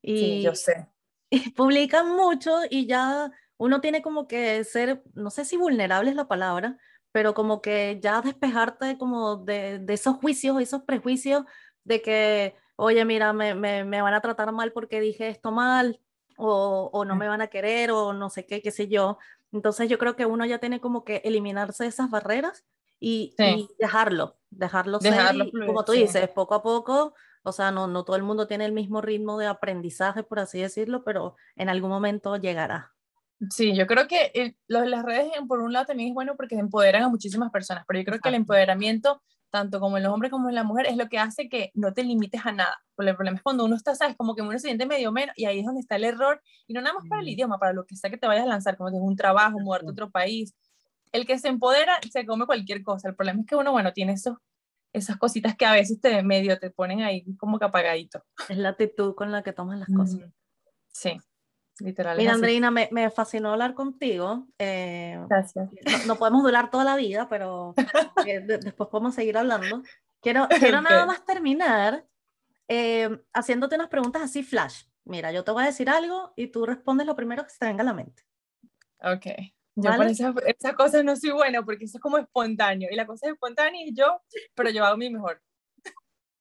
Y, 0.00 0.18
sí, 0.18 0.42
yo 0.42 0.54
sé. 0.54 0.88
Y 1.28 1.50
publican 1.50 2.14
mucho 2.14 2.60
y 2.70 2.86
ya 2.86 3.32
uno 3.56 3.80
tiene 3.80 4.00
como 4.00 4.28
que 4.28 4.62
ser, 4.62 5.02
no 5.14 5.30
sé 5.30 5.44
si 5.44 5.56
vulnerable 5.56 6.08
es 6.08 6.14
la 6.16 6.28
palabra, 6.28 6.78
pero 7.16 7.32
como 7.32 7.62
que 7.62 7.98
ya 8.02 8.20
despejarte 8.20 8.98
como 8.98 9.38
de, 9.38 9.78
de 9.78 9.94
esos 9.94 10.16
juicios, 10.18 10.60
esos 10.60 10.82
prejuicios 10.82 11.46
de 11.82 12.02
que, 12.02 12.54
oye, 12.76 13.02
mira, 13.06 13.32
me, 13.32 13.54
me, 13.54 13.84
me, 13.84 14.02
van 14.02 14.12
a 14.12 14.20
tratar 14.20 14.52
mal 14.52 14.70
porque 14.70 15.00
dije 15.00 15.28
esto 15.28 15.50
mal, 15.50 15.98
o, 16.36 16.90
o, 16.92 17.06
no 17.06 17.16
me 17.16 17.26
van 17.26 17.40
a 17.40 17.46
querer, 17.46 17.90
o 17.90 18.12
no 18.12 18.28
sé 18.28 18.44
qué, 18.44 18.60
qué 18.60 18.70
sé 18.70 18.88
yo. 18.88 19.16
Entonces 19.50 19.88
yo 19.88 19.96
creo 19.96 20.14
que 20.14 20.26
uno 20.26 20.44
ya 20.44 20.58
tiene 20.58 20.78
como 20.78 21.04
que 21.04 21.22
eliminarse 21.24 21.86
esas 21.86 22.10
barreras 22.10 22.66
y, 23.00 23.34
y 23.38 23.66
dejarlo, 23.78 24.36
dejarlo, 24.50 24.98
dejarlo 24.98 25.40
ser, 25.40 25.54
y, 25.54 25.66
como 25.66 25.86
tú 25.86 25.92
dices, 25.92 26.28
poco 26.28 26.54
a 26.54 26.62
poco, 26.62 27.14
o 27.44 27.52
sea, 27.52 27.70
no, 27.70 27.86
no 27.86 28.04
todo 28.04 28.16
el 28.16 28.24
mundo 28.24 28.46
tiene 28.46 28.66
el 28.66 28.72
mismo 28.72 29.00
ritmo 29.00 29.38
de 29.38 29.46
aprendizaje, 29.46 30.22
por 30.22 30.38
así 30.38 30.60
decirlo, 30.60 31.02
pero 31.02 31.34
en 31.54 31.70
algún 31.70 31.88
momento 31.88 32.36
llegará. 32.36 32.92
Sí, 33.50 33.74
yo 33.74 33.86
creo 33.86 34.08
que 34.08 34.30
eh, 34.34 34.54
las 34.66 35.04
redes, 35.04 35.30
por 35.46 35.60
un 35.60 35.72
lado, 35.72 35.86
también 35.86 36.08
es 36.10 36.14
bueno 36.14 36.36
porque 36.36 36.54
empoderan 36.56 37.02
a 37.02 37.08
muchísimas 37.08 37.50
personas, 37.50 37.84
pero 37.86 38.00
yo 38.00 38.04
creo 38.06 38.18
que 38.18 38.30
el 38.30 38.34
empoderamiento, 38.34 39.22
tanto 39.50 39.78
como 39.78 39.98
en 39.98 40.04
los 40.04 40.12
hombres 40.12 40.30
como 40.30 40.48
en 40.48 40.54
la 40.54 40.64
mujer, 40.64 40.86
es 40.86 40.96
lo 40.96 41.08
que 41.08 41.18
hace 41.18 41.48
que 41.48 41.70
no 41.74 41.92
te 41.92 42.02
limites 42.02 42.46
a 42.46 42.52
nada. 42.52 42.78
Porque 42.94 43.10
el 43.10 43.16
problema 43.16 43.36
es 43.36 43.42
cuando 43.42 43.64
uno 43.64 43.76
está, 43.76 43.94
sabes, 43.94 44.16
como 44.16 44.34
que 44.34 44.40
uno 44.40 44.52
se 44.52 44.60
siente 44.60 44.86
medio 44.86 45.12
menos, 45.12 45.34
y 45.36 45.44
ahí 45.44 45.58
es 45.58 45.66
donde 45.66 45.80
está 45.82 45.96
el 45.96 46.04
error, 46.04 46.40
y 46.66 46.72
no 46.72 46.80
nada 46.80 46.94
más 46.94 47.04
para 47.08 47.20
el 47.20 47.28
idioma, 47.28 47.58
para 47.58 47.74
lo 47.74 47.84
que 47.84 47.96
sea 47.96 48.08
que 48.10 48.16
te 48.16 48.26
vayas 48.26 48.44
a 48.44 48.48
lanzar, 48.48 48.76
como 48.76 48.90
si 48.90 48.96
es 48.96 49.02
un 49.02 49.16
trabajo, 49.16 49.58
mudarte 49.60 49.86
a 49.88 49.90
otro 49.90 50.10
país. 50.10 50.54
El 51.12 51.26
que 51.26 51.38
se 51.38 51.48
empodera 51.48 51.98
se 52.10 52.24
come 52.24 52.46
cualquier 52.46 52.82
cosa. 52.82 53.08
El 53.08 53.16
problema 53.16 53.40
es 53.40 53.46
que 53.46 53.56
uno, 53.56 53.70
bueno, 53.70 53.92
tiene 53.92 54.12
esos, 54.12 54.38
esas 54.94 55.18
cositas 55.18 55.54
que 55.56 55.66
a 55.66 55.72
veces 55.72 56.00
te 56.00 56.22
medio 56.22 56.58
te 56.58 56.70
ponen 56.70 57.02
ahí 57.02 57.24
como 57.36 57.58
que 57.58 57.66
apagadito. 57.66 58.24
Es 58.48 58.56
la 58.56 58.70
actitud 58.70 59.14
con 59.14 59.30
la 59.30 59.42
que 59.42 59.52
tomas 59.52 59.78
las 59.78 59.88
cosas. 59.88 60.20
Sí. 60.90 61.18
Literal. 61.80 62.16
Mira, 62.16 62.32
Andreina, 62.32 62.70
me, 62.70 62.88
me, 62.90 63.10
fascinó 63.10 63.52
hablar 63.52 63.74
contigo. 63.74 64.46
Eh, 64.58 65.18
Gracias. 65.28 65.68
No, 66.06 66.16
podemos 66.16 66.42
durar 66.42 66.70
toda 66.70 66.84
la 66.84 66.96
vida, 66.96 67.28
pero 67.28 67.74
eh, 68.26 68.40
después 68.40 68.88
podemos 68.88 69.14
seguir 69.14 69.36
hablando. 69.36 69.82
Quiero, 70.20 70.48
quiero 70.58 70.80
nada 70.80 71.04
más 71.04 71.24
terminar 71.24 72.06
eh, 72.68 73.20
haciéndote 73.34 73.76
unas 73.76 73.88
preguntas 73.88 74.22
así 74.22 74.42
flash. 74.42 74.84
Mira, 75.04 75.32
yo 75.32 75.44
te 75.44 75.50
voy 75.50 75.64
a 75.64 75.66
decir 75.66 75.90
algo 75.90 76.32
y 76.34 76.48
tú 76.48 76.64
respondes 76.66 77.06
lo 77.06 77.14
primero 77.14 77.44
que 77.44 77.50
se 77.50 77.58
te 77.58 77.66
venga 77.66 77.82
a 77.82 77.86
la 77.86 77.94
mente. 77.94 78.24
Ok. 79.02 79.26
Yo 79.76 79.90
¿Vale? 79.90 80.10
esa, 80.10 80.34
esa 80.46 80.74
cosa 80.74 81.02
no 81.02 81.14
soy 81.14 81.30
buena 81.30 81.62
porque 81.62 81.84
eso 81.84 81.98
es 81.98 82.02
como 82.02 82.16
espontáneo. 82.16 82.88
Y 82.90 82.96
la 82.96 83.06
cosa 83.06 83.26
es 83.26 83.34
espontánea 83.34 83.86
y 83.86 83.94
yo, 83.94 84.22
pero 84.54 84.70
yo 84.70 84.84
hago 84.84 84.96
mi 84.96 85.10
mejor. 85.10 85.42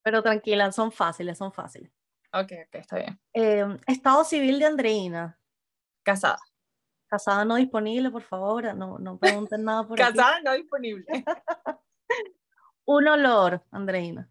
Pero 0.02 0.24
tranquila, 0.24 0.72
son 0.72 0.92
fáciles, 0.92 1.38
son 1.38 1.52
fáciles. 1.52 1.92
Ok, 2.36 2.52
ok, 2.68 2.76
está 2.76 2.98
bien. 2.98 3.20
Eh, 3.34 3.66
estado 3.88 4.26
civil 4.26 4.60
de 4.60 4.66
Andreina. 4.66 5.40
Casada. 6.04 6.40
Casada 7.08 7.46
no 7.46 7.56
disponible, 7.56 8.12
por 8.12 8.24
favor, 8.24 8.76
no, 8.76 9.00
no 9.00 9.18
pregunten 9.18 9.64
nada 9.64 9.88
por 9.88 9.98
Casada 9.98 10.42
no 10.42 10.52
disponible. 10.54 11.06
Un 12.86 13.08
olor, 13.08 13.64
Andreina. 13.72 14.30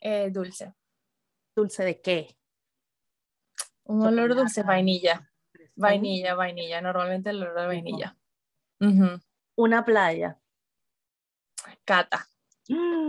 Eh, 0.00 0.30
dulce. 0.30 0.72
¿Dulce 1.56 1.84
de 1.84 2.00
qué? 2.00 2.38
Un 3.84 4.06
olor 4.06 4.36
dulce, 4.36 4.62
vainilla. 4.62 5.30
Vainilla, 5.74 6.34
vainilla. 6.34 6.80
Normalmente 6.80 7.30
el 7.30 7.42
olor 7.42 7.60
de 7.60 7.66
vainilla. 7.66 8.16
Uh 8.80 8.86
-huh. 8.86 9.22
Una 9.56 9.84
playa. 9.84 10.40
Cata. 11.84 12.28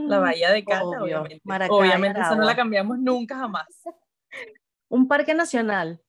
La 0.09 0.19
bahía 0.19 0.51
de 0.51 0.63
Cata, 0.63 0.83
Obvio. 0.83 1.01
obviamente. 1.01 1.41
Maracay, 1.43 1.77
obviamente, 1.77 2.19
eso 2.19 2.35
no 2.35 2.43
la 2.43 2.55
cambiamos 2.55 2.99
nunca 2.99 3.35
jamás. 3.35 3.67
Un 4.89 5.07
parque 5.07 5.33
nacional. 5.33 6.01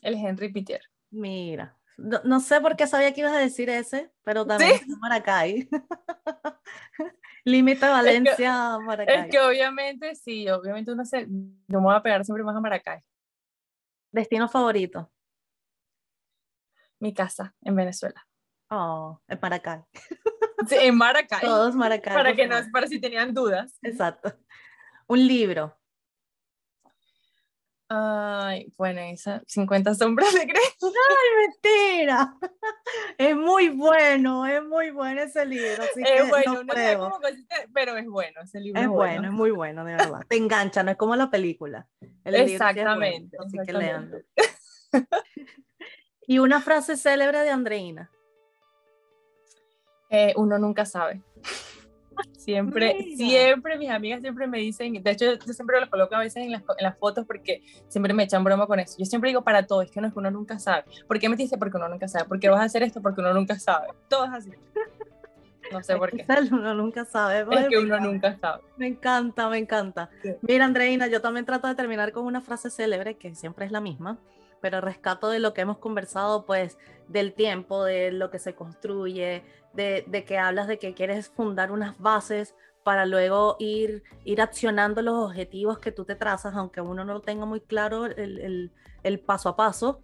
El 0.00 0.14
Henry 0.14 0.52
Pitier. 0.52 0.82
Mira, 1.10 1.78
no, 1.96 2.20
no, 2.24 2.40
sé 2.40 2.60
por 2.60 2.76
qué 2.76 2.86
sabía 2.86 3.12
que 3.12 3.20
ibas 3.20 3.34
a 3.34 3.38
decir 3.38 3.68
ese, 3.68 4.10
pero 4.24 4.46
también 4.46 4.78
¿Sí? 4.78 4.96
Maracay. 4.98 5.68
Límite 7.44 7.86
Valencia, 7.86 8.30
es 8.72 8.78
que, 8.78 8.84
Maracay. 8.84 9.20
Es 9.20 9.26
que 9.30 9.40
obviamente, 9.40 10.14
sí, 10.14 10.48
obviamente 10.48 10.92
uno 10.92 11.04
se, 11.04 11.26
yo 11.26 11.78
me 11.78 11.84
voy 11.84 11.94
a 11.94 12.02
pegar 12.02 12.24
siempre 12.24 12.44
más 12.44 12.56
a 12.56 12.60
Maracay. 12.60 13.00
Destino 14.10 14.48
favorito. 14.48 15.10
Mi 16.98 17.12
casa 17.12 17.54
en 17.62 17.76
Venezuela. 17.76 18.26
Oh, 18.70 19.20
en 19.28 19.38
Maracay. 19.40 19.82
Sí, 20.68 20.76
en 20.78 20.96
Maracay. 20.96 21.40
Todos 21.40 21.74
Maracay. 21.74 22.14
Para 22.14 22.34
que 22.34 22.46
no, 22.46 22.56
para 22.72 22.86
si 22.86 23.00
tenían 23.00 23.34
dudas. 23.34 23.78
Exacto. 23.82 24.34
Un 25.06 25.26
libro. 25.26 25.76
Ay, 27.94 28.72
bueno, 28.78 29.02
esa 29.02 29.42
50 29.46 29.94
sombras 29.94 30.32
de 30.32 30.46
Grey. 30.46 30.62
Ay, 30.82 31.46
mentira. 31.46 32.34
Es 33.18 33.36
muy 33.36 33.68
bueno, 33.68 34.46
es 34.46 34.64
muy 34.64 34.90
bueno 34.90 35.20
ese 35.20 35.44
libro. 35.44 35.82
Así 35.82 36.00
es 36.02 36.22
que 36.22 36.22
bueno, 36.22 36.64
no 36.64 36.72
sé 36.72 36.96
cómo 36.96 37.20
consiste, 37.20 37.54
pero 37.74 37.94
es 37.98 38.06
bueno 38.06 38.40
ese 38.42 38.60
libro. 38.60 38.80
Es, 38.80 38.86
es 38.86 38.90
bueno, 38.90 39.12
bueno, 39.12 39.28
es 39.28 39.34
muy 39.34 39.50
bueno, 39.50 39.84
de 39.84 39.92
verdad. 39.92 40.20
Te 40.26 40.36
engancha, 40.38 40.82
no 40.82 40.90
es 40.90 40.96
como 40.96 41.16
la 41.16 41.30
película. 41.30 41.86
El 42.24 42.36
exactamente. 42.36 43.36
Libro 43.36 43.44
es 43.44 43.52
bueno, 43.52 43.66
así 43.66 43.70
exactamente. 43.70 44.24
que 44.32 44.98
leanlo. 44.98 45.18
y 46.26 46.38
una 46.38 46.62
frase 46.62 46.96
célebre 46.96 47.40
de 47.40 47.50
Andreina. 47.50 48.10
Eh, 50.12 50.34
uno 50.36 50.58
nunca 50.58 50.84
sabe. 50.84 51.22
Siempre, 52.36 52.94
Mira. 52.98 53.16
siempre 53.16 53.78
mis 53.78 53.88
amigas 53.88 54.20
siempre 54.20 54.46
me 54.46 54.58
dicen, 54.58 54.92
de 55.00 55.10
hecho 55.12 55.32
yo 55.46 55.52
siempre 55.54 55.80
lo 55.80 55.88
coloco 55.88 56.14
a 56.14 56.18
veces 56.18 56.44
en 56.44 56.52
las, 56.52 56.62
en 56.76 56.84
las, 56.84 56.98
fotos 56.98 57.24
porque 57.24 57.62
siempre 57.88 58.12
me 58.12 58.24
echan 58.24 58.44
broma 58.44 58.66
con 58.66 58.80
eso. 58.80 58.96
Yo 58.98 59.06
siempre 59.06 59.30
digo 59.30 59.42
para 59.42 59.64
todo, 59.66 59.80
es 59.80 59.90
que 59.90 60.00
no 60.00 60.08
es 60.08 60.12
que 60.12 60.18
uno 60.18 60.30
nunca 60.30 60.58
sabe. 60.58 60.84
¿Por 61.06 61.18
qué 61.18 61.28
me 61.28 61.36
dice? 61.36 61.56
Porque 61.56 61.76
uno 61.76 61.88
nunca 61.88 62.08
sabe. 62.08 62.26
¿Por 62.26 62.38
qué 62.40 62.48
vas 62.48 62.60
a 62.60 62.64
hacer 62.64 62.82
esto? 62.82 63.00
Porque 63.00 63.20
uno 63.20 63.32
nunca 63.32 63.58
sabe. 63.58 63.88
Todo 64.08 64.24
es 64.24 64.32
así. 64.32 64.50
No 65.72 65.82
sé 65.82 65.96
por 65.96 66.10
qué. 66.10 66.26
Uno 66.50 66.74
nunca 66.74 67.04
sabe. 67.04 67.46
Es 67.58 67.68
que 67.68 67.78
uno 67.78 67.98
nunca 68.00 68.36
sabe. 68.36 68.62
Me 68.76 68.88
encanta, 68.88 69.48
me 69.48 69.58
encanta. 69.58 70.10
Sí. 70.22 70.34
Mira, 70.42 70.64
Andreina, 70.64 71.06
yo 71.06 71.22
también 71.22 71.46
trato 71.46 71.68
de 71.68 71.74
terminar 71.74 72.12
con 72.12 72.26
una 72.26 72.40
frase 72.40 72.70
célebre 72.70 73.14
que 73.14 73.34
siempre 73.34 73.64
es 73.64 73.72
la 73.72 73.80
misma, 73.80 74.18
pero 74.62 74.80
rescato 74.80 75.28
de 75.28 75.40
lo 75.40 75.52
que 75.52 75.60
hemos 75.60 75.76
conversado, 75.76 76.46
pues, 76.46 76.78
del 77.08 77.34
tiempo, 77.34 77.84
de 77.84 78.12
lo 78.12 78.30
que 78.30 78.38
se 78.38 78.54
construye, 78.54 79.42
de, 79.74 80.04
de, 80.06 80.24
que 80.24 80.38
hablas 80.38 80.68
de 80.68 80.78
que 80.78 80.94
quieres 80.94 81.28
fundar 81.28 81.72
unas 81.72 81.98
bases 81.98 82.54
para 82.84 83.04
luego 83.04 83.56
ir, 83.58 84.04
ir 84.24 84.40
accionando 84.40 85.02
los 85.02 85.14
objetivos 85.14 85.78
que 85.78 85.92
tú 85.92 86.04
te 86.04 86.14
trazas, 86.14 86.54
aunque 86.54 86.80
uno 86.80 87.04
no 87.04 87.20
tenga 87.20 87.44
muy 87.44 87.60
claro 87.60 88.06
el, 88.06 88.38
el, 88.38 88.70
el 89.02 89.20
paso 89.20 89.48
a 89.48 89.56
paso, 89.56 90.00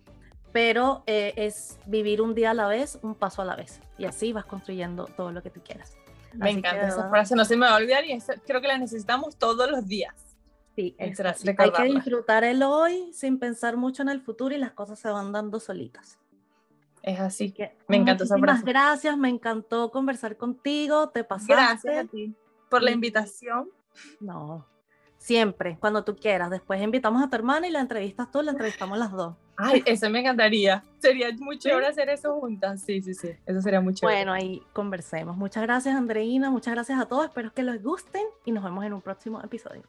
pero 0.52 1.04
eh, 1.06 1.34
es 1.36 1.78
vivir 1.86 2.20
un 2.20 2.34
día 2.34 2.50
a 2.50 2.54
la 2.54 2.66
vez, 2.66 2.98
un 3.02 3.14
paso 3.14 3.42
a 3.42 3.44
la 3.44 3.54
vez, 3.54 3.80
y 3.96 4.06
así 4.06 4.32
vas 4.32 4.44
construyendo 4.44 5.06
todo 5.06 5.32
lo 5.32 5.42
que 5.42 5.50
tú 5.50 5.60
quieras. 5.62 5.96
Me 6.34 6.50
así 6.50 6.58
encanta 6.58 6.80
que, 6.80 6.88
esa 6.88 7.08
frase, 7.08 7.36
no 7.36 7.44
se 7.44 7.56
me 7.56 7.66
va 7.66 7.74
a 7.74 7.76
olvidar 7.76 8.04
y 8.04 8.12
eso, 8.12 8.32
creo 8.46 8.60
que 8.60 8.68
la 8.68 8.78
necesitamos 8.78 9.36
todos 9.36 9.70
los 9.70 9.86
días. 9.86 10.27
Sí, 10.78 10.94
es 10.96 11.18
hay 11.58 11.72
que 11.72 11.82
disfrutar 11.82 12.44
el 12.44 12.62
hoy 12.62 13.10
sin 13.12 13.40
pensar 13.40 13.76
mucho 13.76 14.02
en 14.02 14.10
el 14.10 14.20
futuro 14.20 14.54
y 14.54 14.58
las 14.58 14.70
cosas 14.70 14.96
se 15.00 15.08
van 15.08 15.32
dando 15.32 15.58
solitas. 15.58 16.20
Es 17.02 17.18
así 17.18 17.50
que 17.50 17.76
me 17.88 17.96
encantó 17.96 18.22
esa 18.22 18.38
frase. 18.38 18.62
gracias, 18.64 19.18
me 19.18 19.28
encantó 19.28 19.90
conversar 19.90 20.36
contigo, 20.36 21.08
te 21.08 21.24
pasaste. 21.24 21.52
Gracias 21.52 21.96
a 21.96 22.04
ti 22.04 22.32
por 22.70 22.84
la 22.84 22.92
invitación. 22.92 23.68
No, 24.20 24.68
Siempre, 25.18 25.76
cuando 25.80 26.04
tú 26.04 26.14
quieras. 26.14 26.48
Después 26.48 26.80
invitamos 26.80 27.24
a 27.24 27.28
tu 27.28 27.34
hermana 27.34 27.66
y 27.66 27.72
la 27.72 27.80
entrevistas 27.80 28.30
tú, 28.30 28.40
la 28.40 28.52
entrevistamos 28.52 28.98
las 28.98 29.10
dos. 29.10 29.34
Ay, 29.56 29.82
eso 29.84 30.08
me 30.08 30.20
encantaría. 30.20 30.84
Sería 31.00 31.32
muy 31.40 31.58
chévere 31.58 31.88
hacer 31.88 32.08
eso 32.08 32.38
juntas. 32.38 32.82
Sí, 32.82 33.02
sí, 33.02 33.14
sí. 33.14 33.30
Eso 33.44 33.60
sería 33.60 33.80
muy 33.80 33.94
chévere. 33.94 34.18
Bueno, 34.18 34.32
ahí 34.32 34.62
conversemos. 34.72 35.36
Muchas 35.36 35.64
gracias, 35.64 35.96
Andreina. 35.96 36.50
Muchas 36.50 36.72
gracias 36.72 37.00
a 37.00 37.06
todos. 37.06 37.24
Espero 37.24 37.52
que 37.52 37.64
les 37.64 37.82
gusten 37.82 38.22
y 38.44 38.52
nos 38.52 38.62
vemos 38.62 38.84
en 38.84 38.92
un 38.92 39.02
próximo 39.02 39.42
episodio. 39.42 39.82